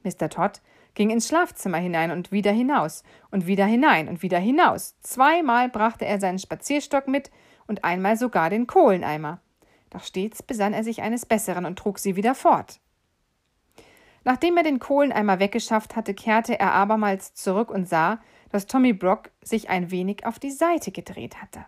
Mr. 0.03 0.29
Todd 0.29 0.61
ging 0.93 1.09
ins 1.09 1.27
Schlafzimmer 1.27 1.77
hinein 1.77 2.09
und 2.09 2.32
wieder 2.32 2.53
hinaus 2.53 3.03
und 3.32 3.47
wieder 3.47 3.65
hinein 3.65 4.07
und 4.07 4.21
wieder 4.21 4.39
hinaus. 4.39 4.95
Zweimal 5.01 5.67
brachte 5.67 6.05
er 6.05 6.21
seinen 6.21 6.39
Spazierstock 6.39 7.09
mit 7.09 7.32
und 7.67 7.84
einmal 7.84 8.15
sogar 8.15 8.49
den 8.49 8.65
Kohleneimer. 8.65 9.41
Doch 9.89 10.05
stets 10.05 10.41
besann 10.41 10.71
er 10.71 10.86
sich 10.86 11.01
eines 11.01 11.25
Besseren 11.25 11.65
und 11.65 11.77
trug 11.77 11.99
sie 11.99 12.15
wieder 12.15 12.34
fort. 12.34 12.79
Nachdem 14.23 14.55
er 14.55 14.63
den 14.63 14.79
Kohleneimer 14.79 15.39
weggeschafft 15.39 15.97
hatte, 15.97 16.13
kehrte 16.13 16.57
er 16.57 16.71
abermals 16.71 17.34
zurück 17.34 17.69
und 17.69 17.89
sah, 17.89 18.21
dass 18.51 18.67
Tommy 18.67 18.93
Brock 18.93 19.32
sich 19.41 19.69
ein 19.69 19.91
wenig 19.91 20.25
auf 20.25 20.39
die 20.39 20.51
Seite 20.51 20.93
gedreht 20.93 21.41
hatte 21.41 21.65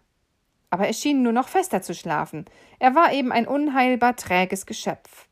aber 0.74 0.88
er 0.88 0.94
schien 0.94 1.22
nur 1.22 1.34
noch 1.34 1.50
fester 1.50 1.84
zu 1.84 1.94
schlafen. 1.94 2.46
Er 2.80 2.96
war 2.96 3.14
eben 3.14 3.32
ein 3.32 3.48
unheilbar 3.48 4.16
träges 4.16 4.66
Geschöpf. 4.66 5.28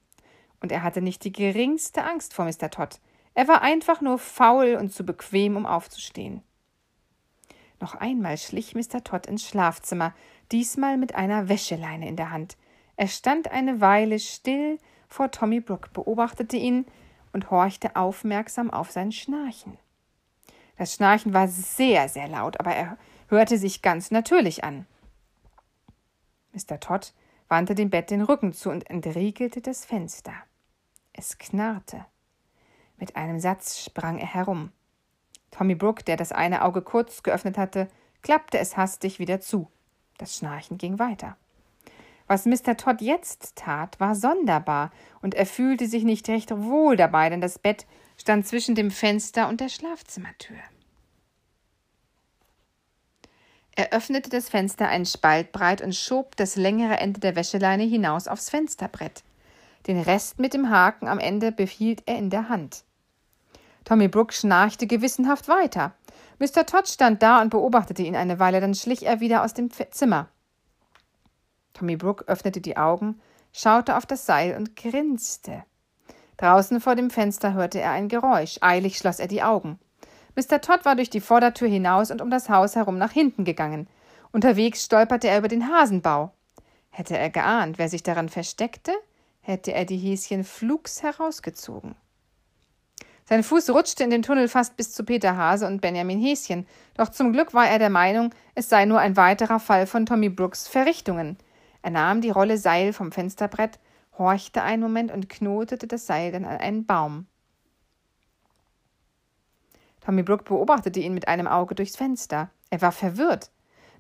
Und 0.60 0.72
er 0.72 0.84
hatte 0.84 1.02
nicht 1.02 1.24
die 1.24 1.32
geringste 1.32 2.04
Angst 2.04 2.36
vor 2.36 2.46
Mr. 2.46 2.70
Todd. 2.70 3.00
Er 3.34 3.48
war 3.48 3.64
einfach 3.64 4.02
nur 4.02 4.20
faul 4.20 4.78
und 4.80 4.94
zu 4.94 5.04
bequem, 5.04 5.56
um 5.56 5.66
aufzustehen. 5.66 6.44
Noch 7.80 7.96
einmal 7.96 8.38
schlich 8.38 8.76
Mr. 8.76 9.04
Todd 9.04 9.26
ins 9.26 9.44
Schlafzimmer, 9.50 10.14
diesmal 10.52 10.98
mit 10.98 11.16
einer 11.16 11.50
Wäscheleine 11.50 12.08
in 12.08 12.18
der 12.18 12.30
Hand. 12.30 12.56
Er 12.96 13.08
stand 13.08 13.50
eine 13.50 13.82
Weile 13.82 14.20
still 14.20 14.78
vor 15.08 15.32
Tommy 15.32 15.60
Brook, 15.60 15.92
beobachtete 15.92 16.56
ihn 16.56 16.86
und 17.34 17.50
horchte 17.50 17.96
aufmerksam 17.96 18.70
auf 18.70 18.92
sein 18.92 19.12
Schnarchen. 19.12 19.80
Das 20.78 20.94
Schnarchen 20.94 21.34
war 21.34 21.48
sehr, 21.48 22.10
sehr 22.10 22.28
laut, 22.28 22.60
aber 22.60 22.76
er 22.76 23.00
hörte 23.28 23.58
sich 23.58 23.82
ganz 23.82 24.12
natürlich 24.12 24.64
an. 24.64 24.86
Mr. 26.54 26.80
Todd 26.80 27.14
wandte 27.48 27.76
dem 27.76 27.90
Bett 27.90 28.12
den 28.12 28.22
Rücken 28.22 28.54
zu 28.54 28.70
und 28.70 28.90
entriegelte 28.90 29.62
das 29.62 29.86
Fenster. 29.86 30.34
Es 31.14 31.38
knarrte. 31.38 32.06
Mit 32.98 33.16
einem 33.16 33.40
Satz 33.40 33.84
sprang 33.84 34.20
er 34.20 34.34
herum. 34.34 34.72
Tommy 35.50 35.76
Brook, 35.76 36.06
der 36.06 36.18
das 36.18 36.32
eine 36.32 36.64
Auge 36.64 36.82
kurz 36.82 37.24
geöffnet 37.24 37.58
hatte, 37.58 37.90
klappte 38.22 38.58
es 38.58 38.78
hastig 38.78 39.20
wieder 39.20 39.42
zu. 39.42 39.70
Das 40.18 40.38
Schnarchen 40.38 40.78
ging 40.78 41.00
weiter. 41.00 41.36
Was 42.28 42.46
Mr. 42.46 42.78
Todd 42.78 43.02
jetzt 43.02 43.58
tat, 43.58 44.00
war 44.00 44.16
sonderbar, 44.16 44.92
und 45.22 45.36
er 45.36 45.46
fühlte 45.46 45.88
sich 45.88 46.06
nicht 46.06 46.30
recht 46.30 46.52
wohl 46.52 46.96
dabei, 46.96 47.30
denn 47.30 47.42
das 47.42 47.60
Bett 47.60 47.86
stand 48.16 48.48
zwischen 48.48 48.76
dem 48.76 48.92
Fenster 48.92 49.50
und 49.50 49.60
der 49.60 49.68
Schlafzimmertür. 49.68 50.56
Er 53.82 53.94
öffnete 53.94 54.30
das 54.30 54.48
Fenster 54.48 54.90
einen 54.90 55.08
Spalt 55.08 55.52
breit 55.52 55.82
und 55.82 55.96
schob 55.96 56.36
das 56.36 56.56
längere 56.56 57.00
Ende 57.00 57.20
der 57.20 57.36
Wäscheleine 57.36 57.82
hinaus 57.82 58.28
aufs 58.28 58.52
Fensterbrett. 58.52 59.24
Den 59.88 60.00
Rest 60.00 60.38
mit 60.38 60.54
dem 60.54 60.70
Haken 60.70 61.08
am 61.08 61.18
Ende 61.18 61.52
behielt 61.52 62.04
er 62.06 62.20
in 62.20 62.30
der 62.30 62.48
Hand. 62.48 62.84
Tommy 63.84 64.08
Brook 64.08 64.34
schnarchte 64.34 64.86
gewissenhaft 64.86 65.48
weiter. 65.48 65.96
Mr. 66.38 66.68
Todd 66.68 66.88
stand 66.88 67.24
da 67.24 67.42
und 67.42 67.50
beobachtete 67.50 68.04
ihn 68.04 68.16
eine 68.16 68.38
Weile, 68.38 68.62
dann 68.62 68.76
schlich 68.76 69.04
er 69.04 69.20
wieder 69.20 69.44
aus 69.44 69.56
dem 69.56 69.72
Zimmer. 69.72 70.28
Tommy 71.74 71.96
Brook 71.96 72.26
öffnete 72.28 72.62
die 72.62 72.78
Augen, 72.78 73.20
schaute 73.52 73.98
auf 73.98 74.06
das 74.06 74.28
Seil 74.28 74.56
und 74.58 74.76
grinste. 74.76 75.64
Draußen 76.38 76.82
vor 76.82 76.94
dem 76.94 77.10
Fenster 77.10 77.54
hörte 77.54 77.82
er 77.82 77.94
ein 77.94 78.10
Geräusch. 78.10 78.60
Eilig 78.62 79.00
schloss 79.00 79.18
er 79.18 79.28
die 79.28 79.42
Augen. 79.42 79.80
Mr. 80.36 80.62
Todd 80.62 80.86
war 80.86 80.96
durch 80.96 81.10
die 81.10 81.22
Vordertür 81.22 81.68
hinaus 81.68 82.12
und 82.12 82.22
um 82.22 82.30
das 82.30 82.50
Haus 82.50 82.76
herum 82.76 82.98
nach 82.98 83.12
hinten 83.12 83.44
gegangen. 83.44 83.88
Unterwegs 84.32 84.86
stolperte 84.86 85.28
er 85.28 85.40
über 85.40 85.48
den 85.48 85.68
Hasenbau. 85.68 86.32
Hätte 86.90 87.18
er 87.18 87.30
geahnt, 87.30 87.78
wer 87.78 87.90
sich 87.90 88.04
daran 88.04 88.30
versteckte, 88.30 88.92
hätte 89.42 89.74
er 89.74 89.86
die 89.86 89.98
Häschen 89.98 90.44
flugs 90.44 91.04
herausgezogen. 91.04 91.96
Sein 93.26 93.44
Fuß 93.44 93.70
rutschte 93.70 94.04
in 94.04 94.10
den 94.10 94.24
Tunnel 94.24 94.48
fast 94.48 94.76
bis 94.76 94.92
zu 94.92 95.06
Peter 95.06 95.38
Hase 95.38 95.66
und 95.66 95.80
Benjamin 95.80 96.20
Häschen, 96.20 96.68
doch 96.98 97.10
zum 97.10 97.32
Glück 97.32 97.54
war 97.54 97.68
er 97.68 97.80
der 97.80 97.90
Meinung, 97.90 98.34
es 98.56 98.68
sei 98.68 98.86
nur 98.86 99.00
ein 99.00 99.16
weiterer 99.16 99.60
Fall 99.60 99.88
von 99.88 100.06
Tommy 100.06 100.30
Brooks 100.30 100.68
Verrichtungen. 100.68 101.38
Er 101.82 101.92
nahm 101.92 102.22
die 102.22 102.30
Rolle 102.30 102.58
Seil 102.58 102.94
vom 102.94 103.12
Fensterbrett, 103.12 103.80
horchte 104.18 104.64
einen 104.64 104.82
Moment 104.82 105.12
und 105.12 105.30
knotete 105.30 105.88
das 105.88 106.06
Seil 106.06 106.32
dann 106.32 106.46
an 106.46 106.58
einen 106.58 106.86
Baum. 106.86 107.26
Tommy 110.02 110.24
Brooke 110.24 110.44
beobachtete 110.44 111.00
ihn 111.00 111.14
mit 111.14 111.28
einem 111.28 111.48
Auge 111.48 111.76
durchs 111.76 111.96
Fenster. 111.96 112.50
Er 112.70 112.82
war 112.82 112.92
verwirrt. 112.92 113.52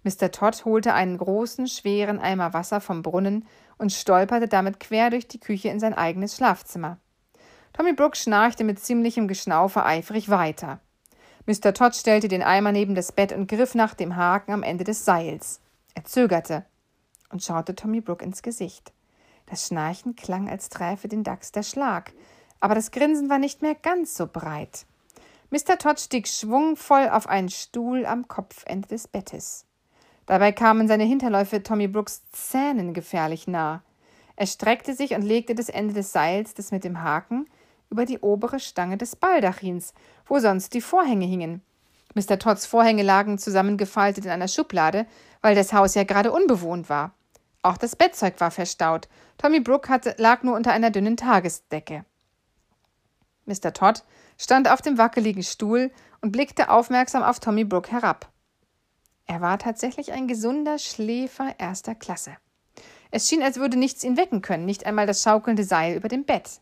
Mr. 0.04 0.32
Todd 0.32 0.66
holte 0.66 0.94
einen 0.94 1.18
großen, 1.18 1.68
schweren 1.68 2.20
Eimer 2.20 2.54
Wasser 2.54 2.82
vom 2.82 3.04
Brunnen 3.04 3.46
und 3.78 3.92
stolperte 3.92 4.48
damit 4.48 4.80
quer 4.80 5.12
durch 5.12 5.28
die 5.28 5.40
Küche 5.40 5.70
in 5.70 5.80
sein 5.80 5.94
eigenes 5.94 6.36
Schlafzimmer. 6.36 6.98
Tommy 7.74 7.94
Brooke 7.94 8.18
schnarchte 8.18 8.64
mit 8.64 8.80
ziemlichem 8.80 9.28
Geschnaufe 9.28 9.86
eifrig 9.86 10.30
weiter. 10.30 10.80
Mr. 11.46 11.74
Todd 11.74 11.96
stellte 11.96 12.28
den 12.28 12.44
Eimer 12.44 12.72
neben 12.72 12.96
das 12.96 13.12
Bett 13.12 13.32
und 13.32 13.48
griff 13.48 13.76
nach 13.76 13.94
dem 13.94 14.16
Haken 14.16 14.54
am 14.54 14.64
Ende 14.64 14.84
des 14.84 15.06
Seils. 15.06 15.62
Er 15.94 16.04
zögerte 16.04 16.66
und 17.30 17.44
schaute 17.44 17.76
Tommy 17.76 18.02
Brooke 18.02 18.26
ins 18.26 18.42
Gesicht. 18.42 18.92
Das 19.46 19.68
Schnarchen 19.68 20.16
klang, 20.16 20.50
als 20.50 20.70
träfe 20.70 21.08
den 21.08 21.24
Dachs 21.24 21.52
der 21.52 21.64
Schlag, 21.64 22.14
aber 22.60 22.76
das 22.76 22.92
Grinsen 22.92 23.30
war 23.30 23.40
nicht 23.40 23.62
mehr 23.62 23.76
ganz 23.76 24.16
so 24.16 24.28
breit. 24.28 24.86
Mr. 25.52 25.78
Todd 25.78 26.00
stieg 26.00 26.30
schwungvoll 26.30 27.10
auf 27.10 27.28
einen 27.28 27.50
Stuhl 27.50 28.06
am 28.06 28.30
Kopfende 28.30 28.88
des 28.88 29.10
Bettes. 29.10 29.66
Dabei 30.26 30.54
kamen 30.54 30.88
seine 30.88 31.04
Hinterläufe 31.04 31.62
Tommy 31.62 31.90
Brooks 31.90 32.22
Zähnen 32.32 32.94
gefährlich 32.94 33.48
nah. 33.48 33.84
Er 34.38 34.48
streckte 34.48 34.94
sich 34.94 35.14
und 35.14 35.24
legte 35.24 35.54
das 35.54 35.68
Ende 35.68 35.94
des 35.94 36.14
Seils, 36.14 36.54
das 36.54 36.72
mit 36.72 36.86
dem 36.86 37.04
Haken, 37.04 37.50
über 37.90 38.06
die 38.06 38.20
obere 38.20 38.62
Stange 38.62 38.98
des 38.98 39.18
Baldachins, 39.18 39.94
wo 40.26 40.40
sonst 40.40 40.74
die 40.74 40.80
Vorhänge 40.80 41.26
hingen. 41.26 41.62
Mr. 42.16 42.40
Todds 42.40 42.66
Vorhänge 42.66 43.04
lagen 43.04 43.38
zusammengefaltet 43.38 44.24
in 44.24 44.32
einer 44.32 44.48
Schublade, 44.48 45.06
weil 45.42 45.54
das 45.54 45.74
Haus 45.74 45.96
ja 45.96 46.06
gerade 46.06 46.32
unbewohnt 46.32 46.90
war. 46.90 47.14
Auch 47.62 47.76
das 47.76 47.98
Bettzeug 47.98 48.40
war 48.40 48.52
verstaut. 48.52 49.10
Tommy 49.38 49.60
Brooke 49.60 49.90
hatte, 49.90 50.16
lag 50.18 50.44
nur 50.44 50.56
unter 50.56 50.72
einer 50.72 50.92
dünnen 50.92 51.18
Tagesdecke. 51.18 52.06
Mr. 53.46 53.74
Todd 53.74 54.04
stand 54.42 54.70
auf 54.70 54.82
dem 54.82 54.98
wackeligen 54.98 55.44
Stuhl 55.44 55.92
und 56.22 56.32
blickte 56.32 56.72
aufmerksam 56.72 57.22
auf 57.22 57.40
Tommy 57.40 57.64
Brooke 57.64 57.92
herab. 57.92 58.32
Er 59.28 59.40
war 59.40 59.60
tatsächlich 59.60 60.12
ein 60.14 60.28
gesunder 60.28 60.80
Schläfer 60.80 61.54
erster 61.60 61.94
Klasse. 61.94 62.32
Es 63.12 63.30
schien, 63.30 63.44
als 63.44 63.58
würde 63.58 63.78
nichts 63.78 64.04
ihn 64.04 64.18
wecken 64.18 64.42
können, 64.42 64.66
nicht 64.66 64.86
einmal 64.86 65.06
das 65.06 65.22
schaukelnde 65.22 65.64
Seil 65.64 65.96
über 65.96 66.08
dem 66.08 66.26
Bett. 66.26 66.60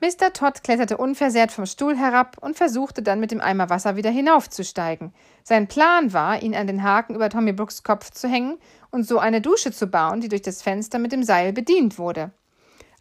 Mr. 0.00 0.32
Todd 0.32 0.64
kletterte 0.64 0.96
unversehrt 0.96 1.52
vom 1.52 1.66
Stuhl 1.66 1.96
herab 1.96 2.38
und 2.40 2.56
versuchte 2.56 3.02
dann 3.02 3.20
mit 3.20 3.30
dem 3.30 3.40
Eimer 3.40 3.68
Wasser 3.70 3.94
wieder 3.94 4.10
hinaufzusteigen. 4.10 5.12
Sein 5.44 5.68
Plan 5.68 6.12
war, 6.12 6.42
ihn 6.42 6.56
an 6.56 6.66
den 6.66 6.82
Haken 6.82 7.14
über 7.14 7.28
Tommy 7.28 7.52
Brooks 7.52 7.82
Kopf 7.82 8.10
zu 8.10 8.28
hängen 8.28 8.58
und 8.90 9.06
so 9.06 9.18
eine 9.18 9.40
Dusche 9.40 9.72
zu 9.72 9.86
bauen, 9.88 10.20
die 10.20 10.28
durch 10.28 10.42
das 10.42 10.62
Fenster 10.62 10.98
mit 10.98 11.12
dem 11.12 11.22
Seil 11.22 11.52
bedient 11.52 11.98
wurde. 11.98 12.32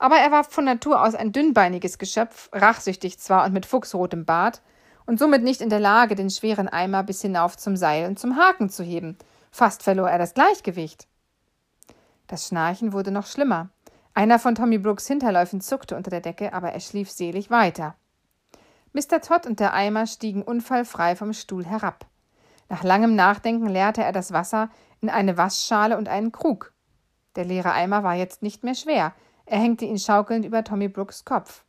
Aber 0.01 0.15
er 0.15 0.31
war 0.31 0.43
von 0.43 0.65
Natur 0.65 0.99
aus 0.99 1.13
ein 1.13 1.31
dünnbeiniges 1.31 1.99
Geschöpf, 1.99 2.49
rachsüchtig 2.53 3.19
zwar 3.19 3.45
und 3.45 3.53
mit 3.53 3.67
fuchsrotem 3.67 4.25
Bart, 4.25 4.63
und 5.05 5.19
somit 5.19 5.43
nicht 5.43 5.61
in 5.61 5.69
der 5.69 5.79
Lage, 5.79 6.15
den 6.15 6.31
schweren 6.31 6.67
Eimer 6.67 7.03
bis 7.03 7.21
hinauf 7.21 7.55
zum 7.55 7.77
Seil 7.77 8.07
und 8.07 8.17
zum 8.17 8.35
Haken 8.35 8.71
zu 8.71 8.83
heben. 8.83 9.15
Fast 9.51 9.83
verlor 9.83 10.09
er 10.09 10.17
das 10.17 10.33
Gleichgewicht. 10.33 11.07
Das 12.25 12.47
Schnarchen 12.47 12.93
wurde 12.93 13.11
noch 13.11 13.27
schlimmer. 13.27 13.69
Einer 14.15 14.39
von 14.39 14.55
Tommy 14.55 14.79
Brooks 14.79 15.05
Hinterläufen 15.05 15.61
zuckte 15.61 15.95
unter 15.95 16.09
der 16.09 16.21
Decke, 16.21 16.51
aber 16.51 16.71
er 16.71 16.79
schlief 16.79 17.11
selig 17.11 17.51
weiter. 17.51 17.93
Mr. 18.93 19.21
Todd 19.21 19.45
und 19.45 19.59
der 19.59 19.75
Eimer 19.75 20.07
stiegen 20.07 20.41
unfallfrei 20.41 21.15
vom 21.15 21.31
Stuhl 21.33 21.63
herab. 21.63 22.07
Nach 22.69 22.81
langem 22.83 23.15
Nachdenken 23.15 23.67
leerte 23.67 24.03
er 24.03 24.13
das 24.13 24.33
Wasser 24.33 24.71
in 24.99 25.11
eine 25.11 25.37
Waschschale 25.37 25.95
und 25.95 26.09
einen 26.09 26.31
Krug. 26.31 26.73
Der 27.35 27.45
leere 27.45 27.73
Eimer 27.73 28.03
war 28.03 28.15
jetzt 28.15 28.41
nicht 28.41 28.63
mehr 28.63 28.75
schwer. 28.75 29.13
Er 29.45 29.59
hängte 29.59 29.85
ihn 29.85 29.99
schaukelnd 29.99 30.45
über 30.45 30.63
Tommy 30.63 30.87
Brooks 30.87 31.25
Kopf. 31.25 31.63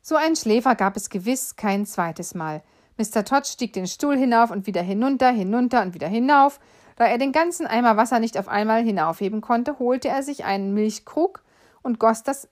So 0.00 0.16
einen 0.16 0.36
Schläfer 0.36 0.74
gab 0.74 0.96
es 0.96 1.10
gewiss 1.10 1.56
kein 1.56 1.84
zweites 1.84 2.34
Mal. 2.34 2.62
Mr. 2.96 3.24
Todd 3.24 3.46
stieg 3.46 3.72
den 3.72 3.86
Stuhl 3.86 4.16
hinauf 4.16 4.50
und 4.50 4.66
wieder 4.66 4.82
hinunter, 4.82 5.30
hinunter 5.30 5.82
und 5.82 5.94
wieder 5.94 6.08
hinauf, 6.08 6.60
da 6.96 7.06
er 7.06 7.18
den 7.18 7.32
ganzen 7.32 7.66
Eimer 7.66 7.96
Wasser 7.96 8.20
nicht 8.20 8.38
auf 8.38 8.48
einmal 8.48 8.82
hinaufheben 8.82 9.40
konnte, 9.40 9.78
holte 9.78 10.08
er 10.08 10.22
sich 10.22 10.44
einen 10.44 10.72
Milchkrug 10.72 11.42
und 11.82 11.98
goss 11.98 12.22
das 12.22 12.48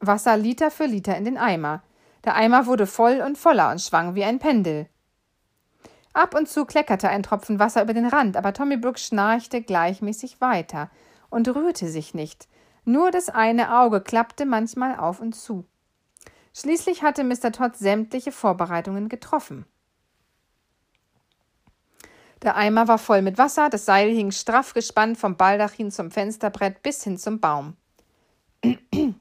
Wasser 0.00 0.36
Liter 0.36 0.70
für 0.70 0.86
Liter 0.86 1.16
in 1.16 1.24
den 1.24 1.36
Eimer. 1.36 1.82
Der 2.24 2.36
Eimer 2.36 2.66
wurde 2.66 2.86
voll 2.86 3.20
und 3.20 3.36
voller 3.36 3.70
und 3.70 3.80
schwang 3.80 4.14
wie 4.14 4.24
ein 4.24 4.38
Pendel. 4.38 4.86
Ab 6.14 6.34
und 6.34 6.48
zu 6.48 6.64
kleckerte 6.64 7.08
ein 7.08 7.22
Tropfen 7.22 7.58
Wasser 7.58 7.82
über 7.82 7.94
den 7.94 8.06
Rand, 8.06 8.36
aber 8.36 8.52
Tommy 8.52 8.76
Brooks 8.76 9.06
schnarchte 9.06 9.60
gleichmäßig 9.60 10.40
weiter 10.40 10.90
und 11.32 11.48
rührte 11.48 11.88
sich 11.88 12.14
nicht. 12.14 12.48
Nur 12.84 13.10
das 13.10 13.28
eine 13.28 13.78
Auge 13.78 14.00
klappte 14.00 14.44
manchmal 14.44 14.96
auf 14.96 15.20
und 15.20 15.34
zu. 15.34 15.64
Schließlich 16.54 17.02
hatte 17.02 17.24
Mr. 17.24 17.52
Todd 17.52 17.76
sämtliche 17.76 18.32
Vorbereitungen 18.32 19.08
getroffen. 19.08 19.64
Der 22.42 22.56
Eimer 22.56 22.88
war 22.88 22.98
voll 22.98 23.22
mit 23.22 23.38
Wasser, 23.38 23.70
das 23.70 23.84
Seil 23.84 24.10
hing 24.10 24.32
straff 24.32 24.74
gespannt 24.74 25.16
vom 25.16 25.36
Baldachin 25.36 25.90
zum 25.90 26.10
Fensterbrett 26.10 26.82
bis 26.82 27.04
hin 27.04 27.16
zum 27.16 27.40
Baum. 27.40 27.76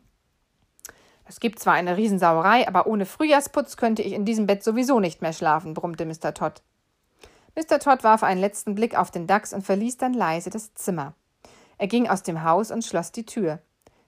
Es 1.27 1.39
gibt 1.39 1.59
zwar 1.59 1.75
eine 1.75 1.95
Riesensauerei, 1.95 2.67
aber 2.67 2.87
ohne 2.87 3.05
Frühjahrsputz 3.05 3.77
könnte 3.77 4.01
ich 4.01 4.11
in 4.11 4.25
diesem 4.25 4.47
Bett 4.47 4.65
sowieso 4.65 4.99
nicht 4.99 5.21
mehr 5.21 5.31
schlafen, 5.31 5.73
brummte 5.73 6.05
Mr. 6.05 6.33
Todd. 6.33 6.61
Mr. 7.55 7.79
Todd 7.79 8.03
warf 8.03 8.23
einen 8.23 8.41
letzten 8.41 8.75
Blick 8.75 8.97
auf 8.97 9.11
den 9.11 9.27
Dachs 9.27 9.53
und 9.53 9.61
verließ 9.61 9.95
dann 9.95 10.13
leise 10.13 10.49
das 10.49 10.73
Zimmer. 10.73 11.13
Er 11.81 11.87
ging 11.87 12.07
aus 12.07 12.21
dem 12.21 12.43
Haus 12.43 12.69
und 12.69 12.85
schloss 12.85 13.11
die 13.11 13.25
Tür. 13.25 13.57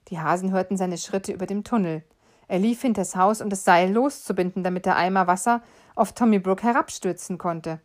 Die 0.09 0.19
Hasen 0.19 0.51
hörten 0.51 0.77
seine 0.77 0.99
Schritte 0.99 1.31
über 1.31 1.47
dem 1.47 1.63
Tunnel. 1.63 2.03
Er 2.47 2.59
lief 2.59 2.83
hinters 2.83 3.15
Haus, 3.15 3.41
um 3.41 3.49
das 3.49 3.65
Seil 3.65 3.91
loszubinden, 3.91 4.63
damit 4.63 4.85
der 4.85 4.95
Eimer 4.95 5.25
Wasser 5.25 5.63
auf 5.95 6.13
Tommy 6.13 6.37
Brook 6.37 6.61
herabstürzen 6.61 7.39
konnte. 7.39 7.81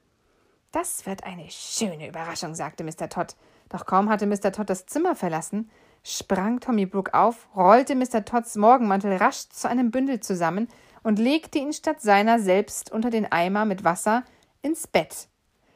Das 0.72 1.06
wird 1.06 1.24
eine 1.24 1.46
schöne 1.48 2.06
Überraschung, 2.06 2.54
sagte 2.54 2.84
Mr. 2.84 3.08
Todd. 3.08 3.34
Doch 3.70 3.86
kaum 3.86 4.10
hatte 4.10 4.26
Mr. 4.26 4.52
Todd 4.52 4.68
das 4.68 4.84
Zimmer 4.84 5.16
verlassen, 5.16 5.70
sprang 6.02 6.60
Tommy 6.60 6.84
Brooke 6.84 7.14
auf, 7.14 7.48
rollte 7.56 7.94
Mr. 7.94 8.26
Todds 8.26 8.56
Morgenmantel 8.56 9.16
rasch 9.16 9.48
zu 9.48 9.70
einem 9.70 9.90
Bündel 9.90 10.20
zusammen 10.20 10.68
und 11.02 11.18
legte 11.18 11.60
ihn 11.60 11.72
statt 11.72 12.02
seiner 12.02 12.38
selbst 12.40 12.92
unter 12.92 13.08
den 13.08 13.32
Eimer 13.32 13.64
mit 13.64 13.84
Wasser 13.84 14.22
ins 14.60 14.86
Bett. 14.86 15.28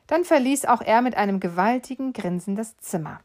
Dann 0.07 0.25
verließ 0.25 0.67
auch 0.67 0.83
er 0.83 1.01
mit 1.01 1.17
einem 1.17 1.41
gewaltigen 1.41 2.13
Grinsen 2.13 2.57
das 2.57 2.77
Zimmer. 2.77 3.19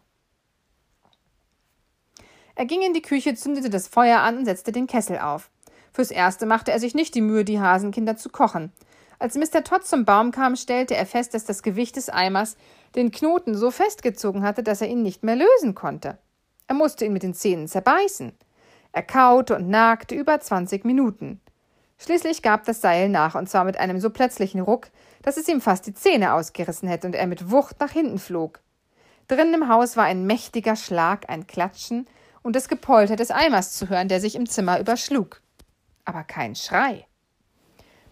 Er 2.59 2.65
ging 2.65 2.81
in 2.81 2.93
die 2.95 3.03
Küche, 3.03 3.35
zündete 3.35 3.69
das 3.69 3.87
Feuer 3.87 4.21
an 4.21 4.39
und 4.39 4.45
setzte 4.45 4.71
den 4.71 4.87
Kessel 4.87 5.19
auf. 5.19 5.51
Fürs 5.93 6.09
Erste 6.09 6.47
machte 6.47 6.71
er 6.71 6.79
sich 6.79 6.95
nicht 6.95 7.13
die 7.13 7.21
Mühe, 7.21 7.45
die 7.45 7.59
Hasenkinder 7.59 8.17
zu 8.17 8.29
kochen. 8.29 8.71
Als 9.19 9.35
Mr. 9.35 9.63
Todd 9.63 9.85
zum 9.85 10.05
Baum 10.05 10.31
kam, 10.31 10.55
stellte 10.55 10.95
er 10.95 11.05
fest, 11.05 11.35
dass 11.35 11.45
das 11.45 11.61
Gewicht 11.61 11.97
des 11.97 12.09
Eimers 12.09 12.57
den 12.95 13.11
Knoten 13.11 13.53
so 13.53 13.69
festgezogen 13.69 14.41
hatte, 14.41 14.63
dass 14.63 14.81
er 14.81 14.87
ihn 14.87 15.03
nicht 15.03 15.23
mehr 15.23 15.35
lösen 15.35 15.75
konnte. 15.75 16.17
Er 16.65 16.73
musste 16.73 17.05
ihn 17.05 17.13
mit 17.13 17.21
den 17.21 17.35
Zähnen 17.35 17.67
zerbeißen. 17.67 18.31
Er 18.91 19.03
kaute 19.03 19.55
und 19.55 19.69
nagte 19.69 20.15
über 20.15 20.39
zwanzig 20.39 20.83
Minuten. 20.83 21.39
Schließlich 21.99 22.41
gab 22.41 22.65
das 22.65 22.81
Seil 22.81 23.07
nach, 23.09 23.35
und 23.35 23.47
zwar 23.47 23.65
mit 23.65 23.77
einem 23.77 23.99
so 23.99 24.09
plötzlichen 24.09 24.61
Ruck, 24.61 24.87
dass 25.21 25.37
es 25.37 25.47
ihm 25.47 25.61
fast 25.61 25.85
die 25.85 25.93
Zähne 25.93 26.33
ausgerissen 26.33 26.89
hätte 26.89 27.05
und 27.05 27.13
er 27.13 27.27
mit 27.27 27.51
Wucht 27.51 27.79
nach 27.79 27.91
hinten 27.91 28.17
flog. 28.17 28.61
Drinnen 29.27 29.53
im 29.53 29.67
Haus 29.67 29.95
war 29.95 30.05
ein 30.05 30.25
mächtiger 30.25 30.75
Schlag, 30.75 31.29
ein 31.29 31.45
Klatschen 31.45 32.07
und 32.47 32.55
das 32.55 32.69
Gepolter 32.69 33.17
des 33.17 33.29
Eimers 33.29 33.73
zu 33.73 33.89
hören, 33.89 34.07
der 34.07 34.21
sich 34.21 34.33
im 34.33 34.47
Zimmer 34.47 34.79
überschlug. 34.79 35.41
Aber 36.05 36.23
kein 36.23 36.55
Schrei. 36.55 37.05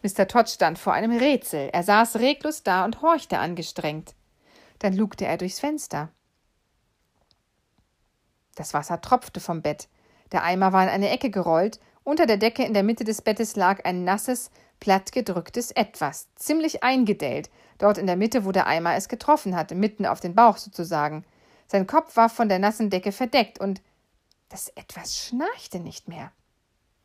Mr. 0.04 0.28
Todd 0.28 0.50
stand 0.50 0.78
vor 0.78 0.92
einem 0.92 1.18
Rätsel. 1.18 1.70
Er 1.72 1.84
saß 1.84 2.18
reglos 2.18 2.62
da 2.62 2.84
und 2.84 3.02
horchte 3.02 3.40
angestrengt. 3.40 4.14
Dann 4.80 4.94
lugte 4.94 5.26
er 5.26 5.38
durchs 5.38 5.62
Fenster. 5.62 6.10
Das 8.56 8.74
Wasser 8.74 9.00
tropfte 9.00 9.40
vom 9.40 9.62
Bett. 9.62 9.88
Der 10.34 10.44
Eimer 10.44 10.74
war 10.74 10.84
in 10.84 10.90
eine 10.90 11.12
Ecke 11.12 11.30
gerollt. 11.30 11.80
Unter 12.04 12.26
der 12.26 12.36
Decke 12.36 12.66
in 12.66 12.74
der 12.74 12.84
Mitte 12.84 13.06
des 13.06 13.22
Bettes 13.22 13.56
lag 13.56 13.86
ein 13.86 14.04
nasses, 14.04 14.52
plattgedrücktes 14.82 15.72
Etwas, 15.72 16.28
ziemlich 16.36 16.84
eingedellt, 16.84 17.50
dort 17.78 17.98
in 17.98 18.06
der 18.06 18.18
Mitte, 18.18 18.44
wo 18.44 18.52
der 18.52 18.68
Eimer 18.68 18.96
es 18.96 19.08
getroffen 19.08 19.56
hatte, 19.56 19.76
mitten 19.76 20.06
auf 20.06 20.20
den 20.20 20.36
Bauch 20.36 20.58
sozusagen. 20.58 21.24
Sein 21.68 21.88
Kopf 21.88 22.18
war 22.18 22.28
von 22.28 22.50
der 22.50 22.60
nassen 22.60 22.90
Decke 22.90 23.14
verdeckt 23.14 23.62
und 23.62 23.82
das 24.50 24.70
Etwas 24.70 25.18
schnarchte 25.18 25.80
nicht 25.80 26.08
mehr. 26.08 26.32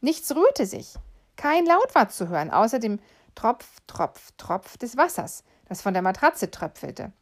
Nichts 0.01 0.35
rührte 0.35 0.67
sich. 0.67 0.95
Kein 1.37 1.67
Laut 1.67 1.95
war 1.95 2.09
zu 2.09 2.29
hören, 2.29 2.51
außer 2.51 2.79
dem 2.79 2.99
Tropf, 3.35 3.67
Tropf, 3.87 4.33
Tropf 4.37 4.77
des 4.77 4.97
Wassers, 4.97 5.45
das 5.69 5.83
von 5.83 5.95
der 5.95 6.03
Matratze 6.03 6.51
tröpfelte. 6.51 7.13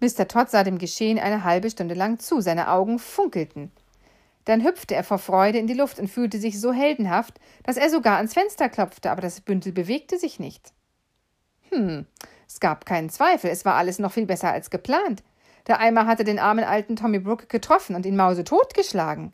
Mr. 0.00 0.28
Todd 0.28 0.50
sah 0.50 0.64
dem 0.64 0.78
Geschehen 0.78 1.18
eine 1.18 1.44
halbe 1.44 1.70
Stunde 1.70 1.94
lang 1.94 2.18
zu, 2.18 2.40
seine 2.40 2.70
Augen 2.70 2.98
funkelten. 2.98 3.70
Dann 4.44 4.62
hüpfte 4.62 4.94
er 4.94 5.04
vor 5.04 5.18
Freude 5.18 5.58
in 5.58 5.66
die 5.66 5.74
Luft 5.74 5.98
und 5.98 6.08
fühlte 6.08 6.38
sich 6.38 6.60
so 6.60 6.72
heldenhaft, 6.72 7.40
dass 7.62 7.76
er 7.76 7.88
sogar 7.88 8.16
ans 8.16 8.34
Fenster 8.34 8.68
klopfte, 8.68 9.10
aber 9.10 9.22
das 9.22 9.40
Bündel 9.40 9.72
bewegte 9.72 10.18
sich 10.18 10.38
nicht. 10.38 10.72
Hm, 11.70 12.06
es 12.46 12.60
gab 12.60 12.84
keinen 12.84 13.08
Zweifel, 13.08 13.50
es 13.50 13.64
war 13.64 13.74
alles 13.74 13.98
noch 13.98 14.12
viel 14.12 14.26
besser 14.26 14.50
als 14.50 14.68
geplant. 14.68 15.22
Der 15.66 15.80
Eimer 15.80 16.06
hatte 16.06 16.24
den 16.24 16.38
armen 16.38 16.64
alten 16.64 16.96
Tommy 16.96 17.18
Brook 17.18 17.48
getroffen 17.48 17.96
und 17.96 18.04
ihn 18.06 18.16
mausetot 18.16 18.74
geschlagen. 18.74 19.32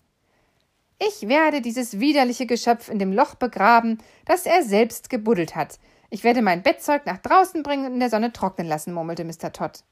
Ich 0.99 1.29
werde 1.29 1.63
dieses 1.63 1.99
widerliche 1.99 2.47
Geschöpf 2.47 2.89
in 2.89 2.99
dem 2.99 3.13
Loch 3.13 3.35
begraben, 3.35 3.99
das 4.27 4.45
er 4.45 4.63
selbst 4.63 5.09
gebuddelt 5.09 5.57
hat. 5.57 5.79
Ich 6.11 6.25
werde 6.25 6.43
mein 6.43 6.63
Bettzeug 6.63 7.07
nach 7.07 7.19
draußen 7.19 7.63
bringen 7.63 7.87
und 7.87 7.95
in 7.95 8.01
der 8.01 8.11
Sonne 8.11 8.33
trocknen 8.33 8.67
lassen, 8.67 8.93
murmelte 8.93 9.25
Mr. 9.25 9.53
Todd. 9.53 9.83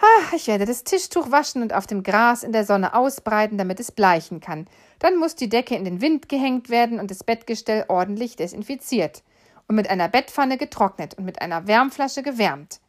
Ha, 0.00 0.36
ich 0.36 0.46
werde 0.46 0.66
das 0.66 0.84
Tischtuch 0.84 1.30
waschen 1.30 1.62
und 1.62 1.72
auf 1.72 1.86
dem 1.86 2.02
Gras 2.02 2.42
in 2.42 2.52
der 2.52 2.64
Sonne 2.64 2.94
ausbreiten, 2.94 3.56
damit 3.56 3.80
es 3.80 3.90
bleichen 3.90 4.40
kann. 4.40 4.66
Dann 4.98 5.16
muss 5.16 5.34
die 5.34 5.48
Decke 5.48 5.74
in 5.74 5.84
den 5.84 6.00
Wind 6.00 6.28
gehängt 6.28 6.68
werden 6.68 7.00
und 7.00 7.10
das 7.10 7.24
Bettgestell 7.24 7.86
ordentlich 7.88 8.36
desinfiziert 8.36 9.24
und 9.68 9.74
mit 9.74 9.88
einer 9.88 10.08
Bettpfanne 10.08 10.58
getrocknet 10.58 11.14
und 11.14 11.24
mit 11.24 11.40
einer 11.40 11.66
Wärmflasche 11.66 12.22
gewärmt. 12.22 12.80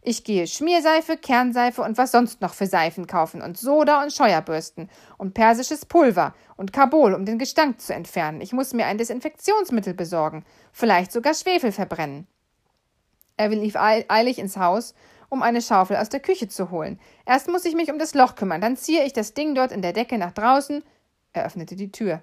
Ich 0.00 0.22
gehe 0.22 0.46
Schmierseife, 0.46 1.16
Kernseife 1.16 1.82
und 1.82 1.98
was 1.98 2.12
sonst 2.12 2.40
noch 2.40 2.54
für 2.54 2.66
Seifen 2.66 3.06
kaufen 3.06 3.42
und 3.42 3.58
Soda 3.58 4.02
und 4.02 4.12
Scheuerbürsten 4.12 4.88
und 5.18 5.34
persisches 5.34 5.86
Pulver 5.86 6.34
und 6.56 6.72
Carbol, 6.72 7.14
um 7.14 7.24
den 7.24 7.38
Gestank 7.38 7.80
zu 7.80 7.92
entfernen. 7.92 8.40
Ich 8.40 8.52
muss 8.52 8.72
mir 8.72 8.86
ein 8.86 8.98
Desinfektionsmittel 8.98 9.94
besorgen, 9.94 10.44
vielleicht 10.72 11.10
sogar 11.10 11.34
Schwefel 11.34 11.72
verbrennen. 11.72 12.28
Er 13.36 13.48
lief 13.48 13.76
eilig 13.76 14.38
ins 14.38 14.56
Haus, 14.56 14.94
um 15.28 15.42
eine 15.42 15.62
Schaufel 15.62 15.96
aus 15.96 16.08
der 16.08 16.20
Küche 16.20 16.48
zu 16.48 16.70
holen. 16.70 16.98
Erst 17.26 17.48
muss 17.48 17.64
ich 17.64 17.74
mich 17.74 17.90
um 17.90 17.98
das 17.98 18.14
Loch 18.14 18.34
kümmern, 18.36 18.60
dann 18.60 18.76
ziehe 18.76 19.04
ich 19.04 19.12
das 19.12 19.34
Ding 19.34 19.54
dort 19.54 19.72
in 19.72 19.82
der 19.82 19.92
Decke 19.92 20.16
nach 20.16 20.32
draußen. 20.32 20.82
Er 21.32 21.44
öffnete 21.44 21.76
die 21.76 21.92
Tür. 21.92 22.20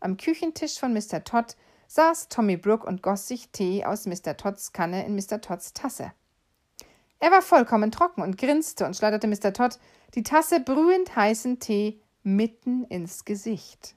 Am 0.00 0.18
Küchentisch 0.18 0.78
von 0.78 0.92
Mr. 0.92 1.24
Todd 1.24 1.56
saß 1.88 2.28
Tommy 2.28 2.56
Brooke 2.58 2.86
und 2.86 3.02
goss 3.02 3.28
sich 3.28 3.48
Tee 3.50 3.84
aus 3.84 4.06
Mr. 4.06 4.36
Todds 4.36 4.72
Kanne 4.72 5.04
in 5.06 5.14
Mr. 5.14 5.40
Todds 5.40 5.72
Tasse. 5.72 6.12
Er 7.24 7.30
war 7.30 7.40
vollkommen 7.40 7.90
trocken 7.90 8.20
und 8.20 8.36
grinste 8.36 8.84
und 8.84 8.94
schleuderte 8.94 9.26
Mr. 9.26 9.54
Todd 9.54 9.78
die 10.14 10.24
Tasse 10.24 10.60
brühend 10.60 11.16
heißen 11.16 11.58
Tee 11.58 11.98
mitten 12.22 12.84
ins 12.84 13.24
Gesicht. 13.24 13.94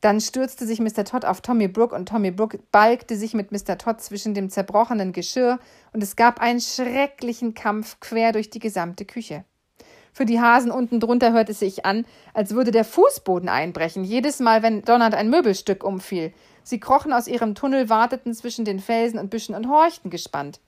Dann 0.00 0.20
stürzte 0.20 0.66
sich 0.66 0.80
Mr. 0.80 1.04
Todd 1.04 1.24
auf 1.24 1.42
Tommy 1.42 1.68
Brooke 1.68 1.94
und 1.94 2.08
Tommy 2.08 2.32
Brooke 2.32 2.58
balgte 2.72 3.14
sich 3.14 3.34
mit 3.34 3.52
Mr. 3.52 3.78
Todd 3.78 4.00
zwischen 4.00 4.34
dem 4.34 4.50
zerbrochenen 4.50 5.12
Geschirr 5.12 5.60
und 5.92 6.02
es 6.02 6.16
gab 6.16 6.40
einen 6.40 6.60
schrecklichen 6.60 7.54
Kampf 7.54 8.00
quer 8.00 8.32
durch 8.32 8.50
die 8.50 8.58
gesamte 8.58 9.04
Küche. 9.04 9.44
Für 10.12 10.26
die 10.26 10.40
Hasen 10.40 10.72
unten 10.72 10.98
drunter 10.98 11.32
hörte 11.32 11.52
es 11.52 11.60
sich 11.60 11.86
an, 11.86 12.04
als 12.34 12.52
würde 12.52 12.72
der 12.72 12.84
Fußboden 12.84 13.48
einbrechen, 13.48 14.02
jedes 14.02 14.40
Mal, 14.40 14.64
wenn 14.64 14.82
donnernd 14.82 15.14
ein 15.14 15.30
Möbelstück 15.30 15.84
umfiel. 15.84 16.34
Sie 16.64 16.80
krochen 16.80 17.12
aus 17.12 17.28
ihrem 17.28 17.54
Tunnel, 17.54 17.88
warteten 17.88 18.34
zwischen 18.34 18.64
den 18.64 18.80
Felsen 18.80 19.20
und 19.20 19.30
Büschen 19.30 19.54
und 19.54 19.68
horchten 19.68 20.10
gespannt. 20.10 20.58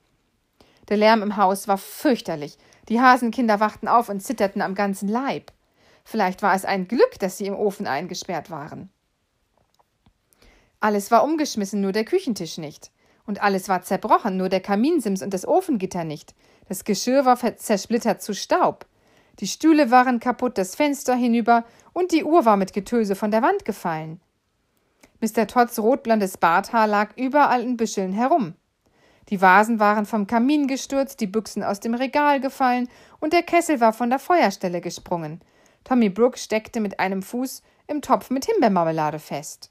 Der 0.88 0.96
Lärm 0.96 1.22
im 1.22 1.36
Haus 1.36 1.68
war 1.68 1.78
fürchterlich. 1.78 2.56
Die 2.88 3.00
Hasenkinder 3.00 3.60
wachten 3.60 3.88
auf 3.88 4.08
und 4.08 4.20
zitterten 4.20 4.62
am 4.62 4.74
ganzen 4.74 5.08
Leib. 5.08 5.52
Vielleicht 6.04 6.42
war 6.42 6.54
es 6.54 6.64
ein 6.64 6.88
Glück, 6.88 7.18
dass 7.18 7.36
sie 7.36 7.46
im 7.46 7.56
Ofen 7.56 7.86
eingesperrt 7.86 8.50
waren. 8.50 8.90
Alles 10.80 11.10
war 11.10 11.24
umgeschmissen, 11.24 11.80
nur 11.80 11.92
der 11.92 12.04
Küchentisch 12.04 12.56
nicht. 12.56 12.90
Und 13.26 13.42
alles 13.42 13.68
war 13.68 13.82
zerbrochen, 13.82 14.38
nur 14.38 14.48
der 14.48 14.60
Kaminsims 14.60 15.22
und 15.22 15.34
das 15.34 15.46
Ofengitter 15.46 16.04
nicht. 16.04 16.34
Das 16.68 16.84
Geschirr 16.84 17.26
war 17.26 17.36
zersplittert 17.36 18.22
zu 18.22 18.32
Staub. 18.32 18.86
Die 19.40 19.46
Stühle 19.46 19.90
waren 19.90 20.18
kaputt, 20.18 20.56
das 20.56 20.74
Fenster 20.74 21.14
hinüber 21.14 21.64
und 21.92 22.12
die 22.12 22.24
Uhr 22.24 22.44
war 22.44 22.56
mit 22.56 22.72
Getöse 22.72 23.14
von 23.14 23.30
der 23.30 23.42
Wand 23.42 23.64
gefallen. 23.64 24.20
Mr. 25.20 25.46
Todds 25.46 25.78
rotblondes 25.78 26.38
Barthaar 26.38 26.86
lag 26.86 27.16
überall 27.16 27.62
in 27.62 27.76
Büscheln 27.76 28.12
herum. 28.12 28.54
Die 29.28 29.42
Vasen 29.42 29.78
waren 29.78 30.06
vom 30.06 30.26
Kamin 30.26 30.66
gestürzt, 30.66 31.20
die 31.20 31.26
Büchsen 31.26 31.62
aus 31.62 31.80
dem 31.80 31.94
Regal 31.94 32.40
gefallen 32.40 32.88
und 33.20 33.32
der 33.32 33.42
Kessel 33.42 33.80
war 33.80 33.92
von 33.92 34.08
der 34.08 34.18
Feuerstelle 34.18 34.80
gesprungen. 34.80 35.40
Tommy 35.84 36.08
Brooke 36.08 36.38
steckte 36.38 36.80
mit 36.80 36.98
einem 36.98 37.22
Fuß 37.22 37.62
im 37.86 38.02
Topf 38.02 38.30
mit 38.30 38.46
Himbeermarmelade 38.46 39.18
fest. 39.18 39.70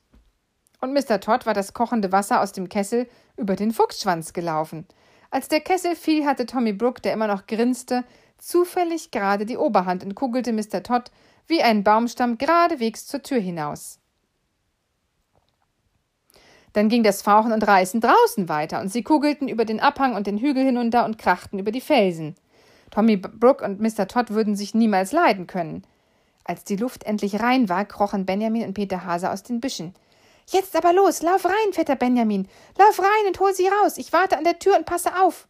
Und 0.79 0.93
Mr. 0.93 1.19
Todd 1.19 1.45
war 1.45 1.53
das 1.53 1.73
kochende 1.73 2.11
Wasser 2.11 2.41
aus 2.41 2.51
dem 2.51 2.69
Kessel 2.69 3.07
über 3.35 3.55
den 3.55 3.71
Fuchsschwanz 3.71 4.33
gelaufen. 4.33 4.85
Als 5.31 5.47
der 5.47 5.61
Kessel 5.61 5.95
fiel, 5.95 6.25
hatte 6.25 6.45
Tommy 6.45 6.73
Brooke, 6.73 7.01
der 7.01 7.13
immer 7.13 7.27
noch 7.27 7.47
grinste, 7.47 8.03
zufällig 8.37 9.11
gerade 9.11 9.45
die 9.45 9.57
Oberhand 9.57 10.03
und 10.03 10.15
kugelte 10.15 10.53
Mr. 10.53 10.83
Todd 10.83 11.11
wie 11.47 11.63
ein 11.63 11.83
Baumstamm 11.83 12.37
geradewegs 12.37 13.07
zur 13.07 13.23
Tür 13.23 13.39
hinaus. 13.39 13.96
Dann 16.77 16.89
ging 16.89 17.01
das 17.01 17.23
Fauchen 17.23 17.53
und 17.53 17.67
Reißen 17.67 18.01
draußen 18.01 18.49
weiter, 18.49 18.79
und 18.79 18.89
sie 18.89 19.01
kugelten 19.01 19.47
über 19.47 19.65
den 19.65 19.79
Abhang 19.79 20.15
und 20.15 20.27
den 20.27 20.37
Hügel 20.37 20.63
hinunter 20.63 21.05
und 21.05 21.17
krachten 21.17 21.57
über 21.57 21.71
die 21.71 21.81
Felsen. 21.81 22.35
Tommy 22.91 23.17
Brooke 23.17 23.65
und 23.65 23.79
Mr. 23.79 24.07
Todd 24.07 24.29
würden 24.29 24.55
sich 24.55 24.75
niemals 24.75 25.11
leiden 25.11 25.47
können. 25.47 25.87
Als 26.43 26.65
die 26.65 26.75
Luft 26.75 27.03
endlich 27.03 27.41
rein 27.41 27.67
war, 27.67 27.83
krochen 27.83 28.27
Benjamin 28.27 28.63
und 28.63 28.75
Peter 28.75 29.05
Hase 29.05 29.31
aus 29.31 29.41
den 29.41 29.59
Büschen. 29.59 29.95
Jetzt 30.45 30.75
aber 30.75 30.93
los, 30.93 31.23
lauf 31.23 31.45
rein, 31.45 31.73
Vetter 31.73 31.95
Benjamin. 31.95 32.47
Lauf 32.77 32.99
rein 32.99 33.25
und 33.25 33.39
hol 33.39 33.55
sie 33.55 33.67
raus. 33.67 33.97
Ich 33.97 34.13
warte 34.13 34.37
an 34.37 34.43
der 34.43 34.59
Tür 34.59 34.77
und 34.77 34.85
passe 34.85 35.19
auf. 35.19 35.47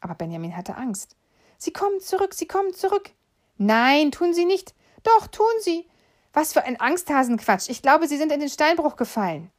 Aber 0.00 0.16
Benjamin 0.16 0.56
hatte 0.56 0.76
Angst. 0.76 1.14
Sie 1.58 1.72
kommen 1.72 2.00
zurück, 2.00 2.34
sie 2.34 2.48
kommen 2.48 2.74
zurück. 2.74 3.10
Nein, 3.56 4.10
tun 4.10 4.34
sie 4.34 4.46
nicht. 4.46 4.74
Doch, 5.04 5.28
tun 5.28 5.46
sie. 5.60 5.86
Was 6.32 6.52
für 6.52 6.64
ein 6.64 6.80
Angsthasenquatsch. 6.80 7.68
Ich 7.68 7.82
glaube, 7.82 8.08
sie 8.08 8.16
sind 8.16 8.32
in 8.32 8.40
den 8.40 8.48
Steinbruch 8.48 8.96
gefallen. 8.96 9.52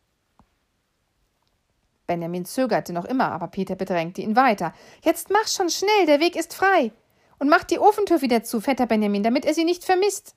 Benjamin 2.08 2.46
zögerte 2.46 2.94
noch 2.94 3.06
immer, 3.06 3.32
aber 3.32 3.48
Peter 3.48 3.76
bedrängte 3.76 4.22
ihn 4.22 4.36
weiter. 4.36 4.74
Jetzt 5.04 5.30
mach 5.30 5.48
schon 5.48 5.70
schnell, 5.70 6.06
der 6.06 6.20
Weg 6.20 6.36
ist 6.36 6.54
frei. 6.54 6.92
Und 7.40 7.50
mach 7.50 7.64
die 7.64 7.80
Ofentür 7.80 8.22
wieder 8.22 8.44
zu, 8.44 8.62
Vetter 8.62 8.86
Benjamin, 8.86 9.24
damit 9.24 9.46
er 9.46 9.54
sie 9.54 9.66
nicht 9.66 9.84
vermisst. 9.84 10.36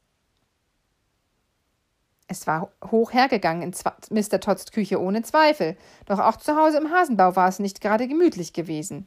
Es 2.27 2.47
war 2.47 2.71
hoch 2.91 3.13
hergegangen 3.13 3.63
in 3.63 3.75
Mr. 4.11 4.41
Todds 4.41 4.71
Küche 4.71 5.01
ohne 5.01 5.23
Zweifel, 5.23 5.77
doch 6.05 6.19
auch 6.19 6.37
zu 6.37 6.57
Hause 6.57 6.77
im 6.77 6.91
Hasenbau 6.91 7.37
war 7.37 7.49
es 7.49 7.59
nicht 7.59 7.81
gerade 7.81 8.07
gemütlich 8.07 8.53
gewesen. 8.53 9.07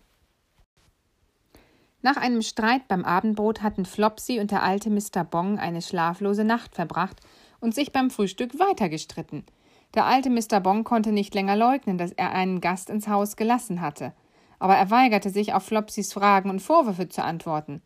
Nach 2.01 2.17
einem 2.17 2.41
Streit 2.41 2.87
beim 2.87 3.05
Abendbrot 3.05 3.61
hatten 3.61 3.85
Flopsy 3.85 4.39
und 4.39 4.49
der 4.49 4.63
alte 4.63 4.89
Mr. 4.89 5.23
Bong 5.23 5.59
eine 5.59 5.83
schlaflose 5.83 6.43
Nacht 6.43 6.73
verbracht 6.73 7.19
und 7.59 7.75
sich 7.75 7.91
beim 7.91 8.09
Frühstück 8.09 8.57
weiter 8.57 8.89
gestritten. 8.89 9.45
Der 9.93 10.05
alte 10.05 10.29
Mr. 10.29 10.59
Bong 10.61 10.83
konnte 10.83 11.11
nicht 11.11 11.33
länger 11.33 11.55
leugnen, 11.55 11.97
dass 11.97 12.11
er 12.11 12.31
einen 12.31 12.61
Gast 12.61 12.89
ins 12.89 13.07
Haus 13.07 13.35
gelassen 13.35 13.81
hatte, 13.81 14.13
aber 14.59 14.75
er 14.75 14.89
weigerte 14.89 15.29
sich, 15.29 15.53
auf 15.53 15.63
Flopsys 15.63 16.13
Fragen 16.13 16.49
und 16.49 16.61
Vorwürfe 16.61 17.09
zu 17.09 17.23
antworten. 17.23 17.81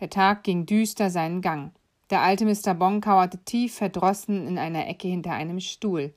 Der 0.00 0.10
Tag 0.10 0.42
ging 0.42 0.66
düster 0.66 1.10
seinen 1.10 1.40
Gang. 1.40 1.72
Der 2.10 2.22
alte 2.22 2.44
Mr. 2.44 2.74
Bong 2.74 3.00
kauerte 3.00 3.38
tief 3.44 3.74
verdrossen 3.74 4.46
in 4.46 4.58
einer 4.58 4.88
Ecke 4.88 5.08
hinter 5.08 5.32
einem 5.32 5.60
Stuhl. 5.60 6.14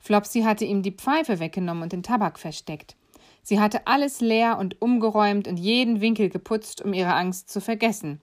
Flopsy 0.00 0.42
hatte 0.42 0.64
ihm 0.64 0.82
die 0.82 0.92
Pfeife 0.92 1.38
weggenommen 1.38 1.82
und 1.82 1.92
den 1.92 2.02
Tabak 2.02 2.38
versteckt. 2.38 2.96
Sie 3.42 3.60
hatte 3.60 3.86
alles 3.86 4.20
leer 4.20 4.58
und 4.58 4.80
umgeräumt 4.80 5.48
und 5.48 5.58
jeden 5.58 6.00
Winkel 6.00 6.28
geputzt, 6.28 6.82
um 6.82 6.92
ihre 6.92 7.14
Angst 7.14 7.50
zu 7.50 7.60
vergessen. 7.60 8.20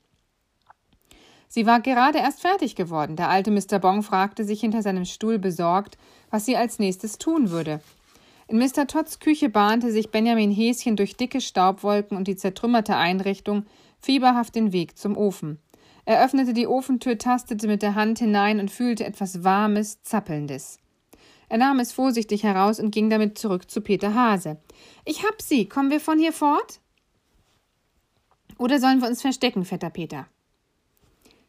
Sie 1.47 1.65
war 1.65 1.79
gerade 1.79 2.17
erst 2.19 2.41
fertig 2.41 2.75
geworden. 2.75 3.15
Der 3.15 3.29
alte 3.29 3.51
Mr. 3.51 3.79
Bong 3.79 4.03
fragte 4.03 4.43
sich 4.43 4.59
hinter 4.59 4.81
seinem 4.81 5.05
Stuhl 5.05 5.39
besorgt, 5.39 5.97
was 6.29 6.45
sie 6.45 6.57
als 6.57 6.79
nächstes 6.79 7.17
tun 7.17 7.49
würde. 7.49 7.79
In 8.47 8.57
Mr. 8.57 8.85
Todds 8.87 9.19
Küche 9.19 9.49
bahnte 9.49 9.91
sich 9.91 10.11
Benjamin 10.11 10.51
Häschen 10.51 10.95
durch 10.95 11.17
dicke 11.17 11.41
Staubwolken 11.41 12.15
und 12.15 12.27
die 12.27 12.35
zertrümmerte 12.35 12.95
Einrichtung 12.95 13.65
fieberhaft 13.99 14.53
den 14.55 14.71
Weg 14.71 14.97
zum 14.97 15.17
Ofen. 15.17 15.59
Er 16.05 16.23
öffnete 16.23 16.53
die 16.53 16.67
Ofentür, 16.67 17.17
tastete 17.17 17.67
mit 17.67 17.81
der 17.81 17.95
Hand 17.95 18.19
hinein 18.19 18.59
und 18.59 18.69
fühlte 18.69 19.05
etwas 19.05 19.43
Warmes, 19.43 20.03
Zappelndes. 20.03 20.77
Er 21.49 21.57
nahm 21.57 21.79
es 21.79 21.91
vorsichtig 21.91 22.43
heraus 22.43 22.79
und 22.79 22.91
ging 22.91 23.09
damit 23.09 23.37
zurück 23.37 23.69
zu 23.69 23.81
Peter 23.81 24.13
Hase. 24.13 24.57
Ich 25.03 25.23
hab 25.23 25.41
sie. 25.41 25.67
Kommen 25.67 25.89
wir 25.89 25.99
von 25.99 26.19
hier 26.19 26.33
fort? 26.33 26.79
Oder 28.57 28.79
sollen 28.79 29.01
wir 29.01 29.07
uns 29.07 29.21
verstecken, 29.21 29.65
fetter 29.65 29.89
Peter? 29.89 30.27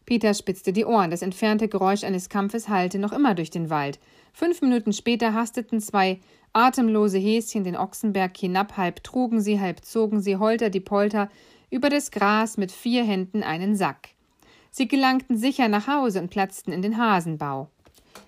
Peter 0.07 0.33
spitzte 0.35 0.73
die 0.73 0.85
Ohren. 0.85 1.11
Das 1.11 1.23
entfernte 1.23 1.69
Geräusch 1.69 2.05
eines 2.05 2.29
Kampfes 2.29 2.69
hallte 2.69 2.99
noch 2.99 3.13
immer 3.13 3.35
durch 3.35 3.51
den 3.51 3.69
Wald. 3.69 3.99
Fünf 4.33 4.63
Minuten 4.63 4.93
später 4.93 5.35
hasteten 5.35 5.81
zwei 5.81 6.21
atemlose 6.53 7.19
Häschen 7.19 7.65
den 7.65 7.77
Ochsenberg 7.77 8.37
hinab, 8.37 8.77
halb 8.77 9.03
trugen 9.03 9.41
sie, 9.41 9.61
halb 9.61 9.85
zogen 9.85 10.21
sie 10.21 10.37
holter 10.37 10.71
die 10.71 10.81
Polter 10.81 11.29
über 11.71 11.91
das 11.91 12.11
Gras 12.11 12.57
mit 12.57 12.73
vier 12.73 13.05
Händen 13.05 13.43
einen 13.43 13.77
Sack. 13.77 14.11
Sie 14.71 14.89
gelangten 14.89 15.37
sicher 15.37 15.69
nach 15.69 15.89
Hause 15.89 16.21
und 16.21 16.31
platzten 16.31 16.73
in 16.73 16.83
den 16.83 16.99
Hasenbau. 16.99 17.69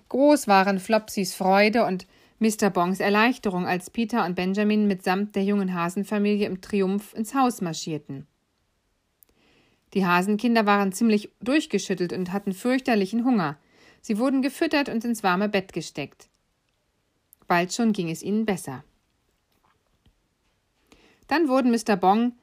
Groß 0.09 0.47
waren 0.47 0.79
Flopsys 0.79 1.33
Freude 1.33 1.85
und 1.85 2.07
Mr. 2.39 2.69
Bongs 2.69 2.99
Erleichterung, 2.99 3.67
als 3.67 3.89
Peter 3.89 4.25
und 4.25 4.35
Benjamin 4.35 4.87
mitsamt 4.87 5.35
der 5.35 5.43
jungen 5.43 5.73
Hasenfamilie 5.73 6.47
im 6.47 6.61
Triumph 6.61 7.13
ins 7.13 7.35
Haus 7.35 7.61
marschierten. 7.61 8.27
Die 9.93 10.05
Hasenkinder 10.05 10.65
waren 10.65 10.91
ziemlich 10.91 11.29
durchgeschüttelt 11.41 12.13
und 12.13 12.31
hatten 12.31 12.53
fürchterlichen 12.53 13.25
Hunger. 13.25 13.57
Sie 14.01 14.17
wurden 14.17 14.41
gefüttert 14.41 14.89
und 14.89 15.03
ins 15.03 15.23
warme 15.23 15.49
Bett 15.49 15.73
gesteckt. 15.73 16.29
Bald 17.47 17.73
schon 17.73 17.93
ging 17.93 18.09
es 18.09 18.21
ihnen 18.21 18.45
besser. 18.45 18.83
Dann 21.27 21.47
wurden 21.47 21.71
Mr. 21.71 21.95
Bong 21.95 22.33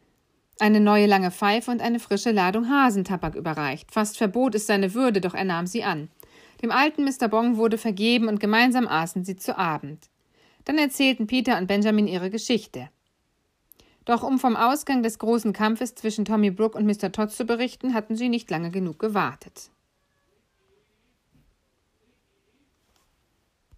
eine 0.58 0.80
neue 0.80 1.06
lange 1.06 1.30
Pfeife 1.30 1.70
und 1.70 1.82
eine 1.82 2.00
frische 2.00 2.30
Ladung 2.30 2.68
Hasentabak 2.68 3.34
überreicht. 3.34 3.92
Fast 3.92 4.16
verbot 4.16 4.54
es 4.54 4.66
seine 4.66 4.94
Würde, 4.94 5.20
doch 5.20 5.34
er 5.34 5.44
nahm 5.44 5.66
sie 5.66 5.84
an. 5.84 6.08
Dem 6.62 6.72
alten 6.72 7.04
Mr. 7.04 7.28
Bong 7.28 7.56
wurde 7.56 7.76
vergeben 7.76 8.28
und 8.28 8.40
gemeinsam 8.40 8.88
aßen 8.88 9.24
sie 9.24 9.36
zu 9.36 9.58
Abend. 9.58 10.08
Dann 10.64 10.78
erzählten 10.78 11.26
Peter 11.26 11.58
und 11.58 11.66
Benjamin 11.66 12.08
ihre 12.08 12.30
Geschichte. 12.30 12.88
Doch 14.06 14.22
um 14.22 14.38
vom 14.38 14.56
Ausgang 14.56 15.02
des 15.02 15.18
großen 15.18 15.52
Kampfes 15.52 15.94
zwischen 15.96 16.24
Tommy 16.24 16.50
Brooke 16.50 16.78
und 16.78 16.86
Mr. 16.86 17.12
Todd 17.12 17.32
zu 17.32 17.44
berichten, 17.44 17.92
hatten 17.92 18.16
sie 18.16 18.28
nicht 18.28 18.48
lange 18.50 18.70
genug 18.70 18.98
gewartet. 19.00 19.70